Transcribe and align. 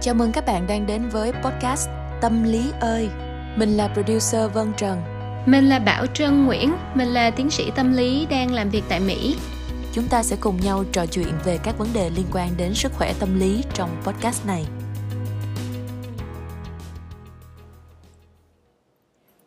Chào 0.00 0.14
mừng 0.14 0.32
các 0.32 0.46
bạn 0.46 0.66
đang 0.66 0.86
đến 0.86 1.08
với 1.08 1.32
podcast 1.32 1.88
Tâm 2.20 2.44
lý 2.44 2.72
ơi. 2.80 3.08
Mình 3.56 3.76
là 3.76 3.88
producer 3.88 4.52
Vân 4.52 4.72
Trần. 4.76 5.02
Mình 5.46 5.68
là 5.68 5.78
Bảo 5.78 6.06
Trân 6.06 6.46
Nguyễn, 6.46 6.72
mình 6.94 7.08
là 7.08 7.30
tiến 7.30 7.50
sĩ 7.50 7.70
tâm 7.76 7.96
lý 7.96 8.26
đang 8.30 8.52
làm 8.52 8.70
việc 8.70 8.82
tại 8.88 9.00
Mỹ. 9.00 9.36
Chúng 9.92 10.08
ta 10.08 10.22
sẽ 10.22 10.36
cùng 10.40 10.60
nhau 10.60 10.84
trò 10.92 11.06
chuyện 11.06 11.32
về 11.44 11.58
các 11.62 11.78
vấn 11.78 11.88
đề 11.92 12.10
liên 12.10 12.26
quan 12.32 12.50
đến 12.56 12.74
sức 12.74 12.92
khỏe 12.94 13.14
tâm 13.18 13.40
lý 13.40 13.64
trong 13.74 13.90
podcast 14.04 14.46
này. 14.46 14.66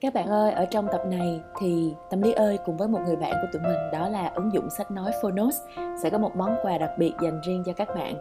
Các 0.01 0.13
bạn 0.13 0.27
ơi, 0.27 0.51
ở 0.51 0.65
trong 0.65 0.87
tập 0.91 1.01
này 1.05 1.41
thì 1.59 1.95
Tâm 2.09 2.21
Lý 2.21 2.31
ơi 2.31 2.59
cùng 2.65 2.77
với 2.77 2.87
một 2.87 2.99
người 3.05 3.15
bạn 3.15 3.31
của 3.31 3.47
tụi 3.53 3.61
mình 3.61 3.91
đó 3.91 4.09
là 4.09 4.31
ứng 4.35 4.53
dụng 4.53 4.69
sách 4.69 4.91
nói 4.91 5.11
Phonos 5.21 5.55
sẽ 6.03 6.09
có 6.09 6.17
một 6.17 6.35
món 6.35 6.55
quà 6.61 6.77
đặc 6.77 6.89
biệt 6.97 7.13
dành 7.21 7.41
riêng 7.41 7.63
cho 7.65 7.73
các 7.73 7.87
bạn. 7.95 8.15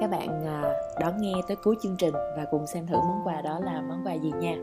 Các 0.00 0.10
bạn 0.10 0.44
à, 0.46 0.74
đón 1.00 1.16
nghe 1.20 1.32
tới 1.48 1.56
cuối 1.56 1.76
chương 1.82 1.96
trình 1.96 2.14
và 2.36 2.44
cùng 2.50 2.66
xem 2.66 2.86
thử 2.86 2.96
món 2.96 3.20
quà 3.24 3.40
đó 3.42 3.60
là 3.64 3.80
món 3.80 4.02
quà 4.04 4.12
gì 4.14 4.32
nha. 4.40 4.54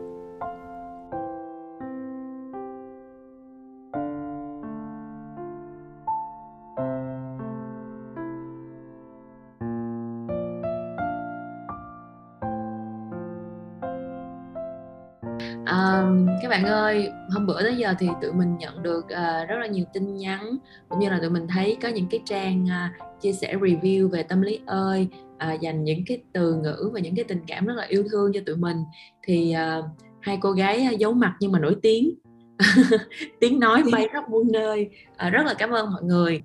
Các 16.42 16.48
bạn 16.48 16.64
ơi, 16.64 17.10
hôm 17.30 17.46
bữa 17.46 17.62
tới 17.62 17.76
giờ 17.76 17.94
thì 17.98 18.08
tụi 18.22 18.32
mình 18.32 18.58
nhận 18.58 18.82
được 18.82 19.04
uh, 19.04 19.48
rất 19.48 19.56
là 19.60 19.66
nhiều 19.66 19.84
tin 19.92 20.16
nhắn 20.16 20.56
cũng 20.88 20.98
như 20.98 21.10
là 21.10 21.18
tụi 21.20 21.30
mình 21.30 21.46
thấy 21.48 21.76
có 21.82 21.88
những 21.88 22.06
cái 22.10 22.20
trang 22.24 22.64
uh, 22.64 23.20
chia 23.20 23.32
sẻ 23.32 23.54
review 23.54 24.08
về 24.08 24.22
tâm 24.22 24.42
lý 24.42 24.60
ơi 24.66 25.08
uh, 25.34 25.60
dành 25.60 25.84
những 25.84 26.04
cái 26.06 26.18
từ 26.32 26.54
ngữ 26.54 26.90
và 26.92 27.00
những 27.00 27.16
cái 27.16 27.24
tình 27.24 27.40
cảm 27.46 27.66
rất 27.66 27.74
là 27.76 27.84
yêu 27.84 28.04
thương 28.10 28.32
cho 28.34 28.40
tụi 28.46 28.56
mình. 28.56 28.76
Thì 29.22 29.54
uh, 29.78 29.84
hai 30.20 30.38
cô 30.40 30.52
gái 30.52 30.88
uh, 30.92 30.98
giấu 30.98 31.12
mặt 31.12 31.34
nhưng 31.40 31.52
mà 31.52 31.58
nổi 31.58 31.76
tiếng. 31.82 32.14
Tiếng 33.40 33.60
nói 33.60 33.82
bay 33.92 34.08
khắp 34.12 34.30
muôn 34.30 34.52
nơi. 34.52 34.90
Uh, 35.26 35.32
rất 35.32 35.46
là 35.46 35.54
cảm 35.54 35.70
ơn 35.70 35.90
mọi 35.92 36.02
người. 36.02 36.42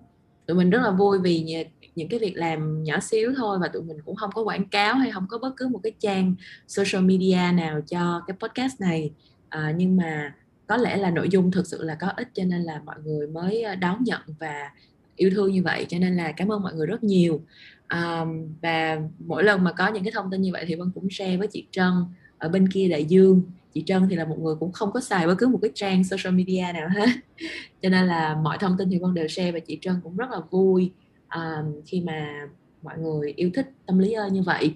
Tụi 0.48 0.58
mình 0.58 0.70
rất 0.70 0.82
là 0.82 0.92
vui 0.92 1.20
vì 1.20 1.66
những 1.96 2.10
cái 2.10 2.20
việc 2.20 2.34
làm 2.36 2.84
nhỏ 2.84 3.00
xíu 3.00 3.34
thôi 3.38 3.58
và 3.62 3.68
tụi 3.68 3.84
mình 3.84 3.98
cũng 4.06 4.16
không 4.16 4.30
có 4.32 4.42
quảng 4.42 4.70
cáo 4.70 4.96
hay 4.96 5.12
không 5.12 5.26
có 5.30 5.38
bất 5.38 5.54
cứ 5.58 5.68
một 5.68 5.80
cái 5.84 5.92
trang 6.00 6.36
social 6.68 7.04
media 7.04 7.52
nào 7.54 7.82
cho 7.88 8.22
cái 8.28 8.38
podcast 8.40 8.82
này 8.82 9.12
à, 9.50 9.74
nhưng 9.78 9.98
mà 9.98 10.34
có 10.68 10.78
lẽ 10.78 10.98
là 10.98 11.12
nội 11.12 11.30
dung 11.30 11.52
thực 11.52 11.68
sự 11.68 11.84
là 11.84 11.96
có 11.96 12.08
ích 12.08 12.28
cho 12.34 12.44
nên 12.44 12.62
là 12.62 12.82
mọi 12.86 12.96
người 13.04 13.28
mới 13.28 13.62
ờ, 13.62 13.76
đón 13.76 14.04
nhận 14.04 14.22
và 14.40 14.72
yêu 15.16 15.30
thương 15.36 15.52
như 15.52 15.64
vậy 15.64 15.86
cho 15.90 16.00
nên 16.00 16.16
là 16.16 16.32
cảm 16.32 16.52
ơn 16.52 16.62
mọi 16.62 16.74
người 16.74 16.88
rất 16.88 17.04
nhiều. 17.04 17.42
À, 17.88 18.26
và 18.62 19.02
mỗi 19.20 19.44
lần 19.44 19.64
mà 19.64 19.72
có 19.72 19.88
những 19.88 20.04
cái 20.04 20.12
thông 20.12 20.32
tin 20.32 20.42
như 20.42 20.52
vậy 20.54 20.66
thì 20.68 20.76
vân 20.76 20.92
cũng 20.96 21.10
share 21.10 21.38
với 21.38 21.48
chị 21.48 21.66
trân 21.72 21.94
ở 22.38 22.50
bên 22.50 22.68
kia 22.68 22.88
đại 22.88 23.06
dương. 23.06 23.42
Chị 23.74 23.84
trân 23.86 24.08
thì 24.10 24.16
là 24.16 24.26
một 24.26 24.40
người 24.40 24.56
cũng 24.60 24.72
không 24.72 24.92
có 24.92 25.00
xài 25.00 25.28
bất 25.28 25.36
cứ 25.38 25.48
một 25.48 25.60
cái 25.62 25.72
trang 25.76 26.04
social 26.04 26.34
media 26.34 26.66
nào 26.74 26.90
hết. 26.90 27.10
Cho 27.82 27.90
nên 27.90 28.08
là 28.08 28.36
mọi 28.44 28.58
thông 28.58 28.78
tin 28.78 28.90
thì 28.90 29.00
vân 29.00 29.14
đều 29.14 29.28
share 29.28 29.52
và 29.52 29.60
chị 29.60 29.78
trân 29.82 29.96
cũng 30.04 30.18
rất 30.18 30.30
là 30.32 30.40
vui 30.52 30.92
à, 31.28 31.64
khi 31.86 32.02
mà 32.02 32.48
mọi 32.84 32.98
người 32.98 33.34
yêu 33.36 33.50
thích 33.54 33.70
tâm 33.86 34.00
lý 34.00 34.12
ơi 34.12 34.32
như 34.32 34.42
vậy. 34.42 34.74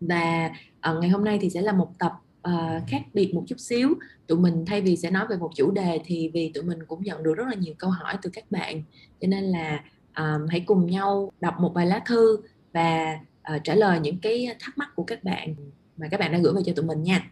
Và 0.00 0.50
à, 0.80 0.92
ngày 1.00 1.10
hôm 1.10 1.24
nay 1.24 1.38
thì 1.42 1.50
sẽ 1.50 1.62
là 1.62 1.72
một 1.72 1.92
tập 1.98 2.12
uh, 2.48 2.82
khác 2.88 3.02
biệt 3.14 3.34
một 3.34 3.44
chút 3.46 3.60
xíu. 3.60 3.94
Tụi 4.26 4.38
mình 4.38 4.64
thay 4.66 4.80
vì 4.80 4.96
sẽ 4.96 5.10
nói 5.10 5.26
về 5.30 5.36
một 5.36 5.50
chủ 5.56 5.70
đề 5.70 6.00
thì 6.04 6.30
vì 6.34 6.50
tụi 6.54 6.64
mình 6.64 6.78
cũng 6.86 7.02
nhận 7.02 7.22
được 7.22 7.34
rất 7.34 7.44
là 7.48 7.54
nhiều 7.54 7.74
câu 7.78 7.90
hỏi 7.90 8.14
từ 8.22 8.30
các 8.32 8.50
bạn. 8.50 8.82
Cho 9.20 9.28
nên 9.28 9.44
là 9.44 9.84
um, 10.16 10.46
hãy 10.48 10.60
cùng 10.60 10.86
nhau 10.86 11.32
đọc 11.40 11.54
một 11.60 11.72
vài 11.74 11.86
lá 11.86 12.00
thư 12.06 12.36
và 12.72 13.18
uh, 13.54 13.64
trả 13.64 13.74
lời 13.74 14.00
những 14.00 14.18
cái 14.18 14.56
thắc 14.60 14.78
mắc 14.78 14.88
của 14.96 15.04
các 15.04 15.24
bạn 15.24 15.54
mà 15.96 16.08
các 16.10 16.20
bạn 16.20 16.32
đã 16.32 16.38
gửi 16.38 16.52
về 16.54 16.62
cho 16.66 16.72
tụi 16.76 16.84
mình 16.84 17.02
nha. 17.02 17.30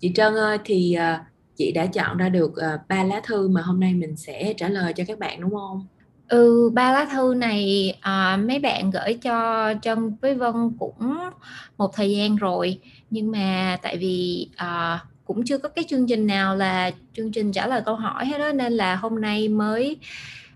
Chị 0.00 0.12
Trân 0.14 0.34
ơi 0.34 0.58
thì 0.64 0.96
uh, 0.98 1.26
chị 1.56 1.72
đã 1.72 1.86
chọn 1.86 2.16
ra 2.16 2.28
được 2.28 2.52
ba 2.88 3.02
uh, 3.02 3.08
lá 3.08 3.20
thư 3.24 3.48
mà 3.48 3.62
hôm 3.62 3.80
nay 3.80 3.94
mình 3.94 4.16
sẽ 4.16 4.54
trả 4.56 4.68
lời 4.68 4.92
cho 4.92 5.04
các 5.06 5.18
bạn 5.18 5.40
đúng 5.40 5.50
không? 5.50 5.86
Ừ, 6.32 6.70
ba 6.74 6.92
lá 6.92 7.04
thư 7.12 7.34
này 7.34 7.94
à, 8.00 8.36
mấy 8.36 8.58
bạn 8.58 8.90
gửi 8.90 9.18
cho 9.22 9.74
Trân 9.82 10.16
với 10.20 10.34
Vân 10.34 10.54
cũng 10.78 11.18
một 11.78 11.90
thời 11.94 12.10
gian 12.10 12.36
rồi 12.36 12.78
nhưng 13.10 13.30
mà 13.30 13.78
tại 13.82 13.96
vì 13.96 14.48
à, 14.56 15.00
cũng 15.24 15.44
chưa 15.44 15.58
có 15.58 15.68
cái 15.68 15.84
chương 15.88 16.06
trình 16.06 16.26
nào 16.26 16.56
là 16.56 16.90
chương 17.16 17.32
trình 17.32 17.52
trả 17.52 17.66
lời 17.66 17.82
câu 17.84 17.94
hỏi 17.96 18.26
hết 18.26 18.38
đó 18.38 18.52
nên 18.52 18.72
là 18.72 18.96
hôm 18.96 19.20
nay 19.20 19.48
mới 19.48 19.96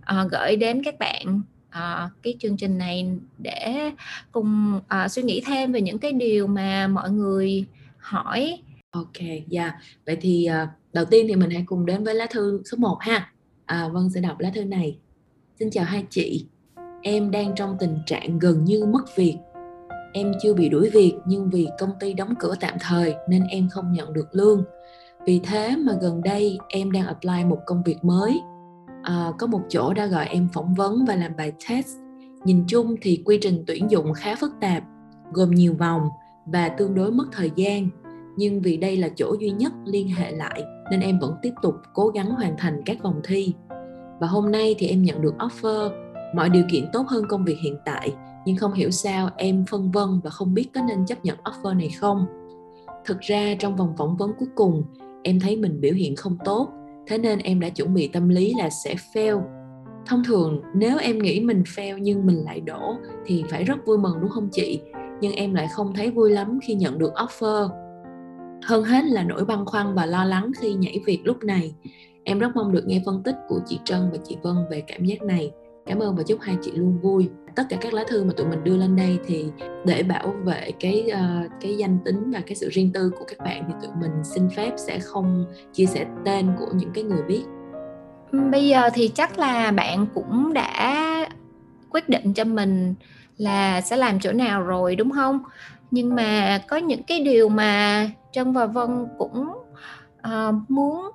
à, 0.05 0.25
gửi 0.31 0.57
đến 0.57 0.83
các 0.85 0.99
bạn 0.99 1.41
à, 1.71 2.11
cái 2.23 2.35
chương 2.39 2.57
trình 2.57 2.79
này 2.79 3.11
để 3.39 3.91
cùng 4.33 4.81
à, 4.89 5.09
suy 5.09 5.23
nghĩ 5.23 5.43
thêm 5.47 5.73
về 5.73 5.81
những 5.81 5.99
cái 5.99 6.13
điều 6.13 6.47
mà 6.47 6.89
mọi 6.89 7.11
người 7.11 7.65
hỏi. 7.99 8.59
Ok, 8.91 9.19
dạ. 9.49 9.63
Yeah. 9.63 9.75
Vậy 10.07 10.17
thì 10.21 10.45
à, 10.45 10.69
đầu 10.93 11.05
tiên 11.05 11.27
thì 11.29 11.35
mình 11.37 11.51
hãy 11.51 11.65
cùng 11.67 11.87
đến 11.87 12.05
với 12.05 12.15
lá 12.15 12.27
thư 12.31 12.63
số 12.65 12.77
1 12.81 12.99
ha. 13.01 13.31
À, 13.67 13.89
Vân 13.89 14.11
sẽ 14.11 14.21
đọc 14.21 14.41
lá 14.41 14.51
thư 14.55 14.65
này. 14.65 14.99
Xin 15.59 15.71
chào 15.71 15.85
hai 15.85 16.05
chị. 16.11 16.47
Em 17.03 17.31
đang 17.31 17.55
trong 17.55 17.77
tình 17.79 17.99
trạng 18.07 18.39
gần 18.39 18.65
như 18.65 18.85
mất 18.85 19.17
việc. 19.17 19.37
Em 20.13 20.33
chưa 20.43 20.55
bị 20.55 20.69
đuổi 20.69 20.91
việc 20.91 21.15
nhưng 21.27 21.51
vì 21.51 21.69
công 21.79 21.91
ty 22.01 22.15
đóng 22.15 22.35
cửa 22.39 22.55
tạm 22.61 22.75
thời 22.81 23.15
nên 23.29 23.43
em 23.51 23.69
không 23.69 23.93
nhận 23.93 24.13
được 24.13 24.29
lương. 24.33 24.65
Vì 25.27 25.41
thế 25.45 25.77
mà 25.77 25.93
gần 26.01 26.23
đây 26.23 26.59
em 26.69 26.93
đang 26.93 27.07
apply 27.07 27.45
một 27.45 27.59
công 27.67 27.83
việc 27.83 28.05
mới. 28.05 28.41
À, 29.03 29.33
có 29.39 29.47
một 29.47 29.61
chỗ 29.69 29.93
đã 29.93 30.07
gọi 30.07 30.27
em 30.27 30.49
phỏng 30.53 30.75
vấn 30.75 31.05
và 31.05 31.15
làm 31.15 31.37
bài 31.37 31.53
test. 31.69 31.89
Nhìn 32.45 32.65
chung 32.69 32.95
thì 33.03 33.23
quy 33.25 33.39
trình 33.41 33.65
tuyển 33.67 33.91
dụng 33.91 34.13
khá 34.13 34.35
phức 34.35 34.53
tạp, 34.61 34.83
gồm 35.33 35.51
nhiều 35.51 35.75
vòng 35.75 36.09
và 36.47 36.69
tương 36.69 36.95
đối 36.95 37.13
mất 37.13 37.27
thời 37.33 37.51
gian. 37.57 37.89
Nhưng 38.37 38.61
vì 38.61 38.77
đây 38.77 38.97
là 38.97 39.09
chỗ 39.17 39.37
duy 39.41 39.51
nhất 39.51 39.73
liên 39.85 40.09
hệ 40.09 40.31
lại 40.31 40.63
nên 40.91 41.01
em 41.01 41.19
vẫn 41.19 41.35
tiếp 41.43 41.53
tục 41.63 41.75
cố 41.95 42.09
gắng 42.09 42.31
hoàn 42.31 42.57
thành 42.57 42.83
các 42.87 43.03
vòng 43.03 43.21
thi 43.25 43.55
và 44.21 44.27
hôm 44.27 44.51
nay 44.51 44.75
thì 44.79 44.87
em 44.87 45.03
nhận 45.03 45.23
được 45.23 45.35
offer, 45.39 45.91
mọi 46.35 46.49
điều 46.49 46.63
kiện 46.71 46.85
tốt 46.93 47.07
hơn 47.09 47.25
công 47.29 47.45
việc 47.45 47.57
hiện 47.63 47.77
tại, 47.85 48.15
nhưng 48.47 48.57
không 48.57 48.73
hiểu 48.73 48.91
sao 48.91 49.31
em 49.37 49.65
phân 49.71 49.91
vân 49.91 50.21
và 50.25 50.31
không 50.31 50.55
biết 50.55 50.69
có 50.75 50.81
nên 50.89 51.07
chấp 51.07 51.25
nhận 51.25 51.37
offer 51.45 51.77
này 51.77 51.91
không. 52.01 52.27
Thực 53.05 53.21
ra 53.21 53.55
trong 53.59 53.77
vòng 53.77 53.95
phỏng 53.99 54.17
vấn 54.17 54.33
cuối 54.39 54.49
cùng, 54.55 54.83
em 55.23 55.41
thấy 55.41 55.57
mình 55.57 55.81
biểu 55.81 55.95
hiện 55.95 56.17
không 56.17 56.39
tốt, 56.45 56.69
thế 57.07 57.19
nên 57.19 57.39
em 57.39 57.61
đã 57.61 57.69
chuẩn 57.69 57.95
bị 57.95 58.09
tâm 58.09 58.29
lý 58.29 58.55
là 58.59 58.71
sẽ 58.71 58.95
fail. 59.13 59.43
Thông 60.07 60.25
thường, 60.25 60.63
nếu 60.75 60.99
em 60.99 61.19
nghĩ 61.19 61.41
mình 61.41 61.63
fail 61.63 61.99
nhưng 61.99 62.27
mình 62.27 62.45
lại 62.45 62.61
đổ, 62.61 62.95
thì 63.27 63.45
phải 63.51 63.65
rất 63.65 63.87
vui 63.87 63.99
mừng 63.99 64.21
đúng 64.21 64.31
không 64.31 64.49
chị? 64.53 64.81
Nhưng 65.21 65.33
em 65.33 65.55
lại 65.55 65.69
không 65.73 65.93
thấy 65.95 66.11
vui 66.11 66.31
lắm 66.31 66.59
khi 66.63 66.75
nhận 66.75 66.99
được 66.99 67.13
offer. 67.15 67.69
Hơn 68.65 68.85
hết 68.85 69.05
là 69.05 69.23
nỗi 69.23 69.45
băn 69.45 69.65
khoăn 69.65 69.95
và 69.95 70.07
lo 70.07 70.25
lắng 70.25 70.51
khi 70.61 70.75
nhảy 70.75 71.01
việc 71.07 71.21
lúc 71.25 71.45
này. 71.45 71.75
Em 72.29 72.39
rất 72.39 72.57
mong 72.57 72.73
được 72.73 72.87
nghe 72.87 73.03
phân 73.07 73.23
tích 73.23 73.37
của 73.49 73.61
chị 73.67 73.81
Trân 73.85 74.11
và 74.13 74.19
chị 74.25 74.37
Vân 74.43 74.55
về 74.71 74.83
cảm 74.87 75.05
giác 75.05 75.23
này. 75.23 75.53
Cảm 75.87 75.99
ơn 75.99 76.17
và 76.17 76.23
chúc 76.23 76.41
hai 76.41 76.57
chị 76.63 76.73
luôn 76.75 76.99
vui. 76.99 77.31
Tất 77.55 77.63
cả 77.71 77.77
các 77.81 77.95
lá 77.95 78.05
thư 78.09 78.25
mà 78.25 78.33
tụi 78.37 78.47
mình 78.47 78.65
đưa 78.65 78.77
lên 78.77 78.97
đây 78.97 79.19
thì 79.27 79.47
để 79.85 80.03
bảo 80.03 80.35
vệ 80.45 80.71
cái 80.81 81.11
uh, 81.13 81.51
cái 81.61 81.77
danh 81.77 81.99
tính 82.05 82.31
và 82.31 82.41
cái 82.47 82.55
sự 82.55 82.69
riêng 82.73 82.91
tư 82.93 83.11
của 83.19 83.25
các 83.29 83.39
bạn 83.39 83.65
thì 83.69 83.75
tụi 83.83 83.97
mình 84.01 84.25
xin 84.25 84.49
phép 84.57 84.73
sẽ 84.77 84.99
không 84.99 85.45
chia 85.73 85.87
sẻ 85.87 86.07
tên 86.25 86.53
của 86.59 86.67
những 86.75 86.91
cái 86.95 87.05
người 87.05 87.23
biết. 87.23 87.45
Bây 88.51 88.69
giờ 88.69 88.91
thì 88.95 89.09
chắc 89.15 89.39
là 89.39 89.71
bạn 89.71 90.07
cũng 90.15 90.53
đã 90.53 91.29
quyết 91.91 92.09
định 92.09 92.35
cho 92.35 92.45
mình 92.45 92.95
là 93.37 93.81
sẽ 93.81 93.97
làm 93.97 94.21
chỗ 94.21 94.33
nào 94.33 94.63
rồi 94.63 94.97
đúng 94.97 95.11
không? 95.11 95.41
Nhưng 95.91 96.15
mà 96.15 96.59
có 96.69 96.77
những 96.77 97.03
cái 97.03 97.21
điều 97.21 97.49
mà 97.49 98.07
Trân 98.33 98.53
và 98.53 98.67
Vân 98.67 99.07
cũng 99.19 99.49
uh, 100.29 100.55
muốn 100.69 101.11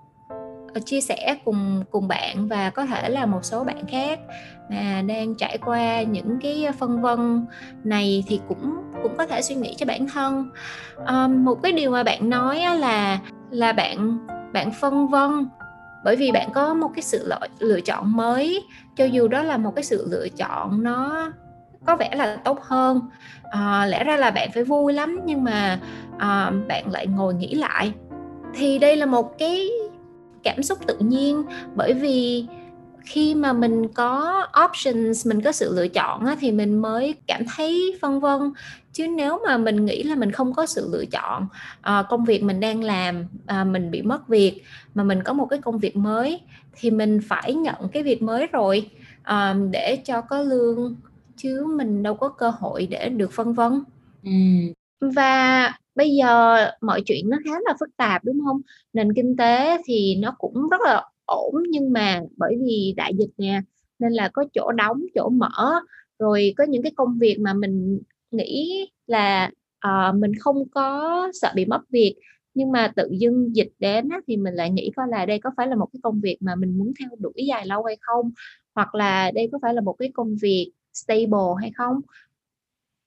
Ờ, 0.74 0.82
chia 0.86 1.02
sẻ 1.02 1.36
cùng 1.46 1.84
cùng 1.92 2.08
bạn 2.08 2.48
và 2.48 2.70
có 2.70 2.86
thể 2.86 3.09
là 3.09 3.26
một 3.26 3.46
số 3.46 3.64
bạn 3.64 3.88
khác 3.88 4.20
mà 4.70 5.02
đang 5.08 5.36
trải 5.36 5.58
qua 5.58 6.02
những 6.02 6.40
cái 6.42 6.68
phân 6.80 7.02
vân 7.02 7.46
này 7.84 8.24
thì 8.28 8.40
cũng 8.48 8.76
cũng 9.04 9.18
có 9.18 9.26
thể 9.26 9.42
suy 9.42 9.56
nghĩ 9.56 9.75
cho 9.78 9.86
bản 9.86 10.07
thân. 10.07 10.50
Um, 11.07 11.45
một 11.45 11.56
cái 11.63 11.72
điều 11.72 11.92
mà 11.92 12.04
bạn 12.04 12.30
nói 12.30 12.62
là 12.80 13.19
là 13.51 13.74
bạn 13.74 14.28
bạn 14.54 14.72
phân 14.72 15.07
vân 15.07 15.45
bởi 16.04 16.16
vì 16.16 16.31
bạn 16.31 16.50
có 16.54 16.74
một 16.74 16.90
cái 16.95 17.01
sự 17.01 17.28
lựa, 17.28 17.48
lựa 17.60 17.81
chọn 17.81 18.16
mới 18.16 18.63
cho 18.95 19.06
dù 19.06 19.28
đó 19.28 19.44
là 19.44 19.57
một 19.57 19.75
cái 19.75 19.84
sự 19.84 20.07
lựa 20.12 20.28
chọn 20.30 20.84
nó 20.84 21.31
có 21.86 21.95
vẻ 21.95 22.10
là 22.16 22.36
tốt 22.36 22.60
hơn. 22.62 23.01
À, 23.51 23.86
lẽ 23.86 24.04
ra 24.04 24.18
là 24.18 24.31
bạn 24.31 24.50
phải 24.54 24.63
vui 24.63 24.94
lắm 24.94 25.19
nhưng 25.25 25.44
mà 25.44 25.80
à, 26.18 26.51
bạn 26.68 26.92
lại 26.92 27.07
ngồi 27.07 27.34
nghĩ 27.34 27.56
lại. 27.56 27.94
Thì 28.56 28.80
đây 28.80 28.95
là 28.95 29.06
một 29.06 29.38
cái 29.38 29.69
cảm 30.44 30.64
xúc 30.64 30.80
tự 30.88 30.98
nhiên. 31.00 31.44
Bởi 31.76 31.94
vì 31.94 32.46
khi 33.06 33.36
mà 33.36 33.54
mình 33.54 33.88
có 33.88 34.46
options, 34.66 35.28
mình 35.28 35.42
có 35.42 35.52
sự 35.52 35.76
lựa 35.76 35.88
chọn 35.88 36.26
thì 36.40 36.52
mình 36.52 36.82
mới 36.82 37.16
cảm 37.28 37.42
thấy 37.56 37.98
phân 38.02 38.20
vân. 38.20 38.40
Chứ 38.94 39.08
nếu 39.08 39.40
mà 39.48 39.58
mình 39.58 39.86
nghĩ 39.86 40.04
là 40.04 40.16
mình 40.16 40.32
không 40.32 40.54
có 40.54 40.66
sự 40.66 40.90
lựa 40.92 41.06
chọn 41.06 41.48
ờ, 41.82 42.04
công 42.10 42.26
việc 42.26 42.44
mình 42.44 42.60
đang 42.60 42.84
làm 42.84 43.26
à, 43.46 43.64
mình 43.64 43.92
bị 43.92 44.02
mất 44.02 44.28
việc, 44.28 44.62
mà 44.94 45.04
mình 45.04 45.24
có 45.24 45.34
một 45.34 45.46
cái 45.46 45.60
công 45.60 45.80
việc 45.80 45.96
mới, 45.96 46.42
thì 46.74 46.92
mình 46.92 47.20
phải 47.28 47.54
nhận 47.54 47.76
cái 47.94 48.04
việc 48.04 48.22
mới 48.22 48.48
rồi 48.48 48.90
ờ, 49.24 49.56
để 49.72 49.98
cho 50.06 50.22
có 50.22 50.42
lương. 50.42 50.96
Chứ 51.38 51.66
mình 51.78 52.04
đâu 52.04 52.16
có 52.16 52.30
cơ 52.30 52.50
hội 52.50 52.88
để 52.88 53.10
được 53.10 53.32
phân 53.32 53.54
vân. 53.54 53.84
Ừ 54.24 54.32
và 55.01 55.74
bây 55.95 56.15
giờ 56.15 56.56
mọi 56.81 57.01
chuyện 57.06 57.30
nó 57.30 57.38
khá 57.45 57.51
là 57.51 57.74
phức 57.80 57.89
tạp 57.98 58.24
đúng 58.25 58.39
không? 58.45 58.62
Nền 58.94 59.13
kinh 59.13 59.36
tế 59.38 59.77
thì 59.86 60.15
nó 60.15 60.36
cũng 60.38 60.69
rất 60.69 60.81
là 60.81 61.03
ổn 61.25 61.53
nhưng 61.69 61.94
mà 61.94 62.21
bởi 62.38 62.56
vì 62.65 62.94
đại 62.98 63.13
dịch 63.18 63.31
nè 63.38 63.62
nên 64.00 64.13
là 64.13 64.30
có 64.33 64.45
chỗ 64.53 64.71
đóng 64.71 65.01
chỗ 65.15 65.30
mở. 65.30 65.80
Rồi 66.19 66.53
có 66.57 66.63
những 66.63 66.83
cái 66.83 66.92
công 66.95 67.18
việc 67.19 67.38
mà 67.39 67.53
mình 67.53 68.01
nghĩ 68.31 68.88
là 69.07 69.51
uh, 69.88 70.15
mình 70.15 70.31
không 70.39 70.69
có 70.69 71.27
sợ 71.33 71.51
bị 71.56 71.65
mất 71.65 71.81
việc 71.89 72.15
nhưng 72.54 72.71
mà 72.71 72.94
tự 72.95 73.09
dưng 73.12 73.56
dịch 73.56 73.71
đến 73.80 74.09
á, 74.09 74.19
thì 74.27 74.38
mình 74.38 74.54
lại 74.54 74.69
nghĩ 74.69 74.92
coi 74.95 75.07
là 75.07 75.25
đây 75.25 75.39
có 75.39 75.51
phải 75.57 75.68
là 75.68 75.75
một 75.75 75.88
cái 75.94 76.00
công 76.04 76.19
việc 76.21 76.38
mà 76.39 76.56
mình 76.56 76.77
muốn 76.77 76.94
theo 77.00 77.09
đuổi 77.19 77.45
dài 77.47 77.65
lâu 77.65 77.83
hay 77.83 77.97
không? 78.01 78.31
Hoặc 78.75 78.95
là 78.95 79.31
đây 79.31 79.50
có 79.51 79.59
phải 79.62 79.74
là 79.74 79.81
một 79.81 79.94
cái 79.94 80.12
công 80.13 80.36
việc 80.42 80.71
stable 80.94 81.39
hay 81.62 81.71
không? 81.75 82.01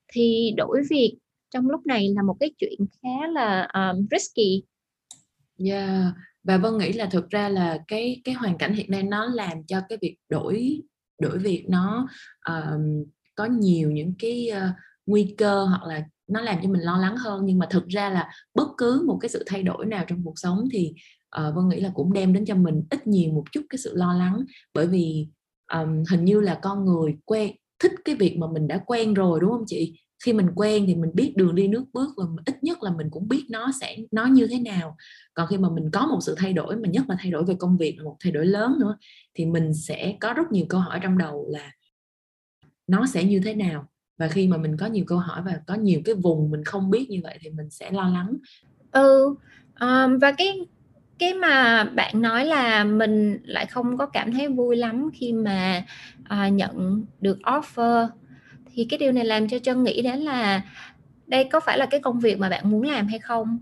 Thì 0.08 0.54
đổi 0.56 0.82
việc 0.90 1.18
trong 1.54 1.70
lúc 1.70 1.86
này 1.86 2.08
là 2.16 2.22
một 2.22 2.36
cái 2.40 2.54
chuyện 2.58 2.78
khá 3.02 3.26
là 3.26 3.68
um, 3.74 4.06
risky. 4.10 4.62
Yeah. 5.58 6.14
Và 6.44 6.58
vân 6.58 6.78
nghĩ 6.78 6.92
là 6.92 7.06
thực 7.06 7.30
ra 7.30 7.48
là 7.48 7.78
cái 7.88 8.20
cái 8.24 8.34
hoàn 8.34 8.58
cảnh 8.58 8.74
hiện 8.74 8.90
nay 8.90 9.02
nó 9.02 9.26
làm 9.26 9.66
cho 9.66 9.80
cái 9.88 9.98
việc 10.02 10.16
đổi 10.28 10.82
đổi 11.20 11.38
việc 11.38 11.64
nó 11.68 12.08
um, 12.48 13.04
có 13.34 13.44
nhiều 13.44 13.90
những 13.90 14.14
cái 14.18 14.50
uh, 14.52 14.74
nguy 15.06 15.34
cơ 15.38 15.64
hoặc 15.64 15.82
là 15.84 16.04
nó 16.26 16.40
làm 16.40 16.58
cho 16.62 16.68
mình 16.68 16.80
lo 16.80 16.98
lắng 16.98 17.16
hơn. 17.16 17.42
Nhưng 17.44 17.58
mà 17.58 17.66
thực 17.70 17.86
ra 17.86 18.10
là 18.10 18.30
bất 18.54 18.68
cứ 18.78 19.04
một 19.06 19.18
cái 19.20 19.28
sự 19.28 19.42
thay 19.46 19.62
đổi 19.62 19.86
nào 19.86 20.04
trong 20.08 20.24
cuộc 20.24 20.38
sống 20.38 20.68
thì 20.72 20.92
uh, 21.40 21.54
vân 21.54 21.68
nghĩ 21.68 21.80
là 21.80 21.90
cũng 21.94 22.12
đem 22.12 22.32
đến 22.32 22.44
cho 22.44 22.54
mình 22.54 22.82
ít 22.90 23.06
nhiều 23.06 23.32
một 23.32 23.44
chút 23.52 23.62
cái 23.70 23.78
sự 23.78 23.96
lo 23.96 24.14
lắng. 24.14 24.44
Bởi 24.74 24.86
vì 24.86 25.28
um, 25.72 26.02
hình 26.10 26.24
như 26.24 26.40
là 26.40 26.58
con 26.62 26.84
người 26.84 27.16
quen 27.24 27.56
thích 27.78 27.92
cái 28.04 28.14
việc 28.14 28.36
mà 28.38 28.46
mình 28.52 28.68
đã 28.68 28.78
quen 28.86 29.14
rồi 29.14 29.40
đúng 29.40 29.50
không 29.50 29.64
chị? 29.66 29.94
Khi 30.24 30.32
mình 30.32 30.50
quen 30.54 30.84
thì 30.86 30.94
mình 30.94 31.10
biết 31.14 31.32
đường 31.36 31.54
đi 31.54 31.68
nước 31.68 31.84
bước 31.92 32.08
và 32.16 32.24
ít 32.46 32.64
nhất 32.64 32.82
là 32.82 32.90
mình 32.90 33.06
cũng 33.10 33.28
biết 33.28 33.44
nó 33.50 33.70
sẽ 33.80 33.96
nó 34.10 34.26
như 34.26 34.46
thế 34.46 34.58
nào. 34.58 34.96
Còn 35.34 35.46
khi 35.46 35.58
mà 35.58 35.68
mình 35.70 35.90
có 35.90 36.06
một 36.06 36.18
sự 36.20 36.34
thay 36.38 36.52
đổi 36.52 36.76
mà 36.76 36.88
nhất 36.88 37.04
là 37.08 37.16
thay 37.18 37.30
đổi 37.30 37.44
về 37.44 37.54
công 37.58 37.76
việc 37.76 37.98
một 38.04 38.16
thay 38.20 38.32
đổi 38.32 38.46
lớn 38.46 38.76
nữa 38.80 38.96
thì 39.34 39.46
mình 39.46 39.74
sẽ 39.74 40.16
có 40.20 40.32
rất 40.32 40.52
nhiều 40.52 40.66
câu 40.68 40.80
hỏi 40.80 41.00
trong 41.02 41.18
đầu 41.18 41.46
là 41.50 41.70
nó 42.86 43.06
sẽ 43.06 43.24
như 43.24 43.40
thế 43.44 43.54
nào? 43.54 43.86
Và 44.18 44.28
khi 44.28 44.48
mà 44.48 44.56
mình 44.56 44.76
có 44.76 44.86
nhiều 44.86 45.04
câu 45.06 45.18
hỏi 45.18 45.42
và 45.46 45.60
có 45.66 45.74
nhiều 45.74 46.00
cái 46.04 46.14
vùng 46.14 46.50
mình 46.50 46.64
không 46.64 46.90
biết 46.90 47.10
như 47.10 47.20
vậy 47.22 47.38
thì 47.40 47.50
mình 47.50 47.70
sẽ 47.70 47.90
lo 47.90 48.08
lắng. 48.08 48.36
Ừ 48.92 49.34
um, 49.80 50.18
và 50.18 50.32
cái 50.32 50.60
cái 51.18 51.34
mà 51.34 51.84
bạn 51.84 52.22
nói 52.22 52.44
là 52.44 52.84
mình 52.84 53.38
lại 53.44 53.66
không 53.66 53.98
có 53.98 54.06
cảm 54.06 54.32
thấy 54.32 54.48
vui 54.48 54.76
lắm 54.76 55.10
khi 55.14 55.32
mà 55.32 55.84
uh, 56.20 56.52
nhận 56.52 57.04
được 57.20 57.38
offer 57.42 58.08
thì 58.74 58.86
cái 58.90 58.98
điều 58.98 59.12
này 59.12 59.24
làm 59.24 59.48
cho 59.48 59.58
chân 59.58 59.84
nghĩ 59.84 60.02
đến 60.02 60.18
là 60.18 60.62
đây 61.26 61.44
có 61.44 61.60
phải 61.60 61.78
là 61.78 61.86
cái 61.86 62.00
công 62.00 62.20
việc 62.20 62.38
mà 62.38 62.48
bạn 62.48 62.70
muốn 62.70 62.82
làm 62.82 63.06
hay 63.06 63.18
không? 63.18 63.58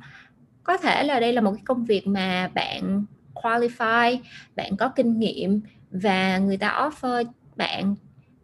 Có 0.63 0.77
thể 0.77 1.03
là 1.03 1.21
đây 1.21 1.33
là 1.33 1.41
một 1.41 1.53
cái 1.53 1.63
công 1.65 1.85
việc 1.85 2.07
mà 2.07 2.51
bạn 2.55 3.05
qualify 3.35 4.19
bạn 4.57 4.77
có 4.77 4.89
kinh 4.89 5.19
nghiệm 5.19 5.61
và 5.91 6.39
người 6.39 6.57
ta 6.57 6.69
offer 6.69 7.25
bạn. 7.57 7.95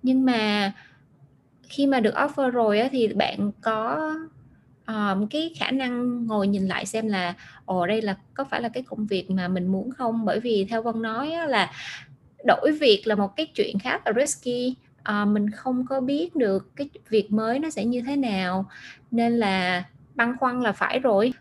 Nhưng 0.02 0.24
mà 0.24 0.72
khi 1.68 1.86
mà 1.86 2.00
được 2.00 2.14
offer 2.14 2.50
rồi 2.50 2.80
á, 2.80 2.88
thì 2.92 3.08
bạn 3.08 3.50
có 3.60 4.10
um, 4.86 5.26
cái 5.26 5.54
khả 5.58 5.70
năng 5.70 6.26
ngồi 6.26 6.48
nhìn 6.48 6.66
lại 6.66 6.86
xem 6.86 7.08
là 7.08 7.34
ồ 7.64 7.86
đây 7.86 8.02
là 8.02 8.16
có 8.34 8.44
phải 8.44 8.62
là 8.62 8.68
cái 8.68 8.82
công 8.82 9.06
việc 9.06 9.30
mà 9.30 9.48
mình 9.48 9.66
muốn 9.66 9.90
không? 9.90 10.24
Bởi 10.24 10.40
vì 10.40 10.66
theo 10.70 10.82
vân 10.82 11.02
nói 11.02 11.32
á, 11.32 11.46
là 11.46 11.72
đổi 12.44 12.72
việc 12.80 13.02
là 13.06 13.14
một 13.14 13.36
cái 13.36 13.46
chuyện 13.46 13.78
khá 13.78 14.00
là 14.04 14.12
risky 14.20 14.74
à, 15.08 15.24
mình 15.24 15.50
không 15.50 15.86
có 15.86 16.00
biết 16.00 16.36
được 16.36 16.76
cái 16.76 16.88
việc 17.08 17.32
mới 17.32 17.58
nó 17.58 17.70
sẽ 17.70 17.84
như 17.84 18.02
thế 18.06 18.16
nào 18.16 18.70
nên 19.10 19.32
là 19.38 19.84
băn 20.14 20.36
khoăn 20.38 20.60
là 20.60 20.72
phải 20.72 20.98
rồi. 20.98 21.32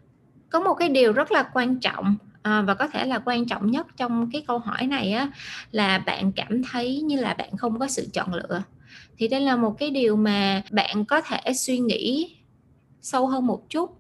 Có 0.50 0.60
một 0.60 0.74
cái 0.74 0.90
điều 0.90 1.14
rất 1.14 1.32
là 1.32 1.44
quan 1.54 1.80
trọng 1.80 2.18
à, 2.42 2.62
và 2.62 2.74
có 2.74 2.88
thể 2.88 3.06
là 3.06 3.20
quan 3.26 3.46
trọng 3.46 3.72
nhất 3.72 3.88
trong 3.98 4.30
cái 4.32 4.44
câu 4.48 4.60
hỏi 4.60 4.88
này 4.88 5.12
á 5.12 5.32
là 5.72 5.98
bạn 5.98 6.32
cảm 6.32 6.62
thấy 6.64 7.02
như 7.02 7.22
là 7.22 7.34
bạn 7.34 7.58
không 7.58 7.80
có 7.80 7.88
sự 7.88 8.08
chọn 8.14 8.34
lựa. 8.34 8.64
Thì 9.18 9.28
đây 9.28 9.42
là 9.42 9.56
một 9.56 9.76
cái 9.80 9.90
điều 9.90 10.16
mà 10.16 10.62
bạn 10.72 11.06
có 11.06 11.22
thể 11.22 11.54
suy 11.54 11.80
nghĩ 11.80 12.36
sâu 13.02 13.28
hơn 13.28 13.48
một 13.48 13.70
chút 13.70 13.92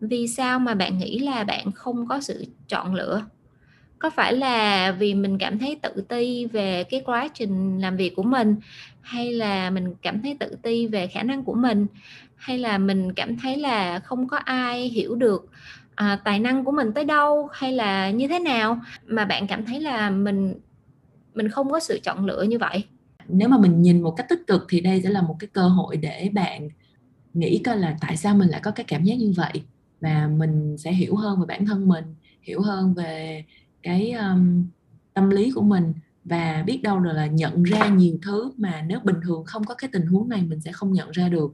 vì 0.00 0.28
sao 0.28 0.58
mà 0.58 0.74
bạn 0.74 0.98
nghĩ 0.98 1.18
là 1.18 1.44
bạn 1.44 1.72
không 1.72 2.08
có 2.08 2.20
sự 2.20 2.44
chọn 2.68 2.94
lựa? 2.94 3.22
Có 3.98 4.10
phải 4.10 4.32
là 4.32 4.92
vì 4.92 5.14
mình 5.14 5.38
cảm 5.38 5.58
thấy 5.58 5.76
tự 5.82 6.04
ti 6.08 6.46
về 6.46 6.84
cái 6.84 7.02
quá 7.04 7.28
trình 7.34 7.78
làm 7.78 7.96
việc 7.96 8.16
của 8.16 8.22
mình? 8.22 8.56
Hay 9.00 9.32
là 9.32 9.70
mình 9.70 9.94
cảm 10.02 10.22
thấy 10.22 10.36
tự 10.40 10.56
ti 10.62 10.86
về 10.86 11.06
khả 11.06 11.22
năng 11.22 11.44
của 11.44 11.54
mình? 11.54 11.86
Hay 12.36 12.58
là 12.58 12.78
mình 12.78 13.12
cảm 13.12 13.36
thấy 13.36 13.56
là 13.56 13.98
không 13.98 14.28
có 14.28 14.36
ai 14.36 14.88
hiểu 14.88 15.14
được 15.14 15.48
à, 15.94 16.20
tài 16.24 16.38
năng 16.38 16.64
của 16.64 16.72
mình 16.72 16.92
tới 16.92 17.04
đâu? 17.04 17.48
Hay 17.52 17.72
là 17.72 18.10
như 18.10 18.28
thế 18.28 18.38
nào? 18.38 18.80
Mà 19.06 19.24
bạn 19.24 19.46
cảm 19.46 19.64
thấy 19.64 19.80
là 19.80 20.10
mình 20.10 20.54
mình 21.34 21.48
không 21.48 21.70
có 21.70 21.80
sự 21.80 22.00
chọn 22.02 22.26
lựa 22.26 22.42
như 22.42 22.58
vậy? 22.58 22.84
Nếu 23.28 23.48
mà 23.48 23.58
mình 23.58 23.82
nhìn 23.82 24.02
một 24.02 24.14
cách 24.16 24.26
tích 24.28 24.46
cực 24.46 24.66
thì 24.68 24.80
đây 24.80 25.02
sẽ 25.02 25.10
là 25.10 25.22
một 25.22 25.36
cái 25.38 25.48
cơ 25.52 25.68
hội 25.68 25.96
để 25.96 26.30
bạn 26.32 26.68
nghĩ 27.34 27.60
coi 27.64 27.76
là 27.76 27.96
tại 28.00 28.16
sao 28.16 28.34
mình 28.34 28.48
lại 28.48 28.60
có 28.64 28.70
cái 28.70 28.84
cảm 28.88 29.04
giác 29.04 29.14
như 29.14 29.32
vậy. 29.36 29.62
Và 30.00 30.28
mình 30.36 30.76
sẽ 30.78 30.92
hiểu 30.92 31.16
hơn 31.16 31.40
về 31.40 31.46
bản 31.46 31.66
thân 31.66 31.88
mình 31.88 32.04
hiểu 32.42 32.60
hơn 32.62 32.94
về 32.94 33.44
cái 33.82 34.12
um, 34.12 34.66
tâm 35.14 35.30
lý 35.30 35.50
của 35.50 35.62
mình 35.62 35.92
và 36.24 36.62
biết 36.66 36.80
đâu 36.82 36.98
rồi 36.98 37.14
là 37.14 37.26
nhận 37.26 37.62
ra 37.62 37.88
nhiều 37.88 38.18
thứ 38.22 38.50
mà 38.56 38.84
nếu 38.86 39.00
bình 39.04 39.16
thường 39.22 39.44
không 39.44 39.64
có 39.64 39.74
cái 39.74 39.90
tình 39.92 40.06
huống 40.06 40.28
này 40.28 40.42
mình 40.42 40.60
sẽ 40.60 40.72
không 40.72 40.92
nhận 40.92 41.10
ra 41.10 41.28
được. 41.28 41.52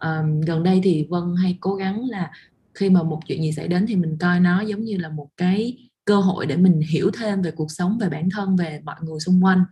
Um, 0.00 0.40
gần 0.40 0.62
đây 0.62 0.80
thì 0.84 1.06
vân 1.10 1.22
hay 1.42 1.58
cố 1.60 1.74
gắng 1.74 2.04
là 2.04 2.30
khi 2.74 2.90
mà 2.90 3.02
một 3.02 3.20
chuyện 3.26 3.42
gì 3.42 3.52
xảy 3.52 3.68
đến 3.68 3.86
thì 3.88 3.96
mình 3.96 4.16
coi 4.20 4.40
nó 4.40 4.60
giống 4.60 4.84
như 4.84 4.96
là 4.96 5.08
một 5.08 5.28
cái 5.36 5.88
cơ 6.04 6.20
hội 6.20 6.46
để 6.46 6.56
mình 6.56 6.80
hiểu 6.90 7.10
thêm 7.14 7.42
về 7.42 7.50
cuộc 7.50 7.70
sống 7.70 7.98
về 7.98 8.08
bản 8.08 8.28
thân 8.30 8.56
về 8.56 8.80
mọi 8.84 8.96
người 9.02 9.20
xung 9.20 9.44
quanh. 9.44 9.64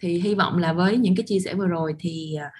Thì 0.00 0.20
hy 0.20 0.34
vọng 0.34 0.58
là 0.58 0.72
với 0.72 0.96
những 0.96 1.16
cái 1.16 1.24
chia 1.26 1.40
sẻ 1.40 1.54
vừa 1.54 1.66
rồi 1.66 1.94
thì 1.98 2.34
à, 2.34 2.50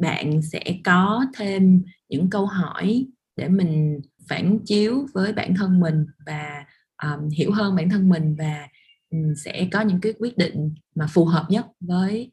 bạn 0.00 0.42
sẽ 0.42 0.62
có 0.84 1.26
thêm 1.36 1.82
những 2.08 2.30
câu 2.30 2.46
hỏi 2.46 3.06
để 3.36 3.48
mình 3.48 4.00
phản 4.28 4.58
chiếu 4.64 5.06
với 5.14 5.32
bản 5.32 5.54
thân 5.54 5.80
mình 5.80 6.06
và 6.26 6.64
um, 7.02 7.28
hiểu 7.28 7.52
hơn 7.52 7.76
bản 7.76 7.90
thân 7.90 8.08
mình 8.08 8.36
và 8.38 8.68
um, 9.10 9.34
sẽ 9.34 9.68
có 9.72 9.80
những 9.80 10.00
cái 10.00 10.12
quyết 10.18 10.38
định 10.38 10.74
mà 10.94 11.06
phù 11.06 11.24
hợp 11.24 11.46
nhất 11.48 11.66
với 11.80 12.30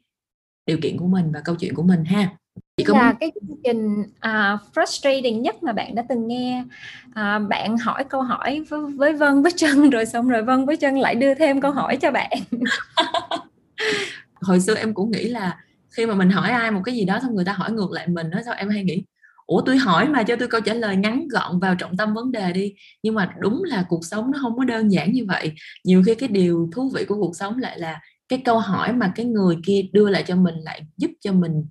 điều 0.65 0.77
kiện 0.81 0.97
của 0.97 1.07
mình 1.07 1.31
và 1.31 1.41
câu 1.45 1.55
chuyện 1.55 1.75
của 1.75 1.83
mình 1.83 2.05
ha. 2.05 2.29
Chị 2.77 2.83
có 2.83 2.93
là 2.93 3.09
muốn... 3.09 3.19
cái 3.19 3.31
chương 3.35 3.57
trình 3.63 4.01
uh, 4.01 4.59
frustrating 4.73 5.41
nhất 5.41 5.63
mà 5.63 5.73
bạn 5.73 5.95
đã 5.95 6.05
từng 6.09 6.27
nghe. 6.27 6.63
Uh, 7.09 7.49
bạn 7.49 7.77
hỏi 7.77 8.03
câu 8.03 8.21
hỏi 8.21 8.65
với, 8.69 8.81
với 8.95 9.13
vân 9.13 9.41
với 9.41 9.51
chân 9.55 9.89
rồi 9.89 10.05
xong 10.05 10.29
rồi 10.29 10.43
vân 10.43 10.65
với 10.65 10.77
chân 10.77 10.97
lại 10.97 11.15
đưa 11.15 11.33
thêm 11.33 11.61
câu 11.61 11.71
hỏi 11.71 11.97
cho 11.97 12.11
bạn. 12.11 12.31
Hồi 14.41 14.59
xưa 14.59 14.75
em 14.75 14.93
cũng 14.93 15.11
nghĩ 15.11 15.23
là 15.23 15.57
khi 15.89 16.05
mà 16.05 16.15
mình 16.15 16.29
hỏi 16.29 16.49
ai 16.49 16.71
một 16.71 16.81
cái 16.85 16.95
gì 16.95 17.05
đó 17.05 17.19
xong 17.21 17.35
người 17.35 17.45
ta 17.45 17.53
hỏi 17.53 17.71
ngược 17.71 17.91
lại 17.91 18.07
mình 18.07 18.29
đó 18.29 18.39
sao 18.45 18.53
em 18.57 18.69
hay 18.69 18.83
nghĩ 18.83 19.03
ủa 19.49 19.61
tôi 19.61 19.77
hỏi 19.77 20.09
mà, 20.09 20.23
cho 20.23 20.35
tôi 20.35 20.47
câu 20.47 20.61
trả 20.61 20.73
lời 20.73 20.95
ngắn 20.95 21.27
gọn 21.27 21.59
vào 21.59 21.75
trọng 21.75 21.97
tâm 21.97 22.13
vấn 22.13 22.31
đề 22.31 22.53
đi. 22.53 22.73
Nhưng 23.03 23.15
mà 23.15 23.33
đúng 23.39 23.63
là 23.63 23.85
cuộc 23.89 24.05
sống 24.05 24.31
nó 24.31 24.39
không 24.41 24.57
có 24.57 24.63
đơn 24.63 24.91
giản 24.91 25.11
như 25.11 25.25
vậy. 25.25 25.51
Nhiều 25.85 26.03
khi 26.05 26.15
cái 26.15 26.29
điều 26.29 26.69
thú 26.75 26.91
vị 26.95 27.05
của 27.05 27.15
cuộc 27.15 27.35
sống 27.35 27.57
lại 27.57 27.79
là 27.79 27.99
cái 28.29 28.41
câu 28.45 28.59
hỏi 28.59 28.93
mà 28.93 29.11
cái 29.15 29.25
người 29.25 29.57
kia 29.65 29.81
đưa 29.93 30.09
lại 30.09 30.23
cho 30.27 30.35
mình 30.35 30.55
lại 30.55 30.81
giúp 30.97 31.11
cho 31.21 31.33
mình 31.33 31.65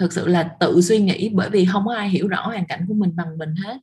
thực 0.00 0.12
sự 0.12 0.26
là 0.26 0.42
tự 0.60 0.80
suy 0.80 0.98
nghĩ, 0.98 1.28
bởi 1.28 1.50
vì 1.50 1.64
không 1.64 1.86
có 1.86 1.94
ai 1.94 2.08
hiểu 2.08 2.28
rõ 2.28 2.46
hoàn 2.46 2.66
cảnh 2.66 2.84
của 2.88 2.94
mình 2.94 3.16
bằng 3.16 3.38
mình 3.38 3.54
hết. 3.64 3.76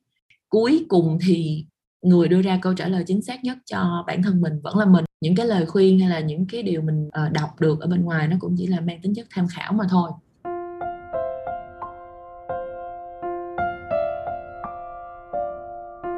Cuối 0.50 0.86
cùng 0.90 1.18
thì 1.28 1.66
người 2.02 2.28
đưa 2.28 2.42
ra 2.42 2.60
câu 2.62 2.74
trả 2.74 2.88
lời 2.88 3.04
chính 3.08 3.22
xác 3.22 3.44
nhất 3.44 3.58
cho 3.66 4.04
bản 4.08 4.24
thân 4.24 4.42
mình 4.42 4.54
vẫn 4.64 4.78
là 4.78 4.86
mình. 4.86 5.06
Những 5.22 5.36
cái 5.36 5.46
lời 5.46 5.66
khuyên 5.66 6.00
hay 6.00 6.10
là 6.10 6.20
những 6.20 6.48
cái 6.48 6.64
điều 6.64 6.82
mình 6.82 7.10
ờ, 7.12 7.30
đọc 7.30 7.50
được 7.60 7.80
ở 7.80 7.88
bên 7.88 8.06
ngoài 8.06 8.28
nó 8.28 8.36
cũng 8.40 8.56
chỉ 8.58 8.68
là 8.68 8.80
mang 8.82 9.02
tính 9.02 9.14
chất 9.16 9.28
tham 9.30 9.48
khảo 9.48 9.74
mà 9.74 9.86
thôi. 9.90 10.12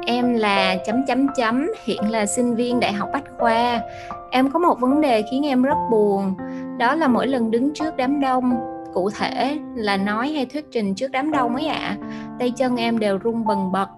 Em 0.06 0.34
là 0.34 0.76
chấm 0.76 1.06
chấm 1.06 1.26
chấm, 1.36 1.70
hiện 1.84 2.10
là 2.10 2.26
sinh 2.26 2.54
viên 2.54 2.80
Đại 2.80 2.92
học 2.92 3.08
Bách 3.12 3.24
Khoa. 3.38 3.80
Em 4.30 4.50
có 4.50 4.58
một 4.58 4.80
vấn 4.80 5.00
đề 5.00 5.22
khiến 5.30 5.46
em 5.46 5.62
rất 5.62 5.76
buồn, 5.90 6.34
đó 6.78 6.94
là 6.94 7.08
mỗi 7.08 7.26
lần 7.26 7.50
đứng 7.50 7.74
trước 7.74 7.96
đám 7.96 8.20
đông, 8.20 8.54
cụ 8.94 9.10
thể 9.10 9.58
là 9.74 9.96
nói 9.96 10.28
hay 10.28 10.46
thuyết 10.46 10.66
trình 10.70 10.94
trước 10.94 11.10
đám 11.10 11.30
đông 11.30 11.54
ấy 11.54 11.66
ạ, 11.66 11.96
à, 12.00 12.06
tay 12.38 12.50
chân 12.50 12.76
em 12.76 12.98
đều 12.98 13.18
run 13.18 13.44
bần 13.44 13.72
bật, 13.72 13.88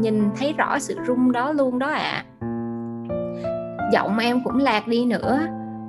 nhìn 0.00 0.30
thấy 0.38 0.52
rõ 0.52 0.78
sự 0.78 0.98
run 1.06 1.32
đó 1.32 1.52
luôn 1.52 1.78
đó 1.78 1.88
ạ. 1.88 2.24
À. 2.40 2.46
Giọng 3.92 4.18
em 4.18 4.40
cũng 4.44 4.58
lạc 4.58 4.86
đi 4.86 5.04
nữa. 5.04 5.40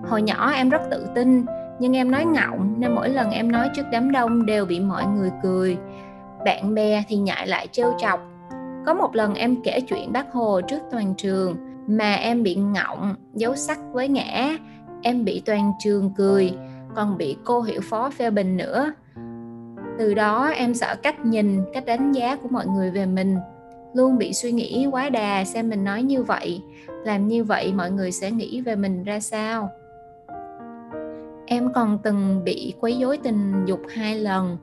Hồi 0.10 0.22
nhỏ 0.22 0.52
em 0.52 0.70
rất 0.70 0.82
tự 0.92 1.08
tin, 1.16 1.46
nhưng 1.80 1.96
em 1.96 2.12
nói 2.12 2.26
ngọng 2.26 2.76
nên 2.78 2.96
mỗi 2.96 3.10
lần 3.10 3.32
em 3.32 3.52
nói 3.52 3.70
trước 3.76 3.86
đám 3.92 4.12
đông 4.12 4.46
đều 4.46 4.66
bị 4.66 4.80
mọi 4.80 5.06
người 5.06 5.32
cười. 5.44 5.78
Bạn 6.46 6.76
bè 6.76 7.04
thì 7.08 7.16
nhại 7.16 7.48
lại 7.48 7.68
trêu 7.72 7.94
chọc 7.98 8.20
có 8.88 8.94
một 8.94 9.15
lần 9.15 9.34
em 9.34 9.56
kể 9.63 9.82
chuyện 9.82 10.13
bác 10.13 10.32
Hồ 10.32 10.62
trước 10.62 10.79
toàn 10.91 11.13
trường 11.17 11.56
mà 11.88 12.13
em 12.13 12.44
bị 12.44 12.56
ngọng, 12.56 13.15
dấu 13.34 13.56
sắc 13.56 13.79
với 13.94 14.08
ngã, 14.08 14.58
em 15.01 15.25
bị 15.25 15.41
toàn 15.46 15.72
trường 15.79 16.12
cười, 16.17 16.53
còn 16.96 17.17
bị 17.17 17.38
cô 17.44 17.62
hiệu 17.62 17.82
phó 17.82 18.10
phê 18.10 18.29
bình 18.29 18.58
nữa. 18.58 18.94
từ 20.00 20.13
đó 20.13 20.48
em 20.48 20.74
sợ 20.74 20.96
cách 21.03 21.25
nhìn 21.25 21.62
cách 21.74 21.86
đánh 21.86 22.12
giá 22.12 22.36
của 22.36 22.48
mọi 22.51 22.67
người 22.67 22.91
về 22.91 23.06
mình. 23.06 23.38
Luôn 23.94 24.17
bị 24.17 24.34
suy 24.34 24.51
nghĩ 24.51 24.88
quá 24.91 25.10
đà 25.10 25.44
xem 25.46 25.70
mình 25.70 25.84
nói 25.84 26.03
như 26.03 26.24
vậy. 26.24 26.62
Làm 27.06 27.27
như 27.27 27.44
vậy 27.44 27.74
mọi 27.74 27.91
người 27.91 28.12
sẽ 28.12 28.32
nghĩ 28.32 28.62
về 28.62 28.75
mình 28.75 29.03
ra 29.03 29.20
sao? 29.20 29.70
Em 31.46 31.74
còn 31.74 32.00
từng 32.03 32.44
bị 32.44 32.74
quấy 32.79 32.98
rối 33.01 33.17
tình 33.17 33.65
dục 33.65 33.82
hai 33.89 34.20
lần 34.20 34.58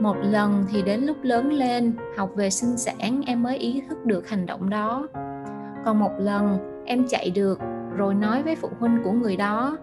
một 0.00 0.16
lần 0.22 0.64
thì 0.70 0.82
đến 0.82 1.00
lúc 1.00 1.16
lớn 1.22 1.52
lên, 1.52 1.92
học 2.16 2.30
về 2.34 2.50
sinh 2.50 2.76
sản, 2.76 3.22
em 3.26 3.42
mới 3.42 3.56
ý 3.56 3.82
thức 3.88 4.04
được 4.04 4.28
hành 4.28 4.46
động 4.46 4.70
đó. 4.70 5.08
Còn 5.84 5.98
một 5.98 6.12
lần, 6.18 6.58
em 6.86 7.06
chạy 7.08 7.30
được, 7.30 7.58
rồi 7.96 8.14
nói 8.14 8.42
với 8.42 8.56
phụ 8.56 8.68
huynh 8.78 8.98
của 9.04 9.12
người 9.12 9.36
đó, 9.36 9.78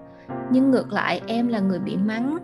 nhưng 0.51 0.71
ngược 0.71 0.93
lại, 0.93 1.21
em 1.27 1.47
là 1.47 1.59
người 1.59 1.79
bị 1.79 1.97
mắng. 1.97 2.37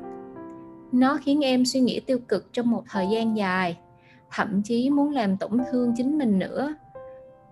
Nó 0.92 1.18
khiến 1.22 1.42
em 1.46 1.66
suy 1.66 1.80
nghĩ 1.80 2.00
tiêu 2.00 2.20
cực 2.28 2.54
trong 2.54 2.72
một 2.72 2.84
thời 2.90 3.08
gian 3.12 3.38
dài, 3.38 3.78
thậm 4.32 4.62
chí 4.64 4.90
muốn 4.90 5.14
làm 5.14 5.38
tổn 5.38 5.60
thương 5.72 5.94
chính 5.98 6.18
mình 6.18 6.40
nữa. 6.40 6.76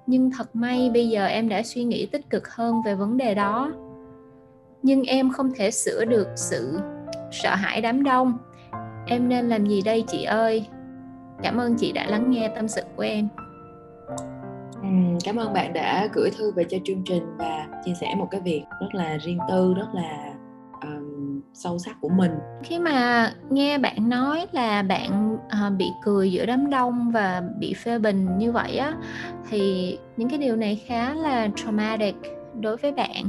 Nhưng 0.07 0.31
thật 0.31 0.55
may, 0.55 0.91
bây 0.93 1.09
giờ 1.09 1.25
em 1.25 1.49
đã 1.49 1.63
suy 1.63 1.83
nghĩ 1.83 2.05
tích 2.05 2.29
cực 2.29 2.49
hơn 2.49 2.81
về 2.85 2.95
vấn 2.95 3.17
đề 3.17 3.35
đó. 3.35 3.71
Nhưng 4.83 5.03
em 5.03 5.31
không 5.31 5.51
thể 5.55 5.71
sửa 5.71 6.05
được 6.05 6.27
sự 6.35 6.79
sợ 7.31 7.55
hãi 7.55 7.81
đám 7.81 8.03
đông 8.03 8.37
em 9.09 9.29
nên 9.29 9.49
làm 9.49 9.65
gì 9.65 9.81
đây 9.81 10.03
chị 10.07 10.23
ơi? 10.23 10.67
Cảm 11.43 11.57
ơn 11.57 11.75
chị 11.75 11.91
đã 11.91 12.05
lắng 12.07 12.31
nghe 12.31 12.51
tâm 12.55 12.67
sự 12.67 12.81
của 12.95 13.03
em. 13.03 13.27
Cảm 15.25 15.35
ơn 15.35 15.53
bạn 15.53 15.73
đã 15.73 16.07
gửi 16.13 16.29
thư 16.37 16.51
về 16.51 16.63
cho 16.69 16.77
chương 16.85 17.03
trình 17.05 17.23
và 17.37 17.67
chia 17.85 17.93
sẻ 18.01 18.15
một 18.17 18.27
cái 18.31 18.41
việc 18.41 18.63
rất 18.81 18.87
là 18.93 19.17
riêng 19.17 19.39
tư 19.49 19.73
rất 19.73 19.87
là 19.93 20.33
um, 20.81 21.41
sâu 21.53 21.79
sắc 21.79 21.97
của 22.01 22.09
mình. 22.09 22.31
Khi 22.63 22.79
mà 22.79 23.31
nghe 23.49 23.77
bạn 23.77 24.09
nói 24.09 24.47
là 24.51 24.81
bạn 24.81 25.35
uh, 25.35 25.77
bị 25.77 25.85
cười 26.03 26.31
giữa 26.31 26.45
đám 26.45 26.69
đông 26.69 27.11
và 27.11 27.41
bị 27.59 27.73
phê 27.73 27.99
bình 27.99 28.37
như 28.37 28.51
vậy 28.51 28.77
á 28.77 28.93
thì 29.49 29.97
những 30.17 30.29
cái 30.29 30.39
điều 30.39 30.55
này 30.55 30.75
khá 30.75 31.13
là 31.13 31.49
traumatic 31.55 32.15
đối 32.59 32.77
với 32.77 32.91
bạn 32.91 33.23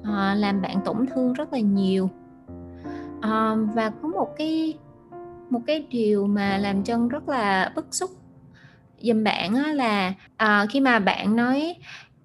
uh, 0.00 0.38
làm 0.38 0.62
bạn 0.62 0.76
tổn 0.84 1.06
thương 1.06 1.32
rất 1.32 1.52
là 1.52 1.58
nhiều. 1.58 2.10
Uh, 3.18 3.74
và 3.74 3.92
có 4.02 4.08
một 4.08 4.28
cái 4.38 4.74
một 5.50 5.60
cái 5.66 5.86
điều 5.90 6.26
mà 6.26 6.58
làm 6.58 6.84
chân 6.84 7.08
rất 7.08 7.28
là 7.28 7.72
bức 7.76 7.86
xúc 7.90 8.10
dùm 9.00 9.24
bạn 9.24 9.54
á, 9.54 9.72
là 9.72 10.14
à, 10.36 10.66
khi 10.70 10.80
mà 10.80 10.98
bạn 10.98 11.36
nói 11.36 11.76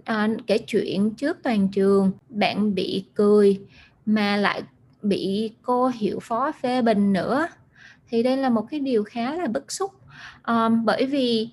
à, 0.03 0.29
kể 0.47 0.57
chuyện 0.57 1.11
trước 1.15 1.37
toàn 1.43 1.67
trường 1.67 2.11
bạn 2.29 2.75
bị 2.75 3.05
cười 3.15 3.59
mà 4.05 4.37
lại 4.37 4.63
bị 5.01 5.51
cô 5.61 5.87
hiệu 5.87 6.19
phó 6.21 6.51
phê 6.51 6.81
bình 6.81 7.13
nữa 7.13 7.47
thì 8.09 8.23
đây 8.23 8.37
là 8.37 8.49
một 8.49 8.67
cái 8.71 8.79
điều 8.79 9.03
khá 9.03 9.33
là 9.33 9.47
bức 9.47 9.71
xúc. 9.71 9.91
À, 10.41 10.69
bởi 10.69 11.05
vì 11.05 11.49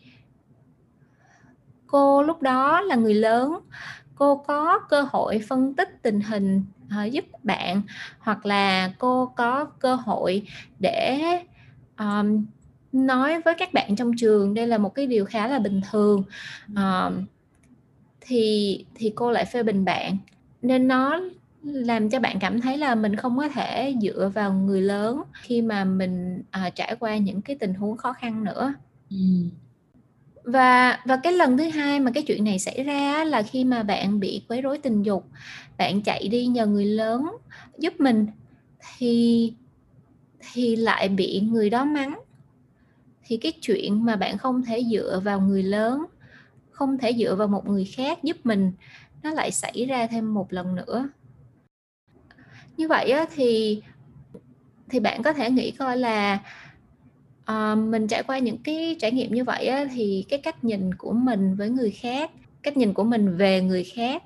cô 1.87 2.23
lúc 2.23 2.43
đó 2.43 2.81
là 2.81 2.97
người 2.97 3.15
lớn 3.15 3.61
cô 4.15 4.37
có 4.37 4.79
cơ 4.89 5.07
hội 5.11 5.41
phân 5.49 5.75
tích 5.75 6.03
tình 6.03 6.21
hình 6.21 6.65
à, 6.89 7.05
giúp 7.05 7.25
bạn 7.43 7.83
hoặc 8.19 8.47
là 8.47 8.93
cô 8.99 9.33
có 9.37 9.65
cơ 9.65 9.95
hội 9.95 10.43
để 10.79 11.21
um, 11.99 12.45
nói 12.93 13.41
với 13.41 13.55
các 13.59 13.73
bạn 13.73 13.97
trong 13.97 14.13
trường 14.17 14.55
đây 14.55 14.67
là 14.67 14.79
một 14.79 14.95
cái 14.95 15.07
điều 15.07 15.25
khá 15.25 15.47
là 15.47 15.59
bình 15.59 15.81
thường. 15.91 16.23
Um, 16.77 17.25
thì 18.21 18.85
thì 18.95 19.13
cô 19.15 19.31
lại 19.31 19.45
phê 19.45 19.63
bình 19.63 19.85
bạn. 19.85 20.17
Nên 20.63 20.89
nó 20.89 21.21
làm 21.63 22.11
cho 22.11 22.21
bạn 22.21 22.39
cảm 22.41 22.61
thấy 22.61 22.79
là 22.79 22.95
mình 22.95 23.17
không 23.17 23.39
có 23.39 23.49
thể 23.49 23.95
dựa 24.03 24.31
vào 24.35 24.53
người 24.53 24.81
lớn 24.81 25.23
khi 25.43 25.63
mà 25.63 25.85
mình 25.85 26.43
à, 26.51 26.71
trải 26.71 26.97
qua 27.01 27.17
những 27.17 27.43
cái 27.43 27.57
tình 27.57 27.75
huống 27.75 27.97
khó 27.97 28.13
khăn 28.13 28.45
nữa. 28.45 28.75
Ừ. 29.11 29.17
và 30.45 30.99
và 31.05 31.17
cái 31.23 31.33
lần 31.33 31.59
thứ 31.59 31.69
hai 31.69 32.01
mà 32.01 32.11
cái 32.15 32.23
chuyện 32.23 32.45
này 32.45 32.59
xảy 32.59 32.83
ra 32.85 33.25
là 33.25 33.43
khi 33.43 33.65
mà 33.65 33.83
bạn 33.83 34.21
bị 34.21 34.43
quấy 34.49 34.63
rối 34.63 34.79
tình 34.79 35.03
dục 35.03 35.25
bạn 35.79 36.03
chạy 36.03 36.29
đi 36.29 36.47
nhờ 36.47 36.67
người 36.67 36.85
lớn 36.85 37.27
giúp 37.79 38.01
mình 38.01 38.27
thì 38.99 39.53
thì 40.53 40.77
lại 40.77 41.09
bị 41.09 41.41
người 41.41 41.71
đó 41.71 41.85
mắng. 41.85 42.21
Thì 43.25 43.37
cái 43.37 43.53
chuyện 43.53 44.05
mà 44.05 44.17
bạn 44.17 44.39
không 44.39 44.65
thể 44.65 44.85
dựa 44.91 45.21
vào 45.25 45.41
người 45.41 45.63
lớn 45.63 46.05
không 46.71 46.99
thể 46.99 47.13
dựa 47.19 47.35
vào 47.35 47.49
một 47.49 47.69
người 47.69 47.85
khác 47.85 48.25
giúp 48.25 48.37
mình 48.45 48.73
nó 49.23 49.31
lại 49.31 49.51
xảy 49.51 49.87
ra 49.89 50.07
thêm 50.07 50.35
một 50.35 50.53
lần 50.53 50.75
nữa. 50.75 51.09
Như 52.77 52.89
vậy 52.89 53.11
á, 53.11 53.27
thì 53.35 53.83
thì 54.89 55.01
bạn 55.01 55.23
có 55.23 55.33
thể 55.33 55.51
nghĩ 55.51 55.71
coi 55.71 55.97
là 55.97 56.39
uh, 57.51 57.79
mình 57.79 58.09
trải 58.09 58.23
qua 58.23 58.39
những 58.39 58.59
cái 58.59 58.97
trải 58.99 59.13
nghiệm 59.13 59.35
như 59.35 59.45
vậy 59.45 59.67
á, 59.67 59.85
thì 59.95 60.25
cái 60.29 60.39
cách 60.39 60.65
nhìn 60.65 60.95
của 60.95 61.13
mình 61.13 61.55
với 61.57 61.71
người 61.71 61.91
khác 61.91 62.31
cách 62.63 62.77
nhìn 62.77 62.95
của 62.95 63.05
mình 63.05 63.37
về 63.37 63.63
người 63.63 63.85
khác 63.85 64.23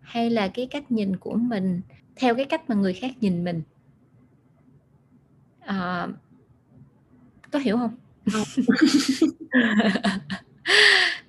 hay 0.00 0.30
là 0.30 0.48
cái 0.48 0.66
cách 0.66 0.90
nhìn 0.90 1.16
của 1.16 1.34
mình 1.34 1.80
theo 2.16 2.34
cái 2.34 2.44
cách 2.44 2.70
mà 2.70 2.74
người 2.74 2.92
khác 2.92 3.10
nhìn 3.20 3.44
mình 3.44 3.62
uh, 5.70 6.10
có 7.52 7.58
hiểu 7.58 7.76
không? 7.76 7.94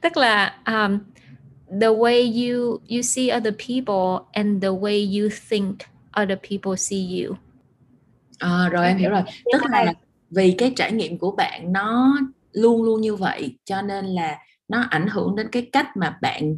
Tức 0.02 0.18
là 0.18 0.60
um, 0.66 1.00
the 1.82 1.88
way 1.88 2.50
you 2.50 2.78
you 2.90 3.02
see 3.02 3.30
other 3.38 3.54
people 3.68 4.26
and 4.32 4.64
the 4.64 4.70
way 4.70 5.22
you 5.22 5.30
think 5.50 5.76
other 6.22 6.38
people 6.50 6.76
see 6.78 7.24
you. 7.24 7.36
À, 8.40 8.70
rồi 8.72 8.88
em 8.88 8.98
hiểu 8.98 9.10
rồi. 9.10 9.22
Tức 9.54 9.62
là 9.70 9.94
vì 10.30 10.56
cái 10.58 10.74
trải 10.76 10.92
nghiệm 10.92 11.18
của 11.18 11.32
bạn 11.32 11.74
nó 11.74 12.18
luôn 12.52 12.84
luôn 12.84 13.02
như 13.02 13.16
vậy 13.16 13.58
cho 13.66 13.82
nên 13.82 14.06
là 14.06 14.38
nó 14.68 14.82
ảnh 14.90 15.08
hưởng 15.08 15.36
đến 15.36 15.48
cái 15.52 15.70
cách 15.72 15.98
mà 15.98 16.18
bạn 16.22 16.58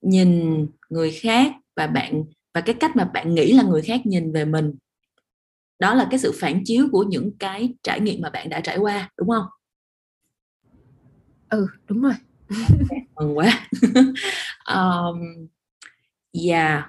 nhìn 0.00 0.66
người 0.88 1.10
khác 1.10 1.52
và 1.76 1.86
bạn 1.86 2.24
và 2.54 2.60
cái 2.60 2.74
cách 2.80 2.96
mà 2.96 3.04
bạn 3.04 3.34
nghĩ 3.34 3.52
là 3.52 3.62
người 3.62 3.82
khác 3.82 4.06
nhìn 4.06 4.32
về 4.32 4.44
mình 4.44 4.74
đó 5.78 5.94
là 5.94 6.06
cái 6.10 6.18
sự 6.18 6.32
phản 6.40 6.62
chiếu 6.64 6.88
của 6.92 7.02
những 7.02 7.38
cái 7.38 7.74
trải 7.82 8.00
nghiệm 8.00 8.20
mà 8.20 8.30
bạn 8.30 8.48
đã 8.48 8.60
trải 8.60 8.78
qua 8.78 9.10
đúng 9.18 9.28
không? 9.28 9.46
Ừ 11.48 11.66
đúng 11.88 12.02
rồi. 12.02 12.14
Mừng 13.16 13.38
quá. 13.38 13.68
Um, 14.68 15.48
yeah 16.48 16.84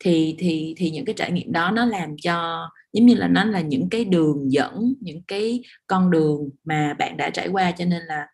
thì 0.00 0.36
thì 0.38 0.74
thì 0.76 0.90
những 0.90 1.04
cái 1.04 1.14
trải 1.14 1.32
nghiệm 1.32 1.52
đó 1.52 1.70
nó 1.70 1.84
làm 1.84 2.16
cho 2.22 2.68
giống 2.92 3.06
như 3.06 3.14
là 3.14 3.28
nó 3.28 3.44
là 3.44 3.60
những 3.60 3.88
cái 3.90 4.04
đường 4.04 4.52
dẫn 4.52 4.94
những 5.00 5.22
cái 5.28 5.62
con 5.86 6.10
đường 6.10 6.50
mà 6.64 6.94
bạn 6.98 7.16
đã 7.16 7.30
trải 7.30 7.48
qua. 7.48 7.70
Cho 7.70 7.84
nên 7.84 8.02
là 8.02 8.26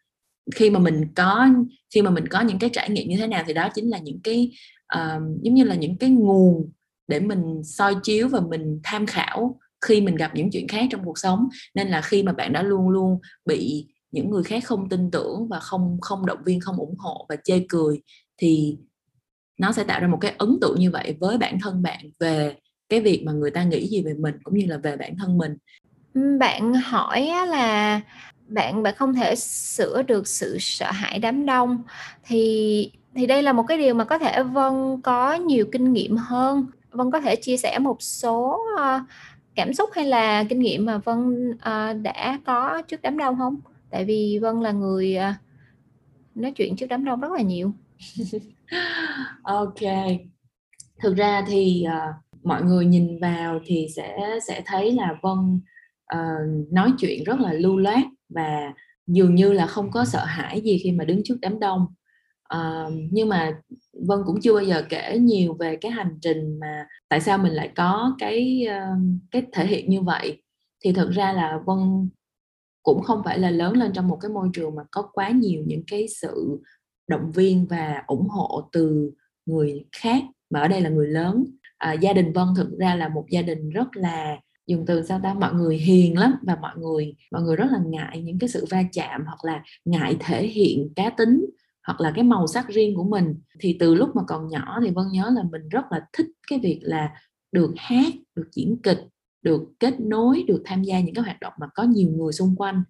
khi 0.54 0.70
mà 0.70 0.78
mình 0.78 1.04
có 1.14 1.48
khi 1.94 2.02
mà 2.02 2.10
mình 2.10 2.28
có 2.28 2.40
những 2.40 2.58
cái 2.58 2.70
trải 2.72 2.90
nghiệm 2.90 3.08
như 3.08 3.16
thế 3.16 3.26
nào 3.26 3.44
thì 3.46 3.52
đó 3.52 3.68
chính 3.74 3.90
là 3.90 3.98
những 3.98 4.20
cái 4.24 4.52
uh, 4.96 5.22
giống 5.42 5.54
như 5.54 5.64
là 5.64 5.74
những 5.74 5.98
cái 5.98 6.10
nguồn 6.10 6.72
để 7.08 7.20
mình 7.20 7.62
soi 7.64 7.94
chiếu 8.02 8.28
và 8.28 8.40
mình 8.40 8.80
tham 8.82 9.06
khảo 9.06 9.60
khi 9.86 10.00
mình 10.00 10.16
gặp 10.16 10.30
những 10.34 10.50
chuyện 10.50 10.68
khác 10.68 10.86
trong 10.90 11.04
cuộc 11.04 11.18
sống. 11.18 11.48
Nên 11.74 11.88
là 11.88 12.00
khi 12.00 12.22
mà 12.22 12.32
bạn 12.32 12.52
đã 12.52 12.62
luôn 12.62 12.88
luôn 12.88 13.18
bị 13.46 13.86
những 14.10 14.30
người 14.30 14.42
khác 14.42 14.64
không 14.64 14.88
tin 14.88 15.10
tưởng 15.10 15.48
và 15.48 15.60
không 15.60 15.98
không 16.00 16.26
động 16.26 16.38
viên, 16.44 16.60
không 16.60 16.76
ủng 16.76 16.96
hộ 16.98 17.26
và 17.28 17.36
chê 17.44 17.66
cười, 17.68 18.00
thì 18.38 18.76
nó 19.58 19.72
sẽ 19.72 19.84
tạo 19.84 20.00
ra 20.00 20.08
một 20.08 20.18
cái 20.20 20.34
ấn 20.38 20.58
tượng 20.60 20.78
như 20.78 20.90
vậy 20.90 21.16
với 21.20 21.38
bản 21.38 21.58
thân 21.62 21.82
bạn 21.82 22.00
về 22.20 22.56
cái 22.88 23.00
việc 23.00 23.22
mà 23.26 23.32
người 23.32 23.50
ta 23.50 23.64
nghĩ 23.64 23.88
gì 23.88 24.02
về 24.02 24.14
mình 24.14 24.34
cũng 24.42 24.54
như 24.54 24.66
là 24.66 24.78
về 24.78 24.96
bản 24.96 25.16
thân 25.18 25.38
mình. 25.38 25.56
Bạn 26.38 26.74
hỏi 26.74 27.30
là 27.48 28.00
bạn 28.48 28.82
bạn 28.82 28.94
không 28.96 29.14
thể 29.14 29.36
sửa 29.36 30.02
được 30.02 30.28
sự 30.28 30.56
sợ 30.60 30.90
hãi 30.92 31.18
đám 31.18 31.46
đông. 31.46 31.82
Thì 32.24 32.90
thì 33.14 33.26
đây 33.26 33.42
là 33.42 33.52
một 33.52 33.62
cái 33.68 33.78
điều 33.78 33.94
mà 33.94 34.04
có 34.04 34.18
thể 34.18 34.42
vân 34.42 35.00
có 35.02 35.34
nhiều 35.34 35.66
kinh 35.72 35.92
nghiệm 35.92 36.16
hơn. 36.16 36.66
Vân 36.90 37.10
có 37.10 37.20
thể 37.20 37.36
chia 37.36 37.56
sẻ 37.56 37.78
một 37.78 38.02
số 38.02 38.60
ờ, 38.78 39.00
cảm 39.54 39.74
xúc 39.74 39.90
hay 39.92 40.04
là 40.04 40.44
kinh 40.48 40.60
nghiệm 40.60 40.84
mà 40.84 40.98
vân 40.98 41.50
uh, 41.50 42.02
đã 42.02 42.40
có 42.46 42.82
trước 42.88 43.02
đám 43.02 43.18
đông 43.18 43.38
không? 43.38 43.60
Tại 43.90 44.04
vì 44.04 44.38
vân 44.42 44.60
là 44.60 44.72
người 44.72 45.16
uh, 45.30 45.34
nói 46.34 46.52
chuyện 46.52 46.76
trước 46.76 46.86
đám 46.86 47.04
đông 47.04 47.20
rất 47.20 47.32
là 47.32 47.42
nhiều. 47.42 47.72
Ok. 49.42 49.80
Thực 51.02 51.16
ra 51.16 51.44
thì 51.46 51.84
uh, 51.86 52.44
mọi 52.44 52.62
người 52.62 52.84
nhìn 52.84 53.18
vào 53.20 53.60
thì 53.66 53.86
sẽ 53.96 54.38
sẽ 54.48 54.62
thấy 54.66 54.92
là 54.92 55.18
vân 55.22 55.60
uh, 56.14 56.72
nói 56.72 56.92
chuyện 56.98 57.24
rất 57.24 57.40
là 57.40 57.52
lưu 57.52 57.76
loát 57.78 58.04
và 58.28 58.72
dường 59.06 59.34
như 59.34 59.52
là 59.52 59.66
không 59.66 59.90
có 59.90 60.04
sợ 60.04 60.24
hãi 60.24 60.60
gì 60.60 60.80
khi 60.82 60.92
mà 60.92 61.04
đứng 61.04 61.20
trước 61.24 61.36
đám 61.40 61.60
đông 61.60 61.86
uh, 62.54 62.92
nhưng 63.10 63.28
mà 63.28 63.60
vân 64.06 64.18
cũng 64.26 64.40
chưa 64.40 64.54
bao 64.54 64.64
giờ 64.64 64.82
kể 64.88 65.18
nhiều 65.18 65.54
về 65.54 65.76
cái 65.76 65.90
hành 65.90 66.18
trình 66.22 66.60
mà 66.60 66.86
tại 67.08 67.20
sao 67.20 67.38
mình 67.38 67.52
lại 67.52 67.72
có 67.76 68.16
cái 68.18 68.66
uh, 68.68 68.98
cái 69.30 69.42
thể 69.52 69.66
hiện 69.66 69.90
như 69.90 70.02
vậy. 70.02 70.42
Thì 70.84 70.92
thực 70.92 71.10
ra 71.10 71.32
là 71.32 71.60
vân 71.66 72.08
cũng 72.82 73.02
không 73.02 73.22
phải 73.24 73.38
là 73.38 73.50
lớn 73.50 73.72
lên 73.72 73.92
trong 73.92 74.08
một 74.08 74.18
cái 74.20 74.30
môi 74.30 74.48
trường 74.52 74.74
mà 74.74 74.82
có 74.90 75.02
quá 75.02 75.30
nhiều 75.30 75.62
những 75.66 75.82
cái 75.86 76.08
sự 76.08 76.60
động 77.08 77.32
viên 77.32 77.66
và 77.66 78.02
ủng 78.06 78.28
hộ 78.28 78.68
từ 78.72 79.10
người 79.46 79.84
khác 79.92 80.22
mà 80.50 80.60
ở 80.60 80.68
đây 80.68 80.80
là 80.80 80.90
người 80.90 81.08
lớn. 81.08 81.44
À, 81.78 81.92
gia 81.92 82.12
đình 82.12 82.32
vân 82.32 82.46
thực 82.56 82.78
ra 82.78 82.94
là 82.94 83.08
một 83.08 83.26
gia 83.30 83.42
đình 83.42 83.70
rất 83.70 83.96
là 83.96 84.36
dùng 84.66 84.84
từ 84.86 85.02
sao 85.02 85.20
ta? 85.22 85.34
Mọi 85.34 85.54
người 85.54 85.76
hiền 85.76 86.18
lắm 86.18 86.34
và 86.42 86.56
mọi 86.60 86.72
người 86.76 87.14
mọi 87.30 87.42
người 87.42 87.56
rất 87.56 87.66
là 87.70 87.78
ngại 87.86 88.20
những 88.20 88.38
cái 88.38 88.48
sự 88.48 88.64
va 88.70 88.82
chạm 88.92 89.24
hoặc 89.26 89.44
là 89.44 89.62
ngại 89.84 90.16
thể 90.20 90.46
hiện 90.46 90.92
cá 90.96 91.10
tính 91.10 91.46
hoặc 91.86 92.00
là 92.00 92.12
cái 92.14 92.24
màu 92.24 92.46
sắc 92.46 92.68
riêng 92.68 92.96
của 92.96 93.04
mình. 93.04 93.34
Thì 93.60 93.76
từ 93.80 93.94
lúc 93.94 94.16
mà 94.16 94.22
còn 94.26 94.48
nhỏ 94.48 94.78
thì 94.84 94.90
vân 94.90 95.04
nhớ 95.12 95.30
là 95.36 95.42
mình 95.42 95.68
rất 95.68 95.84
là 95.90 96.06
thích 96.12 96.26
cái 96.50 96.58
việc 96.62 96.80
là 96.82 97.14
được 97.52 97.72
hát 97.76 98.12
được 98.34 98.48
diễn 98.52 98.76
kịch 98.82 99.00
được 99.42 99.62
kết 99.80 100.00
nối 100.00 100.44
được 100.48 100.62
tham 100.64 100.82
gia 100.82 101.00
những 101.00 101.14
cái 101.14 101.24
hoạt 101.24 101.40
động 101.40 101.52
mà 101.60 101.66
có 101.74 101.82
nhiều 101.82 102.08
người 102.10 102.32
xung 102.32 102.56
quanh. 102.56 102.82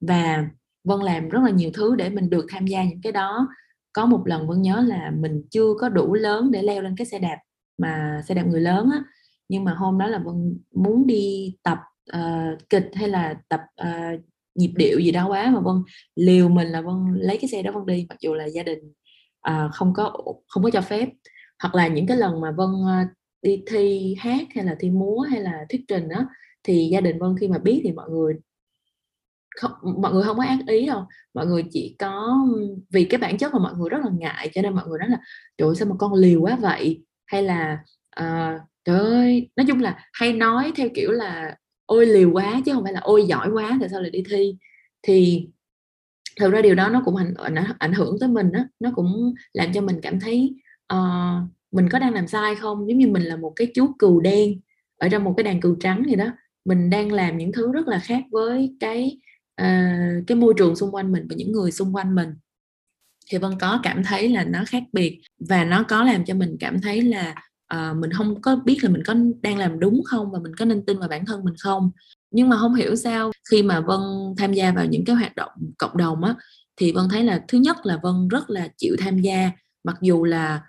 Và 0.00 0.48
vân 0.84 1.00
làm 1.00 1.28
rất 1.28 1.40
là 1.44 1.50
nhiều 1.50 1.70
thứ 1.74 1.96
để 1.96 2.10
mình 2.10 2.30
được 2.30 2.46
tham 2.48 2.66
gia 2.66 2.84
những 2.84 3.00
cái 3.02 3.12
đó. 3.12 3.48
Có 3.92 4.06
một 4.06 4.22
lần 4.26 4.48
vân 4.48 4.62
nhớ 4.62 4.84
là 4.86 5.12
mình 5.18 5.42
chưa 5.50 5.74
có 5.80 5.88
đủ 5.88 6.14
lớn 6.14 6.50
để 6.50 6.62
leo 6.62 6.82
lên 6.82 6.94
cái 6.96 7.06
xe 7.06 7.18
đạp 7.18 7.38
mà 7.78 8.22
xe 8.28 8.34
đạp 8.34 8.42
người 8.42 8.60
lớn 8.60 8.88
á. 8.92 9.04
Nhưng 9.48 9.64
mà 9.64 9.74
hôm 9.74 9.98
đó 9.98 10.06
là 10.06 10.18
vân 10.18 10.58
muốn 10.74 11.06
đi 11.06 11.56
tập 11.62 11.78
uh, 12.16 12.68
kịch 12.70 12.90
hay 12.94 13.08
là 13.08 13.34
tập 13.48 13.60
uh, 13.82 14.20
nhịp 14.54 14.72
điệu 14.76 14.98
gì 15.00 15.10
đó 15.10 15.28
quá 15.28 15.50
mà 15.50 15.60
vân 15.60 15.76
liều 16.16 16.48
mình 16.48 16.68
là 16.68 16.80
vân 16.80 16.94
lấy 17.14 17.38
cái 17.40 17.48
xe 17.48 17.62
đó 17.62 17.72
vân 17.72 17.86
đi 17.86 18.06
mặc 18.08 18.16
dù 18.20 18.34
là 18.34 18.46
gia 18.46 18.62
đình 18.62 18.78
à, 19.40 19.68
không 19.72 19.92
có 19.94 20.16
không 20.48 20.62
có 20.62 20.70
cho 20.70 20.80
phép. 20.80 21.08
Hoặc 21.62 21.74
là 21.74 21.88
những 21.88 22.06
cái 22.06 22.16
lần 22.16 22.40
mà 22.40 22.50
vân 22.50 22.68
à, 22.88 23.08
đi 23.42 23.62
thi 23.66 24.16
hát 24.18 24.46
hay 24.54 24.64
là 24.64 24.76
thi 24.80 24.90
múa 24.90 25.20
hay 25.20 25.40
là 25.40 25.64
thuyết 25.68 25.80
trình 25.88 26.08
đó 26.08 26.26
thì 26.62 26.88
gia 26.92 27.00
đình 27.00 27.18
vân 27.18 27.36
khi 27.40 27.48
mà 27.48 27.58
biết 27.58 27.80
thì 27.84 27.92
mọi 27.92 28.10
người 28.10 28.34
không 29.56 29.72
mọi 30.02 30.12
người 30.12 30.22
không 30.22 30.36
có 30.36 30.44
ác 30.44 30.58
ý 30.66 30.86
đâu. 30.86 31.04
Mọi 31.34 31.46
người 31.46 31.64
chỉ 31.70 31.96
có 31.98 32.38
vì 32.90 33.04
cái 33.04 33.20
bản 33.20 33.38
chất 33.38 33.52
mà 33.52 33.58
mọi 33.58 33.74
người 33.74 33.88
rất 33.88 33.98
là 34.04 34.10
ngại 34.18 34.50
cho 34.54 34.62
nên 34.62 34.74
mọi 34.74 34.86
người 34.88 34.98
nói 34.98 35.08
là 35.08 35.18
trời 35.58 35.68
ơi, 35.68 35.74
sao 35.76 35.88
mà 35.88 35.94
con 35.98 36.14
liều 36.14 36.40
quá 36.40 36.56
vậy? 36.60 37.04
Hay 37.26 37.42
là 37.42 37.78
uh, 38.20 38.60
trời 38.84 38.98
ơi. 38.98 39.50
Nói 39.56 39.66
chung 39.68 39.80
là 39.80 40.08
hay 40.12 40.32
nói 40.32 40.72
theo 40.76 40.88
kiểu 40.94 41.10
là 41.10 41.56
ôi 41.90 42.06
liều 42.06 42.30
quá 42.32 42.60
chứ 42.64 42.72
không 42.74 42.84
phải 42.84 42.92
là 42.92 43.00
ôi 43.00 43.24
giỏi 43.28 43.50
quá 43.50 43.76
tại 43.80 43.88
sao 43.88 44.00
lại 44.00 44.10
đi 44.10 44.22
thi? 44.30 44.56
Thì 45.02 45.48
thực 46.40 46.52
ra 46.52 46.62
điều 46.62 46.74
đó 46.74 46.88
nó 46.88 47.02
cũng 47.04 47.16
ảnh 47.16 47.34
ảnh 47.78 47.92
hưởng 47.92 48.16
tới 48.20 48.28
mình 48.28 48.52
đó 48.52 48.60
nó 48.80 48.90
cũng 48.94 49.34
làm 49.52 49.72
cho 49.72 49.80
mình 49.80 50.00
cảm 50.02 50.20
thấy 50.20 50.54
uh, 50.94 51.48
mình 51.72 51.88
có 51.88 51.98
đang 51.98 52.14
làm 52.14 52.26
sai 52.28 52.54
không? 52.54 52.88
Giống 52.88 52.98
như 52.98 53.06
mình 53.08 53.22
là 53.22 53.36
một 53.36 53.52
cái 53.56 53.72
chú 53.74 53.86
cừu 53.98 54.20
đen 54.20 54.60
ở 54.96 55.08
trong 55.08 55.24
một 55.24 55.34
cái 55.36 55.44
đàn 55.44 55.60
cừu 55.60 55.76
trắng 55.80 56.02
gì 56.08 56.14
đó. 56.14 56.26
Mình 56.64 56.90
đang 56.90 57.12
làm 57.12 57.38
những 57.38 57.52
thứ 57.52 57.72
rất 57.72 57.88
là 57.88 57.98
khác 57.98 58.24
với 58.30 58.76
cái 58.80 59.18
uh, 59.62 60.26
cái 60.26 60.36
môi 60.36 60.54
trường 60.56 60.76
xung 60.76 60.94
quanh 60.94 61.12
mình 61.12 61.26
và 61.30 61.36
những 61.36 61.52
người 61.52 61.72
xung 61.72 61.96
quanh 61.96 62.14
mình. 62.14 62.28
Thì 63.30 63.38
vân 63.38 63.52
có 63.60 63.80
cảm 63.82 64.04
thấy 64.04 64.28
là 64.28 64.44
nó 64.44 64.64
khác 64.66 64.82
biệt 64.92 65.20
và 65.48 65.64
nó 65.64 65.82
có 65.88 66.04
làm 66.04 66.24
cho 66.24 66.34
mình 66.34 66.56
cảm 66.60 66.80
thấy 66.80 67.02
là 67.02 67.34
uh, 67.74 67.96
mình 67.96 68.12
không 68.12 68.42
có 68.42 68.56
biết 68.56 68.78
là 68.82 68.90
mình 68.90 69.02
có 69.06 69.14
đang 69.42 69.58
làm 69.58 69.80
đúng 69.80 70.02
không 70.04 70.30
và 70.30 70.38
mình 70.38 70.56
có 70.56 70.64
nên 70.64 70.84
tin 70.86 70.98
vào 70.98 71.08
bản 71.08 71.26
thân 71.26 71.44
mình 71.44 71.54
không. 71.58 71.90
Nhưng 72.30 72.48
mà 72.48 72.56
không 72.56 72.74
hiểu 72.74 72.96
sao 72.96 73.30
khi 73.50 73.62
mà 73.62 73.80
vân 73.80 74.00
tham 74.36 74.52
gia 74.52 74.72
vào 74.72 74.86
những 74.86 75.04
cái 75.04 75.16
hoạt 75.16 75.36
động 75.36 75.50
cộng 75.78 75.96
đồng 75.96 76.24
á 76.24 76.34
thì 76.76 76.92
vân 76.92 77.08
thấy 77.10 77.24
là 77.24 77.44
thứ 77.48 77.58
nhất 77.58 77.76
là 77.86 77.98
vân 78.02 78.28
rất 78.28 78.50
là 78.50 78.68
chịu 78.76 78.96
tham 78.98 79.18
gia. 79.18 79.50
Mặc 79.84 79.96
dù 80.00 80.24
là 80.24 80.62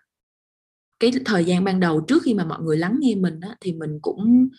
cái 1.00 1.12
thời 1.26 1.46
gian 1.46 1.64
ban 1.64 1.80
đầu 1.80 2.02
trước 2.02 2.24
khi 2.24 2.34
mà 2.34 2.46
mọi 2.46 2.62
người 2.62 2.78
lắng 2.78 2.98
nghe 3.00 3.16
mình 3.16 3.40
á, 3.40 3.56
thì 3.62 3.74
mình 3.74 4.00
cũng 4.02 4.50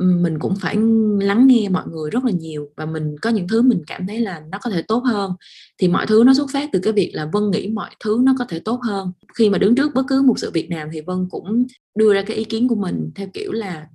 mình 0.00 0.38
cũng 0.38 0.54
phải 0.56 0.76
lắng 1.20 1.46
nghe 1.46 1.68
mọi 1.68 1.84
người 1.88 2.10
rất 2.10 2.24
là 2.24 2.30
nhiều 2.30 2.68
và 2.76 2.86
mình 2.86 3.16
có 3.22 3.30
những 3.30 3.48
thứ 3.48 3.62
mình 3.62 3.82
cảm 3.86 4.06
thấy 4.06 4.20
là 4.20 4.42
nó 4.52 4.58
có 4.62 4.70
thể 4.70 4.82
tốt 4.82 5.02
hơn. 5.06 5.32
Thì 5.78 5.88
mọi 5.88 6.06
thứ 6.06 6.22
nó 6.26 6.34
xuất 6.34 6.50
phát 6.52 6.68
từ 6.72 6.80
cái 6.82 6.92
việc 6.92 7.10
là 7.14 7.30
vân 7.32 7.50
nghĩ 7.50 7.68
mọi 7.68 7.90
thứ 8.04 8.18
nó 8.22 8.34
có 8.38 8.44
thể 8.48 8.58
tốt 8.58 8.80
hơn. 8.82 9.12
Khi 9.34 9.50
mà 9.50 9.58
đứng 9.58 9.74
trước 9.74 9.94
bất 9.94 10.02
cứ 10.08 10.22
một 10.22 10.38
sự 10.38 10.50
việc 10.50 10.70
nào 10.70 10.88
thì 10.92 11.00
vân 11.00 11.28
cũng 11.30 11.66
đưa 11.94 12.14
ra 12.14 12.22
cái 12.22 12.36
ý 12.36 12.44
kiến 12.44 12.68
của 12.68 12.74
mình 12.74 13.10
theo 13.14 13.28
kiểu 13.34 13.52
là 13.52 13.86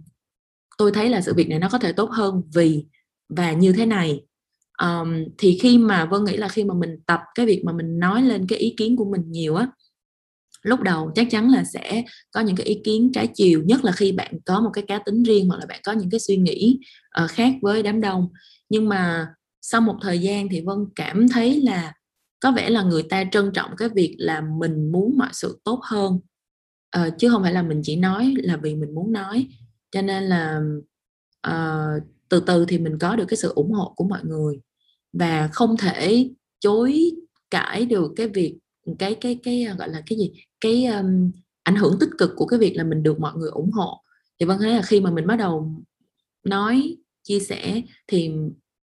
tôi 0.78 0.92
thấy 0.92 1.10
là 1.10 1.22
sự 1.22 1.34
việc 1.34 1.50
này 1.50 1.60
nó 1.60 1.70
có 1.72 1.78
thể 1.78 1.94
tốt 1.94 2.10
hơn 2.12 2.42
vì 2.54 2.86
và 3.30 3.54
như 3.54 3.74
thế 3.74 3.86
này. 3.86 4.24
Um, 4.84 5.24
thì 5.38 5.58
khi 5.62 5.78
mà 5.78 6.06
vân 6.06 6.24
nghĩ 6.24 6.38
là 6.38 6.48
khi 6.48 6.64
mà 6.64 6.74
mình 6.74 7.00
tập 7.06 7.20
cái 7.36 7.46
việc 7.46 7.62
mà 7.66 7.72
mình 7.72 8.00
nói 8.00 8.22
lên 8.22 8.48
cái 8.48 8.60
ý 8.60 8.74
kiến 8.78 8.96
của 8.96 9.06
mình 9.06 9.22
nhiều 9.32 9.56
á 9.56 9.68
lúc 10.66 10.82
đầu 10.82 11.12
chắc 11.16 11.28
chắn 11.32 11.50
là 11.50 11.64
sẽ 11.64 12.04
có 12.32 12.42
những 12.42 12.56
cái 12.56 12.66
ý 12.66 12.82
kiến 12.84 13.12
trái 13.14 13.28
chiều 13.34 13.64
nhất 13.66 13.86
là 13.86 13.92
khi 13.92 14.12
bạn 14.12 14.40
có 14.46 14.62
một 14.62 14.70
cái 14.74 14.84
cá 14.88 15.00
tính 15.00 15.24
riêng 15.24 15.50
hoặc 15.50 15.58
là 15.58 15.66
bạn 15.66 15.80
có 15.84 15.92
những 15.92 16.10
cái 16.10 16.20
suy 16.20 16.38
nghĩ 16.38 16.80
uh, 17.24 17.30
khác 17.30 17.54
với 17.62 17.84
đám 17.84 18.02
đông. 18.02 18.30
Nhưng 18.70 18.90
mà 18.90 19.28
sau 19.62 19.82
một 19.82 19.96
thời 20.02 20.20
gian 20.20 20.50
thì 20.50 20.62
vân 20.62 20.78
cảm 20.96 21.30
thấy 21.30 21.62
là 21.62 21.94
có 22.40 22.52
vẻ 22.52 22.70
là 22.70 22.84
người 22.84 23.04
ta 23.04 23.24
trân 23.32 23.52
trọng 23.54 23.72
cái 23.78 23.90
việc 23.90 24.16
là 24.18 24.42
mình 24.42 24.92
muốn 24.92 25.18
mọi 25.18 25.30
sự 25.34 25.60
tốt 25.64 25.80
hơn. 25.84 26.20
Uh, 26.98 27.14
chứ 27.20 27.30
không 27.30 27.44
phải 27.44 27.54
là 27.54 27.62
mình 27.62 27.82
chỉ 27.84 27.96
nói 27.96 28.34
là 28.38 28.58
vì 28.58 28.76
mình 28.76 28.96
muốn 28.96 29.12
nói. 29.12 29.48
Cho 29.92 30.02
nên 30.02 30.24
là 30.24 30.62
uh, 31.48 32.04
từ 32.30 32.40
từ 32.40 32.66
thì 32.66 32.78
mình 32.78 33.00
có 33.00 33.16
được 33.16 33.26
cái 33.28 33.38
sự 33.38 33.52
ủng 33.56 33.72
hộ 33.72 33.94
của 33.96 34.08
mọi 34.08 34.22
người 34.24 34.60
và 35.14 35.50
không 35.54 35.78
thể 35.78 36.30
chối 36.60 37.12
cãi 37.52 37.86
được 37.86 38.12
cái 38.16 38.28
việc 38.28 38.58
cái 39.00 39.16
cái 39.16 39.40
cái 39.44 39.66
gọi 39.78 39.90
là 39.90 40.02
cái 40.06 40.18
gì? 40.18 40.32
Cái 40.66 40.86
um, 40.86 41.32
ảnh 41.64 41.76
hưởng 41.76 41.98
tích 42.00 42.10
cực 42.18 42.32
của 42.36 42.46
cái 42.46 42.60
việc 42.60 42.76
là 42.76 42.84
mình 42.84 43.04
được 43.04 43.20
mọi 43.20 43.34
người 43.36 43.50
ủng 43.50 43.72
hộ. 43.72 44.02
Thì 44.40 44.46
vân 44.46 44.58
thấy 44.60 44.76
là 44.76 44.82
khi 44.82 45.02
mà 45.02 45.12
mình 45.12 45.28
bắt 45.28 45.36
đầu 45.36 45.84
nói 46.44 46.98
chia 47.24 47.40
sẻ 47.40 47.82
thì 48.08 48.32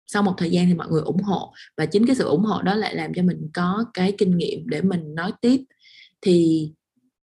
sau 0.08 0.24
một 0.24 0.34
thời 0.38 0.50
gian 0.50 0.68
thì 0.68 0.74
mọi 0.74 0.88
người 0.90 1.02
ủng 1.02 1.24
hộ. 1.24 1.54
Và 1.78 1.86
chính 1.86 2.06
cái 2.06 2.16
sự 2.16 2.24
ủng 2.24 2.44
hộ 2.44 2.62
đó 2.62 2.76
lại 2.76 2.96
làm 2.96 3.14
cho 3.14 3.24
mình 3.24 3.50
có 3.54 3.86
cái 3.94 4.14
kinh 4.18 4.38
nghiệm 4.38 4.68
để 4.68 4.82
mình 4.82 5.16
nói 5.16 5.32
tiếp. 5.42 5.64
Thì 6.22 6.70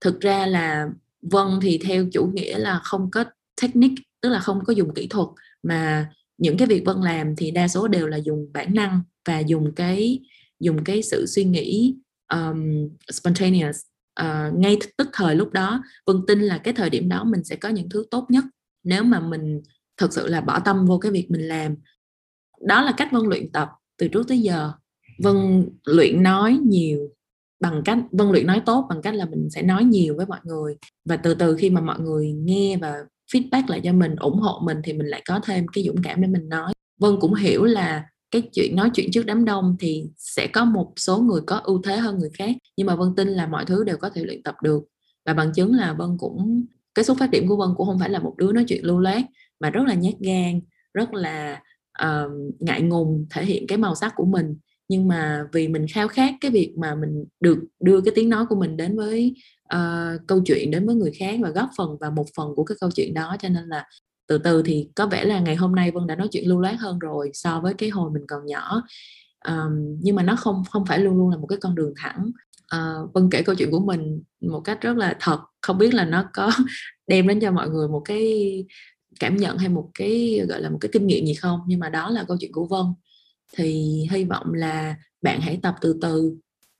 thực 0.01 0.21
ra 0.21 0.45
là 0.45 0.89
vân 1.21 1.47
thì 1.61 1.77
theo 1.77 2.05
chủ 2.13 2.31
nghĩa 2.33 2.57
là 2.57 2.79
không 2.83 3.11
có 3.11 3.23
technique 3.61 4.03
tức 4.21 4.29
là 4.29 4.39
không 4.39 4.59
có 4.65 4.73
dùng 4.73 4.93
kỹ 4.93 5.07
thuật. 5.07 5.27
Mà 5.63 6.09
những 6.37 6.57
cái 6.57 6.67
việc 6.67 6.85
vân 6.85 6.97
làm 7.01 7.35
thì 7.35 7.51
đa 7.51 7.67
số 7.67 7.87
đều 7.87 8.07
là 8.07 8.17
dùng 8.17 8.51
bản 8.53 8.73
năng 8.73 9.01
và 9.25 9.39
dùng 9.39 9.71
cái 9.75 10.19
dùng 10.59 10.83
cái 10.83 11.01
sự 11.03 11.25
suy 11.25 11.43
nghĩ 11.43 11.95
um, 12.33 12.89
spontaneous 13.11 13.77
uh, 14.21 14.53
ngay 14.53 14.77
tức 14.97 15.09
thời 15.13 15.35
lúc 15.35 15.51
đó 15.51 15.83
vân 16.05 16.17
tin 16.27 16.39
là 16.39 16.57
cái 16.57 16.73
thời 16.73 16.89
điểm 16.89 17.09
đó 17.09 17.23
mình 17.23 17.43
sẽ 17.43 17.55
có 17.55 17.69
những 17.69 17.89
thứ 17.89 18.05
tốt 18.11 18.25
nhất 18.29 18.43
nếu 18.83 19.03
mà 19.03 19.19
mình 19.19 19.61
thật 19.97 20.13
sự 20.13 20.27
là 20.27 20.41
bỏ 20.41 20.59
tâm 20.59 20.85
vô 20.85 20.97
cái 20.97 21.11
việc 21.11 21.27
mình 21.29 21.47
làm. 21.47 21.75
Đó 22.61 22.81
là 22.81 22.93
cách 22.97 23.09
vân 23.11 23.23
luyện 23.25 23.51
tập 23.51 23.69
từ 23.97 24.07
trước 24.07 24.27
tới 24.27 24.39
giờ. 24.39 24.71
Vân 25.23 25.69
luyện 25.85 26.23
nói 26.23 26.59
nhiều 26.63 27.09
bằng 27.59 27.81
cách 27.85 27.97
vân 28.11 28.29
luyện 28.29 28.47
nói 28.47 28.61
tốt 28.65 28.85
bằng 28.89 29.01
cách 29.01 29.15
là 29.15 29.25
mình 29.25 29.49
sẽ 29.49 29.61
nói 29.61 29.83
nhiều 29.83 30.17
với 30.17 30.25
mọi 30.25 30.39
người 30.43 30.75
và 31.05 31.17
từ 31.17 31.33
từ 31.33 31.55
khi 31.55 31.69
mà 31.69 31.81
mọi 31.81 31.99
người 31.99 32.31
nghe 32.31 32.77
và 32.77 33.05
feedback 33.33 33.63
lại 33.67 33.81
cho 33.83 33.93
mình 33.93 34.15
ủng 34.15 34.39
hộ 34.39 34.61
mình 34.63 34.77
thì 34.83 34.93
mình 34.93 35.07
lại 35.07 35.21
có 35.27 35.39
thêm 35.43 35.65
cái 35.67 35.83
dũng 35.83 36.03
cảm 36.03 36.21
để 36.21 36.27
mình 36.27 36.49
nói. 36.49 36.73
Vân 36.99 37.17
cũng 37.19 37.33
hiểu 37.33 37.63
là 37.63 38.03
cái 38.31 38.41
chuyện 38.53 38.75
nói 38.75 38.89
chuyện 38.93 39.11
trước 39.11 39.25
đám 39.25 39.45
đông 39.45 39.75
thì 39.79 40.05
sẽ 40.17 40.47
có 40.47 40.65
một 40.65 40.93
số 40.95 41.17
người 41.17 41.41
có 41.47 41.57
ưu 41.57 41.81
thế 41.81 41.97
hơn 41.97 42.19
người 42.19 42.29
khác. 42.33 42.51
Nhưng 42.77 42.87
mà 42.87 42.95
vân 42.95 43.15
tin 43.15 43.27
là 43.27 43.47
mọi 43.47 43.65
thứ 43.65 43.83
đều 43.83 43.97
có 43.97 44.09
thể 44.09 44.23
luyện 44.23 44.43
tập 44.43 44.55
được. 44.63 44.83
Và 45.25 45.33
bằng 45.33 45.53
chứng 45.53 45.73
là 45.73 45.93
vân 45.93 46.17
cũng 46.17 46.65
cái 46.95 47.05
xuất 47.05 47.17
phát 47.19 47.31
điểm 47.31 47.47
của 47.47 47.55
vân 47.55 47.69
cũng 47.77 47.87
không 47.87 47.99
phải 47.99 48.09
là 48.09 48.19
một 48.19 48.35
đứa 48.37 48.51
nói 48.51 48.65
chuyện 48.67 48.85
lưu 48.85 48.99
loát 48.99 49.25
mà 49.59 49.69
rất 49.69 49.83
là 49.87 49.93
nhát 49.93 50.13
gan 50.19 50.61
rất 50.93 51.13
là 51.13 51.61
uh, 52.03 52.31
ngại 52.59 52.81
ngùng 52.81 53.25
thể 53.29 53.45
hiện 53.45 53.67
cái 53.67 53.77
màu 53.77 53.95
sắc 53.95 54.13
của 54.15 54.25
mình. 54.25 54.57
Nhưng 54.87 55.07
mà 55.07 55.47
vì 55.53 55.67
mình 55.67 55.85
khao 55.93 56.07
khát 56.07 56.33
cái 56.41 56.51
việc 56.51 56.73
mà 56.77 56.95
mình 56.95 57.25
được 57.39 57.63
đưa 57.79 58.01
cái 58.01 58.13
tiếng 58.15 58.29
nói 58.29 58.45
của 58.49 58.55
mình 58.55 58.77
đến 58.77 58.97
với 58.97 59.35
uh, 59.75 60.27
câu 60.27 60.41
chuyện 60.45 60.71
đến 60.71 60.85
với 60.85 60.95
người 60.95 61.11
khác 61.11 61.39
và 61.41 61.49
góp 61.49 61.69
phần 61.77 61.97
vào 61.99 62.11
một 62.11 62.25
phần 62.37 62.47
của 62.55 62.63
cái 62.63 62.77
câu 62.81 62.89
chuyện 62.95 63.13
đó 63.13 63.35
cho 63.39 63.49
nên 63.49 63.63
là 63.67 63.85
từ 64.27 64.37
từ 64.37 64.63
thì 64.65 64.89
có 64.95 65.07
vẻ 65.07 65.23
là 65.23 65.39
ngày 65.39 65.55
hôm 65.55 65.75
nay 65.75 65.91
vân 65.91 66.07
đã 66.07 66.15
nói 66.15 66.27
chuyện 66.31 66.47
lưu 66.49 66.59
loát 66.59 66.75
hơn 66.79 66.99
rồi 66.99 67.31
so 67.33 67.59
với 67.59 67.73
cái 67.73 67.89
hồi 67.89 68.11
mình 68.11 68.23
còn 68.27 68.45
nhỏ. 68.45 68.83
Um, 69.47 69.97
nhưng 70.01 70.15
mà 70.15 70.23
nó 70.23 70.35
không 70.35 70.63
không 70.69 70.85
phải 70.85 70.99
luôn 70.99 71.17
luôn 71.17 71.29
là 71.29 71.37
một 71.37 71.47
cái 71.47 71.59
con 71.61 71.75
đường 71.75 71.93
thẳng. 71.97 72.31
Uh, 72.75 73.13
vân 73.13 73.29
kể 73.29 73.43
câu 73.43 73.55
chuyện 73.55 73.71
của 73.71 73.79
mình 73.79 74.23
một 74.41 74.59
cách 74.59 74.81
rất 74.81 74.97
là 74.97 75.15
thật 75.19 75.39
không 75.61 75.77
biết 75.77 75.93
là 75.93 76.05
nó 76.05 76.29
có 76.33 76.51
đem 77.07 77.27
đến 77.27 77.39
cho 77.39 77.51
mọi 77.51 77.69
người 77.69 77.87
một 77.87 78.01
cái 78.05 78.65
cảm 79.19 79.37
nhận 79.37 79.57
hay 79.57 79.69
một 79.69 79.89
cái 79.93 80.41
gọi 80.49 80.61
là 80.61 80.69
một 80.69 80.77
cái 80.81 80.89
kinh 80.93 81.07
nghiệm 81.07 81.25
gì 81.25 81.33
không? 81.33 81.59
Nhưng 81.67 81.79
mà 81.79 81.89
đó 81.89 82.09
là 82.09 82.23
câu 82.27 82.37
chuyện 82.39 82.51
của 82.51 82.67
vân. 82.67 82.85
Thì 83.57 84.01
hy 84.11 84.23
vọng 84.23 84.53
là 84.53 84.95
bạn 85.21 85.41
hãy 85.41 85.59
tập 85.63 85.75
từ 85.81 85.97
từ 86.01 86.35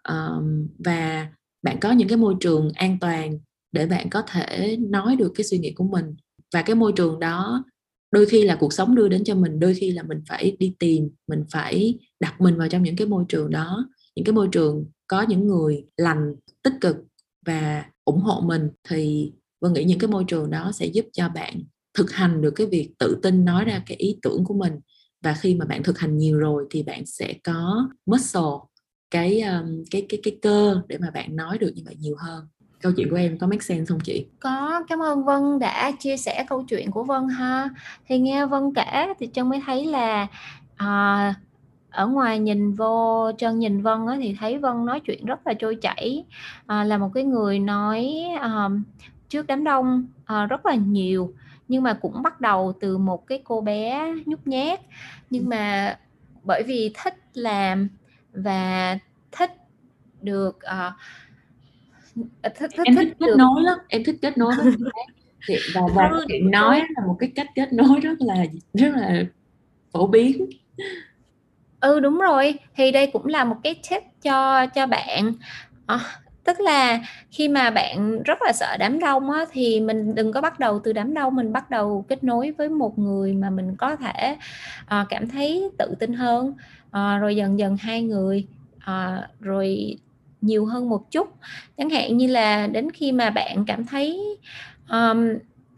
um, 0.10 0.67
và 0.86 1.27
bạn 1.62 1.79
có 1.79 1.91
những 1.91 2.08
cái 2.08 2.17
môi 2.17 2.36
trường 2.39 2.71
an 2.71 2.97
toàn 3.01 3.39
để 3.71 3.86
bạn 3.86 4.10
có 4.10 4.21
thể 4.21 4.77
nói 4.79 5.15
được 5.15 5.31
cái 5.36 5.43
suy 5.43 5.58
nghĩ 5.58 5.73
của 5.75 5.84
mình 5.84 6.15
và 6.53 6.62
cái 6.62 6.75
môi 6.75 6.93
trường 6.95 7.19
đó 7.19 7.63
đôi 8.12 8.25
khi 8.25 8.43
là 8.43 8.55
cuộc 8.60 8.73
sống 8.73 8.95
đưa 8.95 9.08
đến 9.08 9.23
cho 9.23 9.36
mình, 9.36 9.60
đôi 9.60 9.73
khi 9.73 9.91
là 9.91 10.03
mình 10.03 10.21
phải 10.29 10.55
đi 10.60 10.75
tìm, 10.79 11.10
mình 11.27 11.43
phải 11.51 11.99
đặt 12.19 12.41
mình 12.41 12.58
vào 12.58 12.67
trong 12.69 12.84
những 12.84 12.95
cái 12.95 13.08
môi 13.08 13.25
trường 13.29 13.49
đó. 13.49 13.86
Những 14.15 14.25
cái 14.25 14.34
môi 14.34 14.47
trường 14.51 14.86
có 15.08 15.21
những 15.21 15.47
người 15.47 15.86
lành, 15.97 16.36
tích 16.63 16.73
cực 16.81 16.97
và 17.45 17.86
ủng 18.05 18.21
hộ 18.21 18.41
mình 18.41 18.69
thì 18.89 19.31
vân 19.62 19.73
nghĩ 19.73 19.84
những 19.84 19.99
cái 19.99 20.08
môi 20.10 20.23
trường 20.27 20.49
đó 20.49 20.71
sẽ 20.73 20.86
giúp 20.86 21.05
cho 21.13 21.29
bạn 21.29 21.63
thực 21.97 22.12
hành 22.12 22.41
được 22.41 22.51
cái 22.55 22.67
việc 22.67 22.91
tự 22.99 23.19
tin 23.23 23.45
nói 23.45 23.65
ra 23.65 23.84
cái 23.86 23.97
ý 23.97 24.19
tưởng 24.21 24.43
của 24.45 24.53
mình. 24.53 24.73
Và 25.23 25.34
khi 25.34 25.55
mà 25.55 25.65
bạn 25.65 25.84
thực 25.84 25.99
hành 25.99 26.17
nhiều 26.17 26.38
rồi 26.38 26.65
thì 26.71 26.84
bạn 26.84 27.05
sẽ 27.05 27.34
có 27.43 27.89
muscle, 28.05 28.41
cái 29.12 29.43
cái 29.91 30.05
cái 30.10 30.19
cái 30.23 30.38
cơ 30.41 30.81
để 30.88 30.97
mà 30.97 31.12
bạn 31.12 31.36
nói 31.36 31.58
được 31.58 31.71
như 31.75 31.81
vậy 31.86 31.95
nhiều 31.99 32.15
hơn 32.19 32.45
câu 32.86 32.91
chuyện 32.98 33.10
của 33.10 33.15
em 33.15 33.38
có 33.38 33.48
make 33.48 33.62
sense 33.62 33.86
không 33.86 34.00
chị? 34.00 34.26
Có 34.39 34.84
cảm 34.88 35.00
ơn 35.02 35.26
Vân 35.26 35.60
đã 35.60 35.91
chia 36.00 36.17
sẻ 36.17 36.45
câu 36.50 36.63
chuyện 36.63 36.91
của 36.91 37.04
Vân 37.04 37.28
ha. 37.28 37.69
Thì 38.08 38.19
nghe 38.19 38.45
Vân 38.45 38.74
kể 38.74 39.13
thì 39.19 39.30
Trân 39.34 39.50
mới 39.50 39.62
thấy 39.65 39.86
là 39.86 40.28
à, 40.76 41.34
ở 41.89 42.08
ngoài 42.08 42.39
nhìn 42.39 42.74
vô 42.74 43.32
chân 43.38 43.60
nhìn 43.60 43.82
Vân 43.82 44.06
á, 44.08 44.17
thì 44.19 44.36
thấy 44.39 44.58
Vân 44.58 44.86
nói 44.86 45.00
chuyện 45.00 45.26
rất 45.26 45.48
là 45.48 45.54
trôi 45.54 45.76
chảy 45.76 46.26
à, 46.67 46.84
là 46.84 46.98
một 46.98 47.12
cái 47.13 47.24
người 47.24 47.60
nói 47.60 48.13
à, 48.41 48.69
trước 49.30 49.48
đám 49.48 49.63
đông 49.63 50.08
à, 50.26 50.45
rất 50.45 50.65
là 50.65 50.76
nhiều. 50.76 51.34
Nhưng 51.67 51.84
mà 51.84 51.93
cũng 51.93 52.21
bắt 52.24 52.41
đầu 52.41 52.74
từ 52.80 52.98
một 52.98 53.28
cái 53.28 53.41
cô 53.43 53.62
bé 53.62 54.13
nhút 54.26 54.39
nhát. 54.45 54.80
Nhưng 55.30 55.50
mà 55.50 55.98
bởi 56.43 56.63
vì 56.63 56.91
thích 57.04 57.15
làm 57.34 57.89
và 58.34 58.98
thích 59.32 59.52
được 60.21 60.58
uh, 60.58 60.93
thích, 62.43 62.54
thích, 62.60 62.71
em 62.84 62.95
thích, 62.95 63.04
thích 63.04 63.17
kết 63.19 63.25
được... 63.28 63.36
nối 63.38 63.63
lắm 63.63 63.78
em 63.88 64.04
thích 64.04 64.15
kết 64.21 64.38
nối 64.38 64.54
với 64.56 64.73
thì 65.47 65.56
và 65.73 65.82
và 65.95 66.12
chuyện 66.28 66.51
nói 66.51 66.80
là 66.80 67.06
một 67.08 67.15
cái 67.19 67.32
cách 67.36 67.47
kết 67.56 67.73
nối 67.73 67.99
rất 67.99 68.21
là 68.21 68.45
rất 68.73 68.91
là 68.95 69.23
phổ 69.91 70.08
biến. 70.08 70.45
Ừ 71.80 71.99
đúng 71.99 72.19
rồi. 72.19 72.54
Thì 72.75 72.91
đây 72.91 73.08
cũng 73.08 73.25
là 73.25 73.43
một 73.43 73.56
cái 73.63 73.75
tip 73.89 74.04
cho 74.21 74.65
cho 74.65 74.86
bạn. 74.86 75.34
À, 75.86 75.99
tức 76.43 76.60
là 76.60 76.99
khi 77.32 77.47
mà 77.47 77.69
bạn 77.69 78.23
rất 78.23 78.41
là 78.41 78.51
sợ 78.54 78.78
đám 78.80 78.99
đông 78.99 79.32
á, 79.32 79.45
thì 79.51 79.80
mình 79.80 80.15
đừng 80.15 80.32
có 80.32 80.41
bắt 80.41 80.60
đầu 80.60 80.80
từ 80.84 80.93
đám 80.93 81.13
đông 81.13 81.36
mình 81.36 81.54
bắt 81.54 81.69
đầu 81.69 82.06
kết 82.08 82.23
nối 82.23 82.51
với 82.51 82.69
một 82.69 82.99
người 82.99 83.34
mà 83.34 83.49
mình 83.49 83.75
có 83.75 83.95
thể 83.95 84.38
uh, 84.82 85.08
cảm 85.10 85.30
thấy 85.30 85.69
tự 85.78 85.93
tin 85.99 86.13
hơn. 86.13 86.47
Uh, 86.88 87.21
rồi 87.21 87.36
dần 87.36 87.60
dần 87.60 87.78
hai 87.78 88.01
người 88.01 88.47
uh, 88.78 89.39
rồi 89.39 89.97
nhiều 90.45 90.65
hơn 90.65 90.89
một 90.89 91.12
chút. 91.12 91.27
Chẳng 91.77 91.89
hạn 91.89 92.17
như 92.17 92.27
là 92.27 92.67
đến 92.67 92.91
khi 92.91 93.12
mà 93.12 93.29
bạn 93.29 93.63
cảm 93.67 93.86
thấy 93.86 94.38
um, 94.89 95.34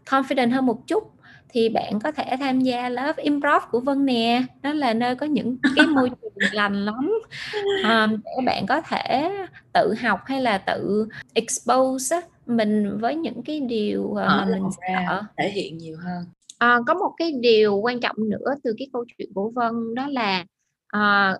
confident 0.06 0.50
hơn 0.50 0.66
một 0.66 0.86
chút 0.86 1.12
thì 1.48 1.68
bạn 1.68 2.00
có 2.00 2.12
thể 2.12 2.36
tham 2.40 2.60
gia 2.60 2.88
lớp 2.88 3.16
improv 3.16 3.62
của 3.70 3.80
Vân 3.80 4.06
nè. 4.06 4.42
Đó 4.62 4.72
là 4.72 4.94
nơi 4.94 5.14
có 5.14 5.26
những 5.26 5.56
cái 5.76 5.86
môi 5.94 6.10
trường 6.10 6.52
lành 6.52 6.84
lắm. 6.84 7.12
Um, 7.82 8.10
để 8.10 8.46
bạn 8.46 8.66
có 8.66 8.80
thể 8.80 9.30
tự 9.72 9.94
học 10.02 10.20
hay 10.26 10.42
là 10.42 10.58
tự 10.58 11.08
expose 11.34 12.20
mình 12.46 12.98
với 12.98 13.14
những 13.14 13.42
cái 13.42 13.60
điều 13.60 14.14
ờ, 14.14 14.26
mà 14.26 14.46
mình 14.50 14.62
sợ. 14.88 15.22
thể 15.38 15.50
hiện 15.50 15.78
nhiều 15.78 15.96
hơn. 16.04 16.24
À, 16.58 16.78
có 16.86 16.94
một 16.94 17.12
cái 17.16 17.32
điều 17.40 17.76
quan 17.76 18.00
trọng 18.00 18.16
nữa 18.18 18.54
từ 18.64 18.74
cái 18.78 18.88
câu 18.92 19.04
chuyện 19.18 19.28
của 19.34 19.50
Vân 19.50 19.94
đó 19.94 20.06
là 20.10 20.44
à, 20.88 21.36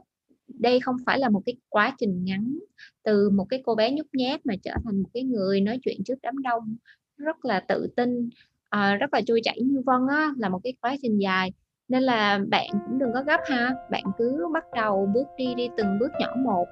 đây 0.49 0.81
không 0.81 0.97
phải 1.07 1.19
là 1.19 1.29
một 1.29 1.43
cái 1.47 1.57
quá 1.69 1.95
trình 1.99 2.25
ngắn. 2.25 2.59
Từ 3.03 3.31
một 3.31 3.45
cái 3.51 3.63
cô 3.65 3.75
bé 3.75 3.91
nhút 3.91 4.07
nhát 4.13 4.47
mà 4.47 4.55
trở 4.63 4.73
thành 4.85 5.03
một 5.03 5.09
cái 5.15 5.23
người 5.23 5.61
nói 5.61 5.79
chuyện 5.83 6.05
trước 6.05 6.19
đám 6.23 6.43
đông 6.43 6.77
rất 7.17 7.45
là 7.45 7.61
tự 7.61 7.87
tin 7.97 8.29
à, 8.69 8.97
rất 8.97 9.15
là 9.15 9.21
trôi 9.27 9.41
chảy 9.45 9.61
như 9.61 9.83
vân 9.87 10.07
á 10.09 10.33
là 10.39 10.49
một 10.49 10.61
cái 10.65 10.73
quá 10.81 10.97
trình 11.03 11.19
dài. 11.19 11.53
Nên 11.89 12.03
là 12.03 12.41
bạn 12.49 12.71
cũng 12.87 12.99
đừng 12.99 13.11
có 13.15 13.23
gấp 13.23 13.41
ha 13.47 13.75
bạn 13.91 14.05
cứ 14.19 14.47
bắt 14.55 14.65
đầu 14.75 15.09
bước 15.15 15.27
đi 15.37 15.55
đi 15.55 15.69
từng 15.77 15.99
bước 16.01 16.11
nhỏ 16.21 16.35
một. 16.45 16.67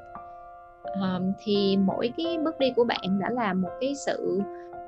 À, 1.03 1.21
thì 1.45 1.77
mỗi 1.77 2.13
cái 2.17 2.39
bước 2.45 2.59
đi 2.59 2.73
của 2.77 2.85
bạn 2.85 3.19
đã 3.21 3.31
là 3.31 3.55
một 3.55 3.71
cái 3.81 3.95
sự 4.07 4.41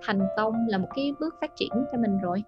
thành 0.03 0.21
công 0.37 0.55
là 0.69 0.79
một 0.79 0.89
cái 0.95 1.13
bước 1.21 1.35
phát 1.41 1.51
triển 1.57 1.71
cho 1.93 1.99
mình 1.99 2.19
rồi. 2.19 2.43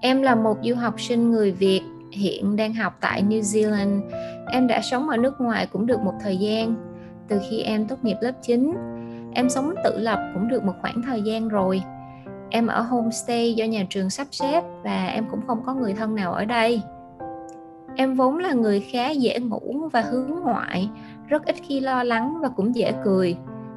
Em 0.00 0.22
là 0.22 0.34
một 0.34 0.58
du 0.62 0.74
học 0.74 1.00
sinh 1.00 1.30
người 1.30 1.52
Việt 1.52 1.82
hiện 2.12 2.56
đang 2.56 2.74
học 2.74 2.96
tại 3.00 3.22
New 3.28 3.40
Zealand. 3.40 4.00
Em 4.50 4.66
đã 4.66 4.80
sống 4.80 5.08
ở 5.08 5.16
nước 5.16 5.40
ngoài 5.40 5.66
cũng 5.72 5.86
được 5.86 6.00
một 6.00 6.14
thời 6.20 6.36
gian. 6.36 6.74
Từ 7.28 7.40
khi 7.50 7.60
em 7.60 7.86
tốt 7.86 7.96
nghiệp 8.02 8.16
lớp 8.20 8.32
9, 8.42 8.74
em 9.34 9.48
sống 9.48 9.74
tự 9.84 9.98
lập 9.98 10.30
cũng 10.34 10.48
được 10.48 10.64
một 10.64 10.72
khoảng 10.80 11.02
thời 11.02 11.22
gian 11.22 11.48
rồi. 11.48 11.82
Em 12.50 12.66
ở 12.66 12.80
homestay 12.80 13.54
do 13.54 13.64
nhà 13.64 13.86
trường 13.90 14.10
sắp 14.10 14.26
xếp 14.30 14.62
và 14.82 15.06
em 15.06 15.24
cũng 15.30 15.40
không 15.46 15.62
có 15.66 15.74
người 15.74 15.94
thân 15.94 16.14
nào 16.14 16.32
ở 16.32 16.44
đây. 16.44 16.82
Em 17.96 18.14
vốn 18.14 18.38
là 18.38 18.52
người 18.52 18.80
khá 18.80 19.10
dễ 19.10 19.40
ngủ 19.40 19.88
và 19.92 20.00
hướng 20.00 20.30
ngoại, 20.42 20.88
rất 21.28 21.46
ít 21.46 21.56
khi 21.68 21.80
lo 21.80 22.02
lắng 22.02 22.38
và 22.40 22.48
cũng 22.48 22.74
dễ 22.74 22.92
cười. 23.04 23.36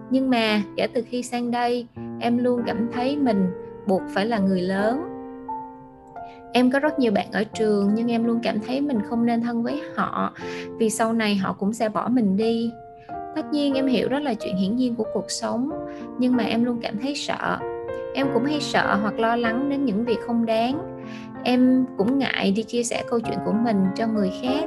Nhưng 0.09 0.29
mà 0.29 0.61
kể 0.77 0.87
từ 0.93 1.03
khi 1.09 1.23
sang 1.23 1.51
đây, 1.51 1.87
em 2.19 2.37
luôn 2.37 2.61
cảm 2.65 2.89
thấy 2.93 3.17
mình 3.17 3.51
buộc 3.87 4.01
phải 4.13 4.25
là 4.25 4.39
người 4.39 4.61
lớn 4.61 5.10
em 6.53 6.71
có 6.71 6.79
rất 6.79 6.99
nhiều 6.99 7.11
bạn 7.11 7.27
ở 7.31 7.43
trường 7.43 7.91
nhưng 7.95 8.11
em 8.11 8.23
luôn 8.23 8.39
cảm 8.43 8.59
thấy 8.67 8.81
mình 8.81 8.99
không 9.09 9.25
nên 9.25 9.41
thân 9.41 9.63
với 9.63 9.81
họ. 9.95 10.33
Vì 10.77 10.89
sau 10.89 11.13
này 11.13 11.35
họ 11.35 11.53
cũng 11.53 11.73
sẽ 11.73 11.89
bỏ 11.89 12.07
mình 12.07 12.37
đi. 12.37 12.71
Tất 13.35 13.45
nhiên 13.51 13.73
em 13.73 13.87
hiểu 13.87 14.09
đó 14.09 14.19
là 14.19 14.33
chuyện 14.33 14.57
hiển 14.57 14.75
nhiên 14.75 14.95
của 14.95 15.05
cuộc 15.13 15.31
sống, 15.31 15.71
nhưng 16.19 16.35
mà 16.35 16.43
em 16.43 16.63
luôn 16.63 16.79
cảm 16.81 16.97
thấy 17.01 17.15
sợ. 17.15 17.59
Em 18.15 18.27
cũng 18.33 18.45
hay 18.45 18.61
sợ 18.61 18.97
hoặc 19.01 19.19
lo 19.19 19.35
lắng 19.35 19.69
đến 19.69 19.85
những 19.85 20.05
việc 20.05 20.17
không 20.27 20.45
đáng. 20.45 21.01
Em 21.43 21.85
cũng 21.97 22.19
ngại 22.19 22.51
đi 22.51 22.63
chia 22.63 22.83
sẻ 22.83 23.03
câu 23.09 23.19
chuyện 23.19 23.37
của 23.45 23.51
mình 23.51 23.85
cho 23.95 24.07
người 24.07 24.31
khác, 24.41 24.65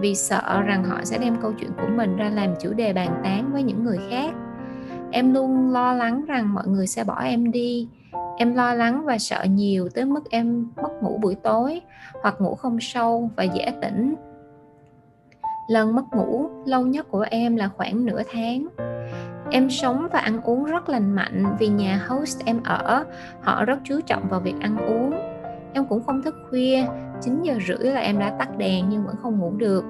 vì 0.00 0.14
sợ 0.14 0.62
rằng 0.66 0.84
họ 0.84 1.00
sẽ 1.04 1.18
đem 1.18 1.36
câu 1.42 1.52
chuyện 1.60 1.70
của 1.76 1.88
mình 1.96 2.16
ra 2.16 2.30
làm 2.30 2.50
chủ 2.60 2.72
đề 2.72 2.92
bàn 2.92 3.20
tán 3.24 3.52
với 3.52 3.62
những 3.62 3.84
người 3.84 3.98
khác. 4.10 4.30
Em 5.10 5.34
luôn 5.34 5.72
lo 5.72 5.92
lắng 5.92 6.24
rằng 6.28 6.54
mọi 6.54 6.66
người 6.66 6.86
sẽ 6.86 7.04
bỏ 7.04 7.22
em 7.22 7.50
đi 7.52 7.88
em 8.36 8.54
lo 8.54 8.74
lắng 8.74 9.04
và 9.04 9.18
sợ 9.18 9.44
nhiều 9.44 9.88
tới 9.94 10.04
mức 10.04 10.30
em 10.30 10.70
mất 10.82 11.02
ngủ 11.02 11.18
buổi 11.22 11.34
tối 11.34 11.80
hoặc 12.22 12.34
ngủ 12.38 12.54
không 12.54 12.80
sâu 12.80 13.30
và 13.36 13.42
dễ 13.42 13.72
tỉnh. 13.82 14.14
Lần 15.68 15.94
mất 15.94 16.04
ngủ 16.12 16.48
lâu 16.66 16.86
nhất 16.86 17.06
của 17.10 17.26
em 17.30 17.56
là 17.56 17.68
khoảng 17.68 18.04
nửa 18.04 18.22
tháng. 18.32 18.66
Em 19.50 19.70
sống 19.70 20.08
và 20.12 20.18
ăn 20.18 20.40
uống 20.42 20.64
rất 20.64 20.88
lành 20.88 21.14
mạnh 21.14 21.56
vì 21.58 21.68
nhà 21.68 22.00
host 22.08 22.44
em 22.44 22.60
ở, 22.64 23.04
họ 23.42 23.64
rất 23.64 23.78
chú 23.84 24.00
trọng 24.06 24.28
vào 24.28 24.40
việc 24.40 24.54
ăn 24.60 24.76
uống. 24.76 25.14
Em 25.72 25.86
cũng 25.86 26.02
không 26.02 26.22
thức 26.22 26.34
khuya 26.50 26.84
9 27.20 27.42
giờ 27.42 27.54
rưỡi 27.66 27.92
là 27.92 28.00
em 28.00 28.18
đã 28.18 28.30
tắt 28.30 28.58
đèn 28.58 28.88
nhưng 28.88 29.06
vẫn 29.06 29.16
không 29.22 29.38
ngủ 29.38 29.52
được. 29.56 29.84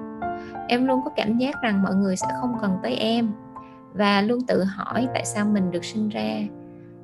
Em 0.67 0.87
luôn 0.87 1.01
có 1.05 1.11
cảm 1.15 1.37
giác 1.37 1.55
rằng 1.63 1.83
mọi 1.83 1.95
người 1.95 2.15
sẽ 2.15 2.27
không 2.41 2.57
cần 2.61 2.77
tới 2.83 2.95
em 2.95 3.31
và 3.93 4.21
luôn 4.21 4.39
tự 4.47 4.63
hỏi 4.63 5.07
tại 5.13 5.25
sao 5.25 5.45
mình 5.45 5.71
được 5.71 5.85
sinh 5.85 6.09
ra 6.09 6.39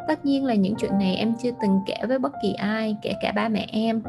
tất 0.08 0.26
nhiên 0.26 0.46
là 0.46 0.56
những 0.56 0.76
chuyện 0.76 1.00
này 1.00 1.16
em 1.16 1.34
chưa 1.44 1.52
từng 1.62 1.80
kể 1.86 1.96
với 2.08 2.20
bất 2.20 2.32
kỳ 2.42 2.54
ai 2.54 2.96
kể 3.02 3.14
cả 3.22 3.32
ba 3.32 3.50
mẹ 3.50 3.68
em. 3.72 4.02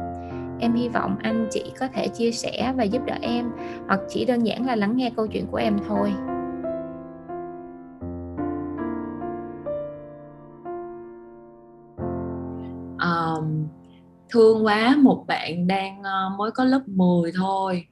Em 0.59 0.73
hy 0.73 0.89
vọng 0.89 1.15
anh 1.21 1.47
chị 1.51 1.63
có 1.79 1.87
thể 1.87 2.07
chia 2.07 2.31
sẻ 2.31 2.73
và 2.75 2.83
giúp 2.83 3.01
đỡ 3.05 3.15
em 3.21 3.51
hoặc 3.87 3.99
chỉ 4.09 4.25
đơn 4.25 4.43
giản 4.43 4.65
là 4.65 4.75
lắng 4.75 4.97
nghe 4.97 5.11
câu 5.15 5.27
chuyện 5.27 5.47
của 5.51 5.57
em 5.57 5.79
thôi. 5.87 6.13
Um, 12.99 13.67
thương 14.29 14.65
quá 14.65 14.95
một 14.95 15.23
bạn 15.27 15.67
đang 15.67 15.99
uh, 15.99 16.39
mới 16.39 16.51
có 16.51 16.63
lớp 16.63 16.81
10 16.87 17.31
thôi. 17.35 17.87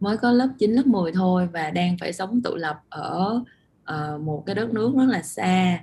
Mới 0.00 0.16
có 0.16 0.32
lớp 0.32 0.48
9 0.58 0.72
lớp 0.72 0.86
10 0.86 1.12
thôi 1.12 1.48
và 1.52 1.70
đang 1.70 1.96
phải 2.00 2.12
sống 2.12 2.40
tự 2.44 2.56
lập 2.56 2.80
ở 2.88 3.40
uh, 3.92 4.20
một 4.20 4.42
cái 4.46 4.54
đất 4.54 4.72
nước 4.72 4.92
rất 4.96 5.06
là 5.08 5.22
xa 5.22 5.78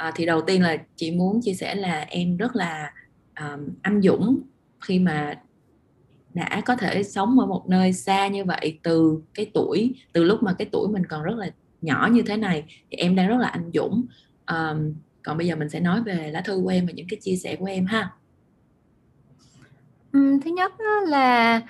à, 0.00 0.12
thì 0.14 0.26
đầu 0.26 0.40
tiên 0.40 0.62
là 0.62 0.76
chị 0.96 1.10
muốn 1.10 1.40
chia 1.42 1.54
sẻ 1.54 1.74
là 1.74 2.06
em 2.08 2.36
rất 2.36 2.56
là 2.56 2.92
um, 3.40 3.68
anh 3.82 4.02
dũng 4.02 4.40
khi 4.80 4.98
mà 4.98 5.34
đã 6.34 6.62
có 6.66 6.76
thể 6.76 7.02
sống 7.02 7.40
ở 7.40 7.46
một 7.46 7.68
nơi 7.68 7.92
xa 7.92 8.28
như 8.28 8.44
vậy 8.44 8.78
từ 8.82 9.20
cái 9.34 9.50
tuổi 9.54 9.94
từ 10.12 10.24
lúc 10.24 10.42
mà 10.42 10.52
cái 10.58 10.68
tuổi 10.72 10.88
mình 10.88 11.06
còn 11.06 11.22
rất 11.22 11.34
là 11.36 11.50
nhỏ 11.80 12.08
như 12.12 12.22
thế 12.22 12.36
này 12.36 12.64
thì 12.90 12.96
em 12.96 13.16
đang 13.16 13.28
rất 13.28 13.36
là 13.36 13.48
anh 13.48 13.70
dũng. 13.74 14.04
Um, 14.46 14.94
còn 15.22 15.38
bây 15.38 15.46
giờ 15.46 15.56
mình 15.56 15.68
sẽ 15.68 15.80
nói 15.80 16.02
về 16.02 16.30
lá 16.32 16.40
thư 16.40 16.60
của 16.64 16.68
em 16.68 16.86
và 16.86 16.92
những 16.92 17.06
cái 17.08 17.20
chia 17.22 17.36
sẻ 17.36 17.56
của 17.56 17.66
em 17.66 17.86
ha. 17.86 18.10
Ừ, 20.12 20.38
thứ 20.44 20.50
nhất 20.50 20.72
là 21.08 21.60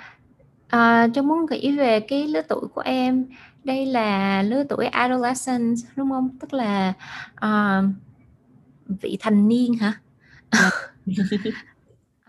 ờ, 0.69 0.79
à, 0.79 1.09
cho 1.15 1.23
muốn 1.23 1.47
nghĩ 1.51 1.77
về 1.77 2.01
cái 2.01 2.29
lứa 2.29 2.43
tuổi 2.49 2.69
của 2.75 2.81
em. 2.81 3.27
Đây 3.65 3.87
là 3.87 4.43
lứa 4.43 4.65
tuổi 4.69 4.87
adolescent 4.87 5.77
đúng 5.97 6.11
không? 6.11 6.29
Tức 6.41 6.55
là 6.55 6.93
uh, 7.37 7.85
vị 9.01 9.17
thành 9.21 9.49
niên 9.49 9.75
hả? 9.75 9.93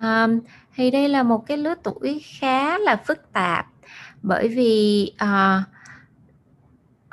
À, 0.01 0.27
thì 0.75 0.91
đây 0.91 1.09
là 1.09 1.23
một 1.23 1.45
cái 1.47 1.57
lứa 1.57 1.75
tuổi 1.83 2.23
khá 2.39 2.77
là 2.77 2.95
phức 2.95 3.33
tạp. 3.33 3.65
Bởi 4.21 4.47
vì 4.47 5.11
à, 5.17 5.63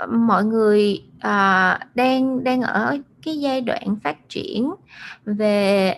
mọi 0.08 0.44
người 0.44 1.02
à, 1.20 1.80
đang 1.94 2.44
đang 2.44 2.62
ở 2.62 2.96
cái 3.22 3.38
giai 3.38 3.60
đoạn 3.60 3.96
phát 4.04 4.28
triển 4.28 4.70
về 5.24 5.94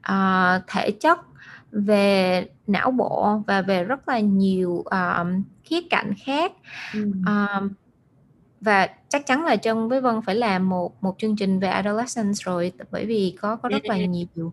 à, 0.00 0.60
thể 0.66 0.90
chất 0.90 1.18
về 1.72 2.46
não 2.66 2.90
bộ 2.90 3.42
và 3.46 3.62
về 3.62 3.84
rất 3.84 4.08
là 4.08 4.18
nhiều 4.20 4.70
uh, 4.70 5.26
khía 5.64 5.80
cạnh 5.90 6.12
khác. 6.26 6.52
Ừ. 6.94 7.12
uh, 7.22 7.70
và 8.60 8.88
chắc 9.08 9.26
chắn 9.26 9.44
là 9.44 9.56
Trân 9.56 9.88
với 9.88 10.00
Vân 10.00 10.22
phải 10.22 10.34
làm 10.34 10.68
một 10.68 11.02
một 11.02 11.14
chương 11.18 11.36
trình 11.36 11.60
về 11.60 11.68
adolescence 11.68 12.38
rồi 12.44 12.72
bởi 12.90 13.06
vì 13.06 13.36
có 13.40 13.56
có 13.56 13.68
rất 13.68 13.84
là 13.84 13.96
nhiều 13.96 14.52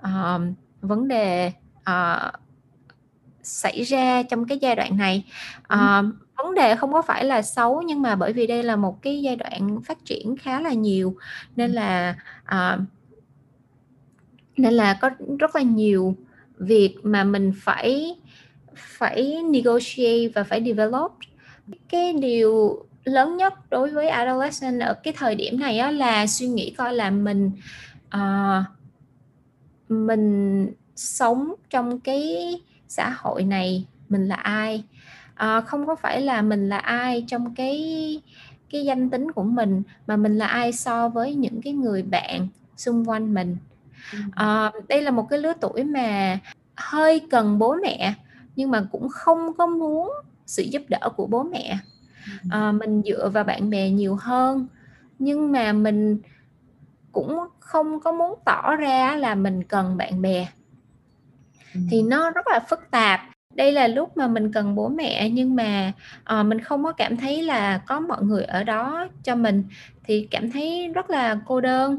uh, 0.00 0.42
vấn 0.80 1.08
đề 1.08 1.52
uh, 1.90 2.32
xảy 3.48 3.82
ra 3.82 4.22
trong 4.22 4.46
cái 4.46 4.58
giai 4.58 4.76
đoạn 4.76 4.96
này. 4.96 5.24
À, 5.62 6.02
vấn 6.36 6.54
đề 6.54 6.76
không 6.76 6.92
có 6.92 7.02
phải 7.02 7.24
là 7.24 7.42
xấu 7.42 7.82
nhưng 7.82 8.02
mà 8.02 8.16
bởi 8.16 8.32
vì 8.32 8.46
đây 8.46 8.62
là 8.62 8.76
một 8.76 9.02
cái 9.02 9.22
giai 9.22 9.36
đoạn 9.36 9.80
phát 9.82 10.04
triển 10.04 10.36
khá 10.36 10.60
là 10.60 10.72
nhiều 10.72 11.16
nên 11.56 11.70
là 11.70 12.16
à, 12.44 12.78
nên 14.56 14.74
là 14.74 14.98
có 15.00 15.10
rất 15.38 15.56
là 15.56 15.62
nhiều 15.62 16.16
việc 16.58 16.96
mà 17.02 17.24
mình 17.24 17.52
phải 17.56 18.16
phải 18.76 19.42
negotiate 19.50 20.28
và 20.34 20.44
phải 20.44 20.64
develop. 20.64 21.12
Cái 21.88 22.12
điều 22.12 22.84
lớn 23.08 23.36
nhất 23.36 23.54
đối 23.70 23.90
với 23.90 24.08
adolescent 24.08 24.80
ở 24.80 24.94
cái 24.94 25.14
thời 25.16 25.34
điểm 25.34 25.60
này 25.60 25.78
á, 25.78 25.90
là 25.90 26.26
suy 26.26 26.46
nghĩ 26.46 26.70
coi 26.70 26.94
là 26.94 27.10
mình 27.10 27.50
uh, 28.16 28.64
mình 29.88 30.66
sống 30.96 31.54
trong 31.70 32.00
cái 32.00 32.54
xã 32.88 33.10
hội 33.18 33.44
này 33.44 33.86
mình 34.08 34.28
là 34.28 34.34
ai. 34.34 34.84
Uh, 35.44 35.66
không 35.66 35.86
có 35.86 35.94
phải 35.94 36.20
là 36.20 36.42
mình 36.42 36.68
là 36.68 36.78
ai 36.78 37.24
trong 37.28 37.54
cái 37.54 38.20
cái 38.70 38.84
danh 38.84 39.10
tính 39.10 39.32
của 39.32 39.42
mình 39.42 39.82
mà 40.06 40.16
mình 40.16 40.38
là 40.38 40.46
ai 40.46 40.72
so 40.72 41.08
với 41.08 41.34
những 41.34 41.62
cái 41.62 41.72
người 41.72 42.02
bạn 42.02 42.48
xung 42.76 43.08
quanh 43.08 43.34
mình. 43.34 43.56
Uh, 44.26 44.88
đây 44.88 45.02
là 45.02 45.10
một 45.10 45.26
cái 45.30 45.38
lứa 45.38 45.52
tuổi 45.60 45.84
mà 45.84 46.38
hơi 46.76 47.20
cần 47.30 47.58
bố 47.58 47.76
mẹ 47.82 48.14
nhưng 48.56 48.70
mà 48.70 48.86
cũng 48.92 49.08
không 49.08 49.52
có 49.58 49.66
muốn 49.66 50.12
sự 50.46 50.62
giúp 50.62 50.82
đỡ 50.88 51.08
của 51.16 51.26
bố 51.26 51.42
mẹ 51.42 51.78
à, 52.50 52.72
mình 52.72 53.02
dựa 53.06 53.28
vào 53.28 53.44
bạn 53.44 53.70
bè 53.70 53.90
nhiều 53.90 54.16
hơn. 54.20 54.66
Nhưng 55.18 55.52
mà 55.52 55.72
mình 55.72 56.18
cũng 57.12 57.38
không 57.60 58.00
có 58.00 58.12
muốn 58.12 58.38
tỏ 58.44 58.76
ra 58.76 59.16
là 59.16 59.34
mình 59.34 59.64
cần 59.64 59.96
bạn 59.96 60.22
bè. 60.22 60.48
Thì 61.90 62.02
nó 62.02 62.30
rất 62.30 62.46
là 62.46 62.60
phức 62.70 62.90
tạp. 62.90 63.20
Đây 63.54 63.72
là 63.72 63.88
lúc 63.88 64.16
mà 64.16 64.26
mình 64.26 64.52
cần 64.52 64.74
bố 64.74 64.88
mẹ 64.88 65.30
nhưng 65.30 65.56
mà 65.56 65.92
uh, 66.40 66.46
mình 66.46 66.60
không 66.60 66.84
có 66.84 66.92
cảm 66.92 67.16
thấy 67.16 67.42
là 67.42 67.78
có 67.86 68.00
mọi 68.00 68.22
người 68.22 68.44
ở 68.44 68.64
đó 68.64 69.08
cho 69.24 69.34
mình 69.34 69.64
thì 70.04 70.28
cảm 70.30 70.50
thấy 70.50 70.88
rất 70.94 71.10
là 71.10 71.38
cô 71.46 71.60
đơn. 71.60 71.98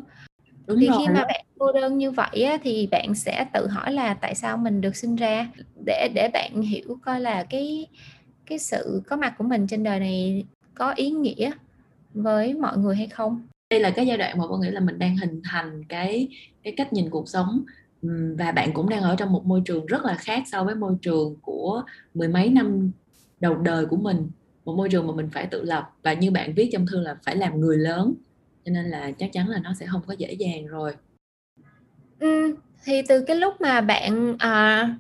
Đúng 0.66 0.80
thì 0.80 0.88
rồi. 0.88 0.98
khi 1.00 1.08
mà 1.08 1.26
bạn 1.26 1.46
cô 1.60 1.72
đơn 1.72 1.98
như 1.98 2.12
vậy 2.12 2.44
á, 2.44 2.58
thì 2.64 2.88
bạn 2.92 3.16
sẽ 3.16 3.46
tự 3.54 3.68
hỏi 3.68 3.94
là 3.94 4.14
tại 4.14 4.36
sao 4.36 4.58
mình 4.58 4.82
được 4.82 4.96
sinh 4.96 5.16
ra? 5.16 5.48
Để 5.86 6.10
để 6.14 6.30
bạn 6.34 6.62
hiểu 6.62 6.98
coi 7.06 7.20
là 7.20 7.44
cái 7.44 7.88
cái 8.50 8.60
sự 8.60 9.02
có 9.08 9.16
mặt 9.16 9.36
của 9.38 9.44
mình 9.44 9.68
trên 9.68 9.84
đời 9.84 10.00
này 10.00 10.46
có 10.74 10.94
ý 10.96 11.10
nghĩa 11.10 11.52
với 12.14 12.54
mọi 12.54 12.78
người 12.78 12.96
hay 12.96 13.08
không? 13.08 13.48
Đây 13.70 13.80
là 13.80 13.90
cái 13.90 14.08
giai 14.08 14.18
đoạn 14.18 14.38
mà 14.38 14.44
tôi 14.50 14.60
nghĩ 14.60 14.70
là 14.70 14.80
mình 14.80 15.00
đang 15.00 15.18
hình 15.18 15.42
thành 15.44 15.84
cái 15.90 16.28
cái 16.64 16.74
cách 16.78 16.94
nhìn 16.94 17.10
cuộc 17.10 17.30
sống. 17.30 17.64
Và 18.38 18.52
bạn 18.52 18.74
cũng 18.74 18.90
đang 18.90 19.02
ở 19.02 19.16
trong 19.16 19.32
một 19.32 19.46
môi 19.46 19.62
trường 19.66 19.86
rất 19.86 20.06
là 20.06 20.16
khác 20.16 20.44
so 20.52 20.64
với 20.64 20.76
môi 20.76 20.96
trường 21.02 21.36
của 21.42 21.84
mười 22.14 22.28
mấy 22.28 22.50
năm 22.50 22.92
đầu 23.40 23.56
đời 23.56 23.86
của 23.86 23.98
mình. 23.98 24.30
Một 24.66 24.76
môi 24.76 24.90
trường 24.90 25.08
mà 25.08 25.14
mình 25.14 25.30
phải 25.30 25.48
tự 25.48 25.64
lập 25.64 25.90
và 26.04 26.14
như 26.14 26.32
bạn 26.32 26.54
viết 26.54 26.70
trong 26.72 26.86
thư 26.88 27.02
là 27.02 27.16
phải 27.24 27.36
làm 27.36 27.60
người 27.60 27.78
lớn 27.78 28.14
cho 28.66 28.72
nên 28.72 28.86
là 28.86 29.12
chắc 29.12 29.30
chắn 29.34 29.48
là 29.48 29.60
nó 29.60 29.74
sẽ 29.74 29.86
không 29.86 30.02
có 30.08 30.14
dễ 30.18 30.34
dàng 30.34 30.68
rồi. 30.68 30.94
Ừ, 32.20 32.56
thì 32.84 33.02
từ 33.08 33.24
cái 33.28 33.36
lúc 33.36 33.62
mà 33.62 33.82
bạn 33.82 34.36
à, 34.40 34.96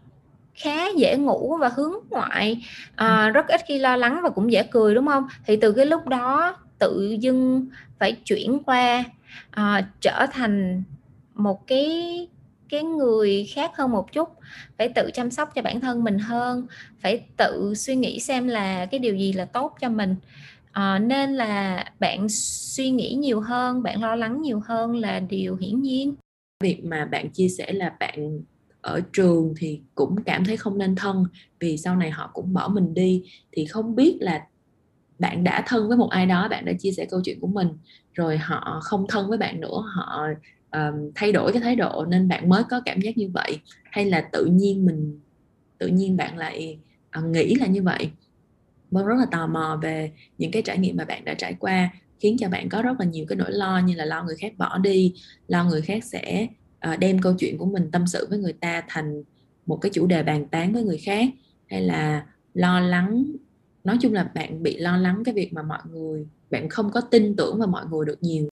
khá 0.59 0.87
dễ 0.97 1.17
ngủ 1.17 1.57
và 1.57 1.69
hướng 1.75 1.93
ngoại. 2.09 2.65
À, 2.95 3.29
rất 3.29 3.47
ít 3.47 3.61
khi 3.67 3.79
lo 3.79 3.95
lắng 3.95 4.19
và 4.23 4.29
cũng 4.29 4.51
dễ 4.51 4.63
cười 4.63 4.95
đúng 4.95 5.07
không? 5.07 5.27
Thì 5.45 5.55
từ 5.55 5.71
cái 5.71 5.85
lúc 5.85 6.07
đó 6.07 6.57
tự 6.79 7.17
dưng 7.19 7.67
phải 7.99 8.13
chuyển 8.25 8.59
qua 8.65 9.03
à, 9.51 9.89
trở 10.01 10.25
thành 10.31 10.83
một 11.35 11.67
cái 11.67 12.27
cái 12.69 12.83
người 12.83 13.47
khác 13.53 13.71
hơn 13.77 13.91
một 13.91 14.11
chút. 14.11 14.29
Phải 14.77 14.89
tự 14.89 15.09
chăm 15.13 15.31
sóc 15.31 15.55
cho 15.55 15.61
bản 15.61 15.79
thân 15.79 16.03
mình 16.03 16.19
hơn 16.19 16.67
phải 16.99 17.23
tự 17.37 17.73
suy 17.75 17.95
nghĩ 17.95 18.19
xem 18.19 18.47
là 18.47 18.85
cái 18.85 18.99
điều 18.99 19.15
gì 19.15 19.33
là 19.33 19.45
tốt 19.45 19.75
cho 19.81 19.89
mình. 19.89 20.15
À, 20.71 20.99
nên 20.99 21.35
là 21.35 21.85
bạn 21.99 22.29
suy 22.29 22.89
nghĩ 22.89 23.13
nhiều 23.13 23.39
hơn 23.41 23.83
bạn 23.83 24.01
lo 24.01 24.15
lắng 24.15 24.41
nhiều 24.41 24.61
hơn 24.65 24.95
là 24.95 25.19
điều 25.19 25.55
hiển 25.55 25.81
nhiên. 25.81 26.15
Việc 26.63 26.83
mà 26.83 27.05
bạn 27.05 27.29
chia 27.29 27.47
sẻ 27.49 27.71
là 27.71 27.93
bạn 27.99 28.41
ở 28.81 29.01
trường 29.13 29.53
thì 29.57 29.81
cũng 29.95 30.23
cảm 30.23 30.45
thấy 30.45 30.57
không 30.57 30.77
nên 30.77 30.95
thân 30.95 31.25
vì 31.59 31.77
sau 31.77 31.95
này 31.95 32.11
họ 32.11 32.31
cũng 32.33 32.53
bỏ 32.53 32.67
mình 32.67 32.93
đi. 32.93 33.23
Thì 33.51 33.65
không 33.65 33.95
biết 33.95 34.17
là 34.19 34.45
bạn 35.19 35.43
đã 35.43 35.63
thân 35.67 35.87
với 35.87 35.97
một 35.97 36.09
ai 36.09 36.25
đó 36.25 36.47
bạn 36.47 36.65
đã 36.65 36.73
chia 36.79 36.91
sẻ 36.91 37.05
câu 37.05 37.21
chuyện 37.25 37.39
của 37.39 37.47
mình 37.47 37.67
rồi 38.13 38.37
họ 38.37 38.79
không 38.83 39.05
thân 39.09 39.29
với 39.29 39.37
bạn 39.37 39.61
nữa 39.61 39.83
họ 39.95 40.27
um, 40.71 41.11
thay 41.15 41.31
đổi 41.31 41.53
cái 41.53 41.61
thái 41.61 41.75
độ 41.75 42.05
nên 42.05 42.27
bạn 42.27 42.49
mới 42.49 42.63
có 42.69 42.81
cảm 42.85 43.01
giác 43.01 43.17
như 43.17 43.29
vậy? 43.33 43.59
Hay 43.83 44.05
là 44.05 44.21
tự 44.21 44.45
nhiên 44.45 44.85
mình 44.85 45.19
tự 45.77 45.87
nhiên 45.87 46.17
bạn 46.17 46.37
lại 46.37 46.79
uh, 47.19 47.25
nghĩ 47.25 47.55
là 47.55 47.67
như 47.67 47.83
vậy? 47.83 48.11
Vâng 48.91 49.05
rất 49.05 49.15
là 49.19 49.25
tò 49.31 49.47
mò 49.47 49.79
về 49.81 50.11
những 50.37 50.51
cái 50.51 50.61
trải 50.61 50.77
nghiệm 50.77 50.97
mà 50.97 51.05
bạn 51.05 51.25
đã 51.25 51.33
trải 51.33 51.53
qua 51.59 51.89
khiến 52.19 52.37
cho 52.39 52.49
bạn 52.49 52.69
có 52.69 52.81
rất 52.81 52.99
là 52.99 53.05
nhiều 53.05 53.25
cái 53.29 53.35
nỗi 53.35 53.51
lo 53.51 53.79
như 53.79 53.95
là 53.95 54.05
lo 54.05 54.23
người 54.23 54.35
khác 54.35 54.53
bỏ 54.57 54.77
đi 54.77 55.13
lo 55.47 55.63
người 55.63 55.81
khác 55.81 56.03
sẽ 56.03 56.47
Ờ, 56.79 56.95
đem 56.95 57.19
câu 57.19 57.33
chuyện 57.39 57.57
của 57.57 57.65
mình 57.65 57.91
tâm 57.91 58.07
sự 58.07 58.27
với 58.29 58.39
người 58.39 58.53
ta 58.53 58.83
thành 58.87 59.23
một 59.65 59.77
cái 59.81 59.89
chủ 59.93 60.07
đề 60.07 60.23
bàn 60.23 60.47
tán 60.47 60.73
với 60.73 60.83
người 60.83 60.97
khác 60.97 61.29
hay 61.69 61.81
là 61.81 62.25
lo 62.53 62.79
lắng 62.79 63.23
nói 63.83 63.97
chung 64.01 64.13
là 64.13 64.23
bạn 64.23 64.63
bị 64.63 64.77
lo 64.77 64.97
lắng 64.97 65.23
cái 65.25 65.33
việc 65.33 65.53
mà 65.53 65.61
mọi 65.61 65.79
người 65.91 66.27
bạn 66.49 66.69
không 66.69 66.91
có 66.91 67.01
tin 67.01 67.35
tưởng 67.35 67.59
vào 67.59 67.67
mọi 67.67 67.85
người 67.91 68.05
được 68.05 68.23
nhiều. 68.23 68.49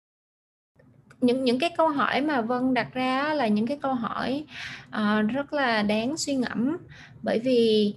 Những 1.22 1.44
những 1.44 1.60
cái 1.60 1.74
câu 1.78 1.90
hỏi 1.90 2.22
mà 2.22 2.42
Vân 2.42 2.74
đặt 2.74 2.94
ra 2.94 3.34
là 3.34 3.48
những 3.48 3.68
cái 3.68 3.80
câu 3.82 3.94
hỏi 3.94 4.46
uh, 4.88 5.32
rất 5.34 5.54
là 5.54 5.84
đáng 5.84 6.18
suy 6.18 6.36
ngẫm. 6.36 6.78
Bởi 7.22 7.40
vì 7.40 7.94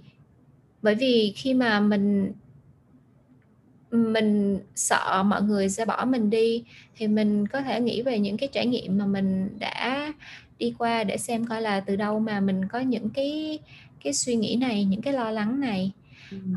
bởi 0.81 0.95
vì 0.95 1.33
khi 1.35 1.53
mà 1.53 1.79
mình 1.79 2.31
mình 3.91 4.59
sợ 4.75 5.23
mọi 5.25 5.41
người 5.41 5.69
sẽ 5.69 5.85
bỏ 5.85 6.05
mình 6.05 6.29
đi 6.29 6.63
thì 6.95 7.07
mình 7.07 7.47
có 7.47 7.61
thể 7.61 7.81
nghĩ 7.81 8.01
về 8.01 8.19
những 8.19 8.37
cái 8.37 8.49
trải 8.51 8.65
nghiệm 8.65 8.97
mà 8.97 9.05
mình 9.05 9.59
đã 9.59 10.13
đi 10.59 10.73
qua 10.77 11.03
để 11.03 11.17
xem 11.17 11.45
coi 11.45 11.61
là 11.61 11.79
từ 11.79 11.95
đâu 11.95 12.19
mà 12.19 12.39
mình 12.39 12.67
có 12.67 12.79
những 12.79 13.09
cái 13.09 13.59
cái 14.03 14.13
suy 14.13 14.35
nghĩ 14.35 14.55
này 14.55 14.85
những 14.85 15.01
cái 15.01 15.13
lo 15.13 15.31
lắng 15.31 15.59
này. 15.59 15.91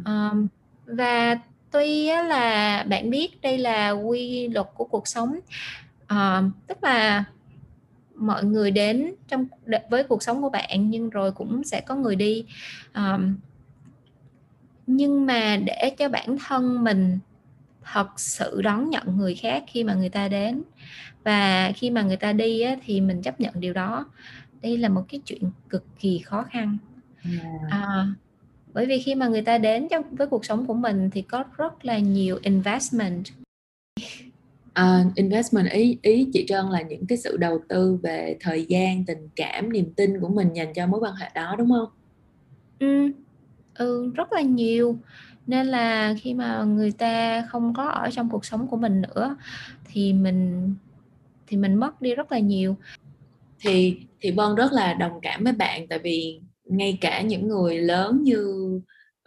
Um, 0.04 0.46
và 0.86 1.38
tuy 1.70 2.06
là 2.06 2.82
bạn 2.88 3.10
biết 3.10 3.40
đây 3.42 3.58
là 3.58 3.90
quy 3.90 4.48
luật 4.48 4.66
của 4.74 4.84
cuộc 4.84 5.08
sống 5.08 5.38
uh, 6.12 6.44
tức 6.66 6.84
là 6.84 7.24
mọi 8.14 8.44
người 8.44 8.70
đến 8.70 9.14
trong 9.28 9.46
với 9.90 10.04
cuộc 10.04 10.22
sống 10.22 10.42
của 10.42 10.50
bạn 10.50 10.90
nhưng 10.90 11.10
rồi 11.10 11.32
cũng 11.32 11.64
sẽ 11.64 11.80
có 11.80 11.94
người 11.94 12.16
đi. 12.16 12.44
Um, 12.94 13.36
nhưng 14.96 15.26
mà 15.26 15.56
để 15.56 15.94
cho 15.98 16.08
bản 16.08 16.36
thân 16.46 16.84
mình 16.84 17.18
thật 17.92 18.08
sự 18.16 18.62
đón 18.62 18.90
nhận 18.90 19.16
người 19.16 19.34
khác 19.34 19.64
khi 19.66 19.84
mà 19.84 19.94
người 19.94 20.08
ta 20.08 20.28
đến 20.28 20.62
và 21.24 21.72
khi 21.76 21.90
mà 21.90 22.02
người 22.02 22.16
ta 22.16 22.32
đi 22.32 22.60
á, 22.60 22.76
thì 22.84 23.00
mình 23.00 23.22
chấp 23.22 23.40
nhận 23.40 23.54
điều 23.60 23.72
đó. 23.72 24.06
Đây 24.62 24.78
là 24.78 24.88
một 24.88 25.04
cái 25.08 25.20
chuyện 25.24 25.42
cực 25.68 25.84
kỳ 25.98 26.18
khó 26.18 26.42
khăn. 26.42 26.78
À, 27.68 28.06
bởi 28.72 28.86
vì 28.86 28.98
khi 28.98 29.14
mà 29.14 29.28
người 29.28 29.42
ta 29.42 29.58
đến 29.58 29.88
trong 29.90 30.04
với 30.10 30.26
cuộc 30.26 30.44
sống 30.44 30.66
của 30.66 30.74
mình 30.74 31.10
thì 31.10 31.22
có 31.22 31.44
rất 31.56 31.84
là 31.84 31.98
nhiều 31.98 32.38
investment. 32.42 33.24
Uh, 34.80 35.14
investment 35.14 35.70
ý 35.70 35.98
ý 36.02 36.28
chị 36.32 36.44
Trân 36.48 36.66
là 36.66 36.82
những 36.82 37.06
cái 37.06 37.18
sự 37.18 37.36
đầu 37.36 37.60
tư 37.68 37.98
về 38.02 38.36
thời 38.40 38.66
gian 38.68 39.04
tình 39.04 39.28
cảm 39.36 39.72
niềm 39.72 39.92
tin 39.96 40.20
của 40.20 40.28
mình 40.28 40.52
dành 40.52 40.72
cho 40.74 40.86
mối 40.86 41.00
quan 41.00 41.14
hệ 41.14 41.30
đó 41.34 41.54
đúng 41.58 41.70
không? 41.70 41.88
Ừ, 42.78 43.10
ừ 43.80 44.10
rất 44.14 44.32
là 44.32 44.40
nhiều. 44.40 44.98
Nên 45.46 45.66
là 45.66 46.14
khi 46.20 46.34
mà 46.34 46.64
người 46.64 46.92
ta 46.92 47.42
không 47.48 47.74
có 47.74 47.88
ở 47.88 48.10
trong 48.10 48.30
cuộc 48.30 48.44
sống 48.44 48.68
của 48.68 48.76
mình 48.76 49.02
nữa 49.02 49.36
thì 49.84 50.12
mình 50.12 50.74
thì 51.46 51.56
mình 51.56 51.74
mất 51.74 52.00
đi 52.00 52.14
rất 52.14 52.32
là 52.32 52.38
nhiều. 52.38 52.76
Thì 53.60 54.00
thì 54.20 54.30
Vân 54.30 54.54
rất 54.54 54.72
là 54.72 54.94
đồng 54.94 55.20
cảm 55.22 55.44
với 55.44 55.52
bạn 55.52 55.88
tại 55.88 55.98
vì 55.98 56.40
ngay 56.64 56.98
cả 57.00 57.22
những 57.22 57.48
người 57.48 57.78
lớn 57.78 58.22
như 58.22 58.44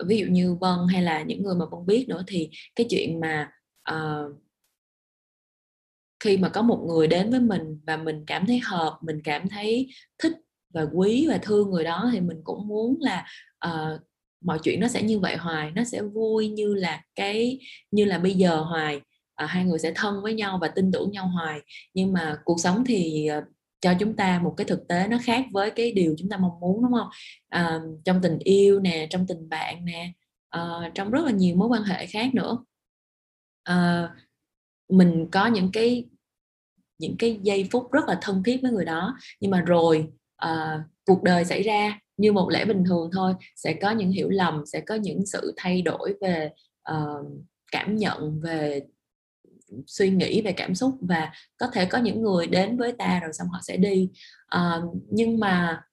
ví 0.08 0.18
dụ 0.18 0.26
như 0.30 0.56
Vân 0.56 0.78
hay 0.92 1.02
là 1.02 1.22
những 1.24 1.44
người 1.44 1.56
mà 1.56 1.66
Vân 1.72 1.86
biết 1.86 2.06
nữa 2.10 2.24
thì 2.28 2.50
cái 2.76 2.88
chuyện 2.89 3.20
mà 3.20 3.52
uh, 3.92 4.36
khi 6.20 6.38
mà 6.38 6.50
có 6.50 6.62
một 6.62 6.86
người 6.88 7.08
đến 7.08 7.32
với 7.32 7.39
mình 7.39 7.80
và 7.88 7.98
mình 7.98 8.24
cảm 8.28 8.46
thấy 8.46 8.60
hợp 8.63 8.98
mình 9.02 9.22
cảm 9.24 9.50
thấy 9.50 9.89
thích 10.18 10.34
và 10.74 10.86
quý 10.94 11.26
và 11.30 11.39
thương 11.42 11.70
người 11.70 11.84
đó 11.84 12.10
thì 12.12 12.20
mình 12.20 12.42
cũng 12.44 12.68
muốn 12.68 12.98
là 13.02 13.26
uh, 13.68 14.02
mọi 14.43 14.60
chuyện 14.63 14.79
nó 14.79 14.88
sẽ 14.88 15.01
như 15.03 15.19
vậy 15.19 15.36
hoài 15.38 15.71
nó 15.71 15.84
sẽ 15.84 16.01
vui 16.01 16.47
như 16.49 16.73
là 16.73 17.01
cái 17.15 17.60
như 17.91 18.06
là 18.06 18.19
bây 18.19 18.34
giờ 18.34 18.62
hoài. 18.62 19.01
À, 19.36 19.45
hai 19.45 19.65
người 19.65 19.79
sẽ 19.79 19.91
thân 19.95 20.23
với 20.23 20.34
nhau 20.34 20.58
và 20.62 20.67
tin 20.67 20.91
tưởng 20.91 21.12
nhau 21.12 21.27
hoài. 21.27 21.60
Nhưng 21.93 22.13
mà 22.13 22.38
cuộc 22.45 22.60
sống 22.60 22.84
thì 22.86 23.27
à, 23.27 23.41
cho 23.82 23.93
chúng 23.99 24.15
ta 24.15 24.39
một 24.43 24.53
cái 24.58 24.65
thực 24.65 24.88
tế 24.88 25.08
nó 25.08 25.17
khác 25.23 25.45
với 25.51 25.71
cái 25.71 25.91
điều 25.91 26.15
chúng 26.17 26.29
ta 26.29 26.38
mong 26.38 26.60
muốn 26.62 26.84
đúng 26.84 26.93
không? 26.93 27.10
À, 27.49 27.79
trong 28.06 28.21
tình 28.21 28.39
yêu 28.39 28.79
nè 28.79 29.08
trong 29.10 29.27
tình 29.27 29.49
bạn 29.49 29.86
nè 29.86 30.12
à, 30.49 30.62
trong 30.95 31.12
rất 31.12 31.25
là 31.25 31.32
nhiều 31.32 31.56
mối 31.56 31.67
quan 31.67 31.84
hệ 31.84 32.06
khác 32.06 32.34
nữa. 32.34 32.58
À, 33.63 34.10
mình 34.89 35.27
có 35.32 35.47
những 35.47 35.69
cái 35.73 36.06
những 36.99 37.15
cái 37.19 37.39
giây 37.43 37.67
phút 37.71 37.91
rất 37.91 38.06
là 38.08 38.17
thân 38.21 38.43
thiết 38.43 38.60
với 38.62 38.71
người 38.71 38.86
đó. 38.86 39.17
Nhưng 39.39 39.51
mà 39.51 39.62
rồi 39.62 40.08
uh, 40.45 40.82
cuộc 41.06 41.23
đời 41.23 41.45
xảy 41.45 41.63
ra 41.63 41.99
như 42.17 42.32
một 42.32 42.49
lẽ 42.49 42.65
bình 42.65 42.84
thường 42.88 43.10
thôi. 43.13 43.34
Sẽ 43.56 43.73
có 43.73 43.91
những 43.91 44.12
hiểu 44.12 44.29
lầm 44.29 44.63
sẽ 44.65 44.82
có 44.82 44.95
những 44.95 45.25
sự 45.25 45.53
thay 45.58 45.82
đổi 45.82 46.13
về 46.21 46.49
uh, 46.91 47.27
cảm 47.71 47.95
nhận 47.95 48.41
về 48.41 48.82
suy 49.88 50.10
nghĩ 50.10 50.41
về 50.41 50.51
cảm 50.51 50.75
xúc 50.75 50.95
và 51.01 51.32
có 51.58 51.67
thể 51.67 51.86
có 51.86 51.97
những 51.97 52.21
người 52.21 52.47
đến 52.47 52.77
với 52.77 52.91
ta 52.91 53.19
rồi 53.19 53.34
xong 53.34 53.47
họ 53.47 53.60
sẽ 53.63 53.77
đi. 53.77 54.10
Uh, 54.56 54.95
nhưng 55.10 55.39
mà 55.39 55.84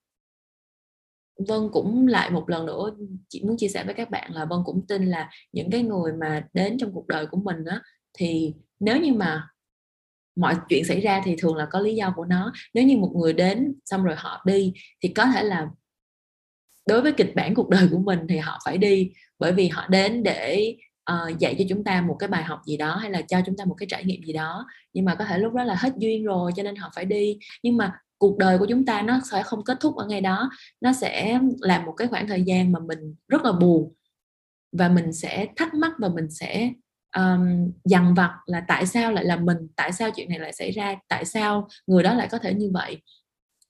Vân 1.48 1.68
cũng 1.72 2.06
lại 2.06 2.30
một 2.30 2.48
lần 2.48 2.66
nữa 2.66 2.90
chị 3.28 3.42
muốn 3.44 3.56
chia 3.56 3.68
sẻ 3.68 3.84
với 3.84 3.94
các 3.94 4.10
bạn 4.10 4.32
là 4.32 4.44
Vân 4.44 4.58
cũng 4.64 4.86
tin 4.86 5.06
là 5.06 5.30
những 5.52 5.70
cái 5.70 5.82
người 5.82 6.12
mà 6.12 6.48
đến 6.52 6.78
trong 6.78 6.92
cuộc 6.92 7.06
đời 7.06 7.26
của 7.26 7.36
mình 7.36 7.64
á 7.64 7.82
thì 8.18 8.54
nếu 8.80 9.00
như 9.00 9.12
mà 9.12 9.48
mọi 10.40 10.56
chuyện 10.68 10.84
xảy 10.84 11.00
ra 11.00 11.22
thì 11.24 11.36
thường 11.38 11.56
là 11.56 11.66
có 11.70 11.80
lý 11.80 11.94
do 11.94 12.12
của 12.16 12.24
nó. 12.24 12.52
Nếu 12.74 12.84
như 12.84 12.96
một 12.96 13.12
người 13.16 13.32
đến 13.32 13.74
xong 13.84 14.04
rồi 14.04 14.14
họ 14.18 14.42
đi 14.46 14.72
thì 15.02 15.08
có 15.08 15.26
thể 15.26 15.42
là 15.42 15.68
đối 16.88 17.02
với 17.02 17.12
kịch 17.12 17.32
bản 17.34 17.54
cuộc 17.54 17.68
đời 17.68 17.88
của 17.90 17.98
mình 17.98 18.18
thì 18.28 18.38
họ 18.38 18.58
phải 18.64 18.78
đi 18.78 19.12
bởi 19.38 19.52
vì 19.52 19.68
họ 19.68 19.86
đến 19.88 20.22
để 20.22 20.74
uh, 21.12 21.38
dạy 21.38 21.56
cho 21.58 21.64
chúng 21.68 21.84
ta 21.84 22.00
một 22.00 22.16
cái 22.18 22.28
bài 22.28 22.42
học 22.42 22.60
gì 22.66 22.76
đó 22.76 22.96
hay 22.96 23.10
là 23.10 23.22
cho 23.22 23.40
chúng 23.46 23.56
ta 23.56 23.64
một 23.64 23.74
cái 23.78 23.86
trải 23.90 24.04
nghiệm 24.04 24.22
gì 24.22 24.32
đó. 24.32 24.66
Nhưng 24.92 25.04
mà 25.04 25.14
có 25.14 25.24
thể 25.24 25.38
lúc 25.38 25.52
đó 25.52 25.64
là 25.64 25.74
hết 25.74 25.92
duyên 25.96 26.24
rồi 26.24 26.52
cho 26.56 26.62
nên 26.62 26.76
họ 26.76 26.90
phải 26.94 27.04
đi. 27.04 27.38
Nhưng 27.62 27.76
mà 27.76 27.92
cuộc 28.18 28.38
đời 28.38 28.58
của 28.58 28.66
chúng 28.68 28.84
ta 28.84 29.02
nó 29.02 29.20
sẽ 29.30 29.42
không 29.42 29.64
kết 29.64 29.80
thúc 29.80 29.96
ở 29.96 30.06
ngay 30.06 30.20
đó. 30.20 30.50
Nó 30.80 30.92
sẽ 30.92 31.40
là 31.60 31.84
một 31.84 31.92
cái 31.92 32.08
khoảng 32.08 32.28
thời 32.28 32.42
gian 32.42 32.72
mà 32.72 32.80
mình 32.80 33.14
rất 33.28 33.44
là 33.44 33.52
buồn 33.52 33.94
và 34.72 34.88
mình 34.88 35.12
sẽ 35.12 35.46
thắc 35.56 35.74
mắc 35.74 35.92
và 35.98 36.08
mình 36.08 36.30
sẽ 36.30 36.72
um, 37.16 37.72
dằn 37.84 38.14
vặt 38.14 38.34
là 38.46 38.64
tại 38.68 38.86
sao 38.86 39.12
lại 39.12 39.24
là 39.24 39.36
mình 39.36 39.56
tại 39.76 39.92
sao 39.92 40.10
chuyện 40.10 40.28
này 40.28 40.38
lại 40.38 40.52
xảy 40.52 40.70
ra 40.70 40.96
tại 41.08 41.24
sao 41.24 41.68
người 41.86 42.02
đó 42.02 42.14
lại 42.14 42.28
có 42.30 42.38
thể 42.38 42.54
như 42.54 42.70
vậy? 42.74 43.02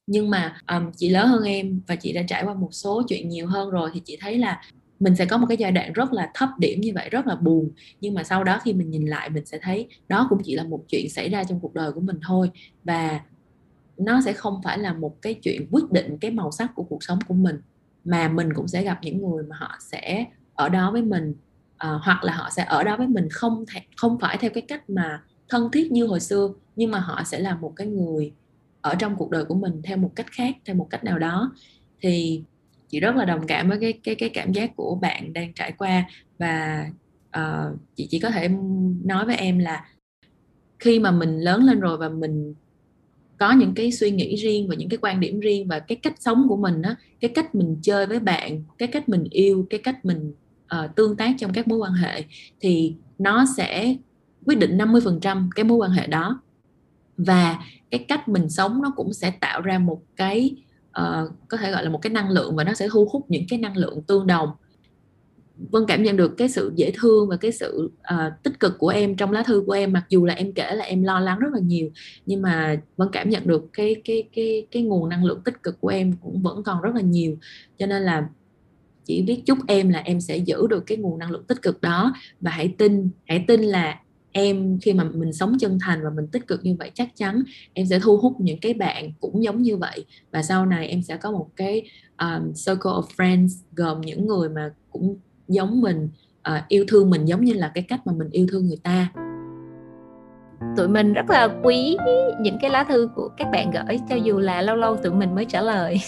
Nhưng 0.07 0.31
mà 0.31 0.57
um, 0.69 0.91
chị 0.97 1.09
lớn 1.09 1.29
hơn 1.29 1.43
em 1.43 1.81
và 1.87 1.97
chị 1.97 2.13
đã 2.13 2.23
trải 2.29 2.45
qua 2.45 2.55
một 2.55 2.69
số 2.73 3.03
chuyện 3.09 3.29
nhiều 3.29 3.47
hơn 3.47 3.71
rồi 3.71 3.91
thì 3.95 4.03
chị 4.05 4.19
thấy 4.21 4.39
là 4.39 4.63
mình 5.01 5.17
sẽ 5.17 5.27
có 5.27 5.39
một 5.39 5.47
cái 5.49 5.57
giai 5.57 5.73
đoạn 5.73 5.93
rất 5.93 6.13
là 6.13 6.31
thấp 6.35 6.49
điểm 6.59 6.81
như 6.81 6.93
vậy 6.95 7.09
rất 7.11 7.27
là 7.27 7.37
buồn. 7.37 7.71
Nhưng 8.01 8.15
mà 8.15 8.25
sau 8.25 8.45
đó 8.45 8.59
khi 8.65 8.73
mình 8.73 8.91
nhìn 8.91 9.07
lại 9.07 9.31
mình 9.31 9.47
sẽ 9.47 9.59
thấy 9.63 9.89
đó 10.09 10.27
cũng 10.31 10.39
chỉ 10.45 10.55
là 10.55 10.65
một 10.65 10.85
chuyện 10.89 11.11
xảy 11.11 11.29
ra 11.29 11.45
trong 11.45 11.61
cuộc 11.61 11.75
đời 11.75 11.93
của 11.93 12.01
mình 12.01 12.19
thôi. 12.27 12.51
Và 12.85 13.21
nó 13.97 14.21
sẽ 14.21 14.33
không 14.33 14.61
phải 14.65 14.79
là 14.79 14.93
một 14.93 15.23
cái 15.23 15.35
chuyện 15.35 15.67
quyết 15.71 15.91
định 15.91 16.19
cái 16.21 16.31
màu 16.31 16.51
sắc 16.51 16.75
của 16.75 16.83
cuộc 16.83 17.03
sống 17.03 17.19
của 17.29 17.35
mình 17.35 17.61
mà 18.05 18.29
mình 18.29 18.49
cũng 18.55 18.69
sẽ 18.69 18.83
gặp 18.83 18.99
những 19.03 19.31
người 19.31 19.45
mà 19.45 19.57
họ 19.59 19.77
sẽ 19.81 20.25
ở 20.55 20.69
đó 20.69 20.93
với 20.93 21.03
mình 21.03 21.35
uh, 21.87 22.03
hoặc 22.03 22.25
là 22.25 22.33
họ 22.33 22.51
sẽ 22.51 22.65
ở 22.65 22.85
đó 22.85 22.97
với 22.97 23.07
mình 23.07 23.29
không 23.31 23.65
th- 23.65 23.81
không 23.97 24.19
phải 24.21 24.37
theo 24.39 24.51
cái 24.51 24.63
cách 24.69 24.91
mà 24.91 25.23
thân 25.49 25.71
thiết 25.71 25.93
như 25.93 26.07
hồi 26.07 26.21
xưa 26.21 26.49
nhưng 26.77 26.91
mà 26.91 26.99
họ 26.99 27.23
sẽ 27.25 27.39
là 27.39 27.57
một 27.57 27.73
cái 27.77 27.87
người 27.87 28.33
ở 28.81 28.95
trong 28.95 29.17
cuộc 29.17 29.31
đời 29.31 29.45
của 29.45 29.55
mình 29.55 29.83
theo 29.85 29.97
một 29.97 30.13
cách 30.17 30.27
khác 30.33 30.57
theo 30.65 30.77
một 30.77 30.87
cách 30.91 31.05
nào 31.05 31.19
đó. 31.19 31.53
Thì 32.01 32.43
chị 32.89 33.01
rất 33.01 33.17
là 33.17 33.25
đồng 33.25 33.47
cảm 33.47 33.69
với 33.69 33.79
cái 33.81 33.93
cái 33.93 34.15
cái 34.15 34.29
cảm 34.29 34.53
giác 34.53 34.77
của 34.77 34.99
bạn 35.03 35.33
đang 35.33 35.53
trải 35.55 35.73
qua 35.73 36.05
và 36.39 36.87
uh, 37.37 37.79
chị 37.97 38.07
chỉ 38.11 38.19
có 38.19 38.31
thể 38.31 38.49
nói 39.05 39.27
với 39.27 39.37
em 39.37 39.59
là 39.59 39.85
khi 40.79 40.99
mà 40.99 41.11
mình 41.11 41.39
lớn 41.39 41.65
lên 41.65 41.81
rồi 41.81 41.97
và 41.97 42.09
mình 42.09 42.55
có 43.39 43.53
những 43.53 43.75
cái 43.75 43.93
suy 43.93 44.11
nghĩ 44.11 44.37
riêng 44.37 44.69
và 44.69 44.75
những 44.75 44.89
cái 44.89 44.99
quan 45.03 45.21
điểm 45.21 45.41
riêng 45.41 45.69
và 45.69 45.79
cái 45.79 45.97
cách 45.97 46.15
sống 46.21 46.47
của 46.49 46.57
mình 46.57 46.83
á 46.83 46.97
cái 47.21 47.31
cách 47.35 47.55
mình 47.55 47.77
chơi 47.83 48.07
với 48.07 48.21
bạn 48.21 48.63
cái 48.79 48.89
cách 48.89 49.09
mình 49.09 49.25
yêu 49.31 49.67
cái 49.71 49.81
cách 49.85 50.05
mình 50.05 50.33
uh, 50.77 50.97
tương 50.97 51.17
tác 51.17 51.35
trong 51.39 51.53
các 51.53 51.69
mối 51.69 51.79
quan 51.79 51.93
hệ 51.93 52.25
thì 52.61 52.95
nó 53.19 53.45
sẽ 53.57 53.97
quyết 54.47 54.59
định 54.59 54.79
50% 54.79 55.49
cái 55.55 55.65
mối 55.65 55.79
quan 55.79 55.91
hệ 55.91 56.07
đó. 56.07 56.43
Và 57.17 57.59
cái 57.91 58.05
cách 58.09 58.29
mình 58.29 58.51
sống 58.51 58.83
nó 58.83 58.93
cũng 58.97 59.13
sẽ 59.13 59.31
tạo 59.41 59.61
ra 59.61 59.79
một 59.79 60.03
cái 60.17 60.57
uh, 61.01 61.31
có 61.49 61.57
thể 61.57 61.73
gọi 61.73 61.85
là 61.85 61.91
một 61.91 61.99
cái 62.03 62.13
năng 62.13 62.31
lượng 62.31 62.57
và 62.57 62.65
nó 62.65 62.75
sẽ 62.75 62.89
thu 62.93 63.09
hút 63.13 63.25
những 63.29 63.45
cái 63.49 63.59
năng 63.59 63.77
lượng 63.77 64.03
tương 64.03 64.27
đồng. 64.27 64.51
Vân 65.57 65.85
cảm 65.89 66.03
nhận 66.03 66.17
được 66.17 66.35
cái 66.37 66.49
sự 66.49 66.73
dễ 66.77 66.93
thương 66.95 67.29
và 67.29 67.37
cái 67.37 67.53
sự 67.53 67.91
uh, 68.15 68.33
tích 68.43 68.61
cực 68.61 68.79
của 68.79 68.89
em 68.89 69.17
trong 69.17 69.33
lá 69.33 69.43
thư 69.43 69.63
của 69.67 69.73
em. 69.73 69.93
Mặc 69.93 70.05
dù 70.09 70.25
là 70.25 70.35
em 70.35 70.53
kể 70.53 70.75
là 70.75 70.85
em 70.85 71.03
lo 71.03 71.21
lắng 71.21 71.39
rất 71.39 71.49
là 71.53 71.61
nhiều 71.61 71.91
nhưng 72.27 72.43
mà 72.43 72.77
vân 72.97 73.09
cảm 73.13 73.31
nhận 73.31 73.47
được 73.47 73.69
cái 73.73 73.97
cái 74.05 74.29
cái 74.35 74.67
cái 74.71 74.83
nguồn 74.83 75.09
năng 75.09 75.25
lượng 75.25 75.41
tích 75.45 75.63
cực 75.63 75.81
của 75.81 75.89
em 75.89 76.13
cũng 76.23 76.43
vẫn 76.43 76.63
còn 76.63 76.83
rất 76.83 76.95
là 76.95 77.01
nhiều. 77.01 77.37
Cho 77.79 77.87
nên 77.87 78.03
là 78.03 78.29
chỉ 79.05 79.23
biết 79.23 79.43
chúc 79.47 79.59
em 79.67 79.89
là 79.89 79.99
em 79.99 80.21
sẽ 80.21 80.37
giữ 80.37 80.67
được 80.67 80.81
cái 80.87 80.99
nguồn 80.99 81.19
năng 81.19 81.31
lượng 81.31 81.45
tích 81.45 81.63
cực 81.63 81.81
đó. 81.81 82.15
Và 82.41 82.51
hãy 82.51 82.75
tin 82.79 83.09
hãy 83.27 83.45
tin 83.49 83.61
là 83.61 84.01
em 84.33 84.79
khi 84.83 84.93
mà 84.93 85.05
mình 85.05 85.33
sống 85.33 85.59
chân 85.59 85.79
thành 85.81 86.01
và 86.05 86.11
mình 86.11 86.27
tích 86.27 86.47
cực 86.47 86.65
như 86.65 86.77
vậy 86.79 86.91
chắc 86.95 87.17
chắn 87.17 87.43
em 87.73 87.87
sẽ 87.87 87.99
thu 87.99 88.17
hút 88.17 88.41
những 88.41 88.61
cái 88.61 88.75
bạn 88.75 89.13
cũng 89.21 89.43
giống 89.43 89.63
như 89.63 89.77
vậy. 89.77 90.05
Và 90.31 90.43
sau 90.43 90.67
này 90.67 90.89
em 90.89 91.03
sẽ 91.03 91.17
có 91.17 91.31
một 91.31 91.49
cái 91.57 91.83
um, 92.19 92.53
circle 92.53 92.91
of 92.91 93.05
friends 93.17 93.49
gồm 93.77 94.01
những 94.01 94.27
người 94.27 94.49
mà 94.49 94.73
cũng 94.91 95.17
giống 95.49 95.81
mình 95.81 96.09
uh, 96.49 96.69
yêu 96.69 96.85
thương 96.89 97.11
mình 97.11 97.25
giống 97.25 97.45
như 97.45 97.53
là 97.53 97.71
cái 97.75 97.85
cách 97.89 98.07
mà 98.07 98.13
mình 98.13 98.29
yêu 98.31 98.47
thương 98.51 98.67
người 98.67 98.79
ta 98.83 99.13
tụi 100.77 100.89
mình 100.89 101.13
rất 101.13 101.31
là 101.31 101.49
quý 101.63 101.97
những 102.41 102.59
cái 102.61 102.71
lá 102.71 102.85
thư 102.85 103.09
của 103.15 103.29
các 103.37 103.49
bạn 103.53 103.71
gửi 103.71 104.01
cho 104.09 104.17
dù 104.17 104.39
là 104.39 104.63
lâu 104.63 104.77
lâu 104.77 104.97
tụi 104.97 105.13
mình 105.13 105.35
mới 105.35 105.45
trả 105.45 105.61
lời. 105.61 106.01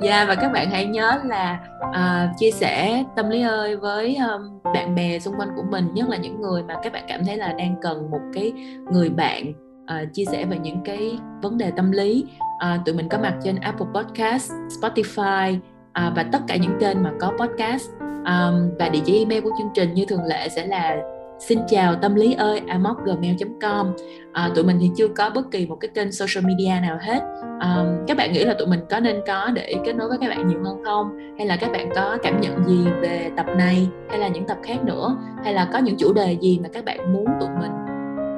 Dạ 0.00 0.10
yeah, 0.16 0.28
và 0.28 0.34
các 0.34 0.52
bạn 0.52 0.70
hãy 0.70 0.86
nhớ 0.86 1.20
là 1.24 1.60
uh, 1.88 2.38
chia 2.38 2.50
sẻ 2.50 3.04
tâm 3.16 3.30
lý 3.30 3.42
ơi 3.42 3.76
với 3.76 4.16
um, 4.16 4.72
bạn 4.74 4.94
bè 4.94 5.18
xung 5.18 5.34
quanh 5.38 5.48
của 5.56 5.62
mình 5.70 5.94
nhất 5.94 6.08
là 6.08 6.16
những 6.16 6.40
người 6.40 6.62
mà 6.62 6.74
các 6.82 6.92
bạn 6.92 7.04
cảm 7.08 7.24
thấy 7.24 7.36
là 7.36 7.52
đang 7.52 7.74
cần 7.82 8.10
một 8.10 8.20
cái 8.34 8.52
người 8.92 9.10
bạn 9.10 9.52
uh, 9.84 10.12
chia 10.12 10.24
sẻ 10.24 10.44
về 10.44 10.58
những 10.58 10.80
cái 10.84 11.18
vấn 11.42 11.58
đề 11.58 11.70
tâm 11.76 11.92
lý. 11.92 12.24
Uh, 12.40 12.86
tụi 12.86 12.94
mình 12.94 13.08
có 13.08 13.18
mặt 13.18 13.34
trên 13.44 13.56
Apple 13.56 13.86
Podcast, 13.94 14.52
Spotify 14.52 15.54
uh, 15.54 16.16
và 16.16 16.24
tất 16.32 16.40
cả 16.48 16.56
những 16.56 16.78
kênh 16.80 17.02
mà 17.02 17.12
có 17.20 17.32
podcast. 17.38 17.90
Um, 18.24 18.70
và 18.78 18.88
địa 18.88 19.00
chỉ 19.04 19.18
email 19.18 19.40
của 19.40 19.50
chương 19.58 19.70
trình 19.74 19.94
như 19.94 20.04
thường 20.08 20.24
lệ 20.24 20.48
sẽ 20.48 20.66
là 20.66 20.96
xin 21.38 21.58
chào 21.68 21.94
tâm 21.96 22.14
lý 22.14 22.34
ơi 22.34 22.62
gmail.com 23.04 23.92
à, 24.32 24.50
tụi 24.54 24.64
mình 24.64 24.78
thì 24.80 24.90
chưa 24.96 25.08
có 25.08 25.30
bất 25.34 25.50
kỳ 25.50 25.66
một 25.66 25.76
cái 25.80 25.88
kênh 25.94 26.12
social 26.12 26.46
media 26.46 26.80
nào 26.80 26.98
hết. 27.00 27.22
À, 27.60 27.84
các 28.06 28.16
bạn 28.16 28.32
nghĩ 28.32 28.44
là 28.44 28.54
tụi 28.54 28.68
mình 28.68 28.80
có 28.90 29.00
nên 29.00 29.20
có 29.26 29.50
để 29.54 29.74
kết 29.84 29.92
nối 29.92 30.08
với 30.08 30.18
các 30.20 30.28
bạn 30.28 30.48
nhiều 30.48 30.58
hơn 30.64 30.82
không? 30.84 31.18
Hay 31.38 31.46
là 31.46 31.56
các 31.56 31.72
bạn 31.72 31.90
có 31.94 32.18
cảm 32.22 32.40
nhận 32.40 32.64
gì 32.64 32.86
về 33.02 33.30
tập 33.36 33.46
này 33.56 33.88
hay 34.10 34.18
là 34.18 34.28
những 34.28 34.46
tập 34.46 34.58
khác 34.62 34.84
nữa? 34.84 35.16
Hay 35.44 35.54
là 35.54 35.68
có 35.72 35.78
những 35.78 35.96
chủ 35.98 36.12
đề 36.12 36.32
gì 36.32 36.60
mà 36.62 36.68
các 36.72 36.84
bạn 36.84 37.12
muốn 37.12 37.24
tụi 37.40 37.48
mình 37.60 37.72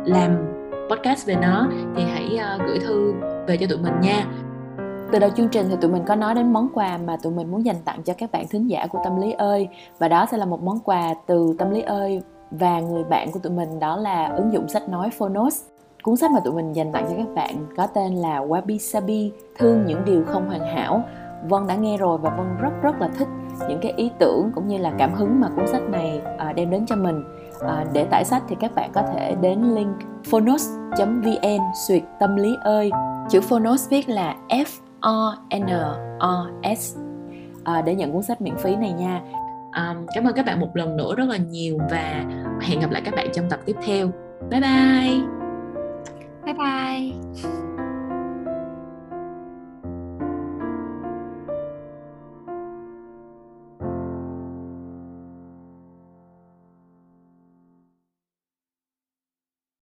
làm 0.05 0.37
podcast 0.91 1.27
về 1.27 1.37
nó? 1.43 1.69
Thì 1.97 2.03
hãy 2.03 2.39
uh, 2.55 2.67
gửi 2.67 2.79
thư 2.79 3.15
về 3.47 3.57
cho 3.57 3.67
tụi 3.67 3.79
mình 3.79 4.01
nha. 4.03 4.27
Từ 5.13 5.19
đầu 5.19 5.31
chương 5.31 5.49
trình 5.49 5.67
thì 5.71 5.77
tụi 5.81 5.91
mình 5.91 6.03
có 6.07 6.15
nói 6.15 6.35
đến 6.35 6.53
món 6.53 6.69
quà 6.75 6.99
mà 7.07 7.17
tụi 7.23 7.33
mình 7.33 7.51
muốn 7.51 7.65
dành 7.65 7.83
tặng 7.85 8.03
cho 8.03 8.15
các 8.19 8.33
bạn 8.33 8.45
thính 8.51 8.71
giả 8.71 8.87
của 8.87 8.99
Tâm 9.05 9.21
Lý 9.21 9.33
ơi. 9.33 9.69
Và 9.99 10.09
đó 10.09 10.27
sẽ 10.31 10.37
là 10.37 10.47
một 10.47 10.63
món 10.63 10.81
quà 10.81 11.15
từ 11.27 11.55
Tâm 11.59 11.71
Lý 11.71 11.81
ơi 11.81 12.21
và 12.51 12.81
người 12.81 13.05
bạn 13.05 13.33
của 13.33 13.41
tụi 13.41 13.53
mình 13.53 13.81
đó 13.81 13.97
là 13.97 14.27
ứng 14.27 14.53
dụng 14.53 14.69
sách 14.69 14.89
nói 14.89 15.11
Phonos. 15.19 15.63
Cuốn 16.03 16.17
sách 16.17 16.31
mà 16.31 16.41
tụi 16.41 16.55
mình 16.55 16.73
dành 16.73 16.93
tặng 16.93 17.07
cho 17.09 17.15
các 17.17 17.35
bạn 17.35 17.67
có 17.77 17.87
tên 17.87 18.15
là 18.15 18.41
Wabi 18.41 18.79
Sabi, 18.79 19.33
thương 19.59 19.87
những 19.87 20.05
điều 20.05 20.25
không 20.25 20.49
hoàn 20.49 20.61
hảo. 20.61 21.03
Vân 21.49 21.67
đã 21.67 21.75
nghe 21.75 21.97
rồi 21.97 22.19
và 22.19 22.31
Vân 22.31 22.57
rất 22.61 22.71
rất 22.83 23.01
là 23.01 23.09
thích 23.19 23.29
những 23.69 23.79
cái 23.83 23.93
ý 23.97 24.11
tưởng 24.19 24.51
cũng 24.55 24.69
như 24.69 24.79
là 24.79 24.93
cảm 24.99 25.15
hứng 25.15 25.41
mà 25.41 25.49
cuốn 25.57 25.67
sách 25.67 25.83
này 25.83 26.21
à, 26.39 26.53
đem 26.53 26.71
đến 26.71 26.87
cho 26.87 26.97
mình. 26.97 27.25
À, 27.61 27.85
để 27.93 28.05
tải 28.05 28.25
sách 28.25 28.43
thì 28.49 28.57
các 28.61 28.75
bạn 28.75 28.91
có 28.95 29.03
thể 29.03 29.35
đến 29.41 29.75
link 29.75 29.97
phonos.vn 30.31 31.61
suyệt 31.89 32.03
tâm 32.19 32.37
lý 32.37 32.57
ơi. 32.63 32.91
Chữ 33.29 33.41
Phonos 33.41 33.89
viết 33.89 34.09
là 34.09 34.37
F 34.49 34.67
O 35.01 35.37
N 35.59 35.67
O 36.19 36.47
S 36.77 36.97
à, 37.65 37.83
để 37.83 37.95
nhận 37.95 38.13
cuốn 38.13 38.23
sách 38.23 38.41
miễn 38.41 38.57
phí 38.57 38.77
này 38.77 38.93
nha 38.93 39.23
um, 39.77 40.07
cảm 40.15 40.25
ơn 40.25 40.35
các 40.35 40.47
bạn 40.47 40.61
một 40.61 40.77
lần 40.77 40.97
nữa 40.97 41.15
rất 41.17 41.29
là 41.29 41.37
nhiều 41.37 41.79
và 41.91 42.25
hẹn 42.61 42.81
gặp 42.81 42.91
lại 42.91 43.03
các 43.05 43.15
bạn 43.15 43.29
trong 43.35 43.51
tập 43.51 43.61
tiếp 43.67 43.77
theo. 43.87 44.11
Bye 44.51 44.61
bye. 44.61 45.21
Bye 46.45 46.55
bye. 46.55 47.66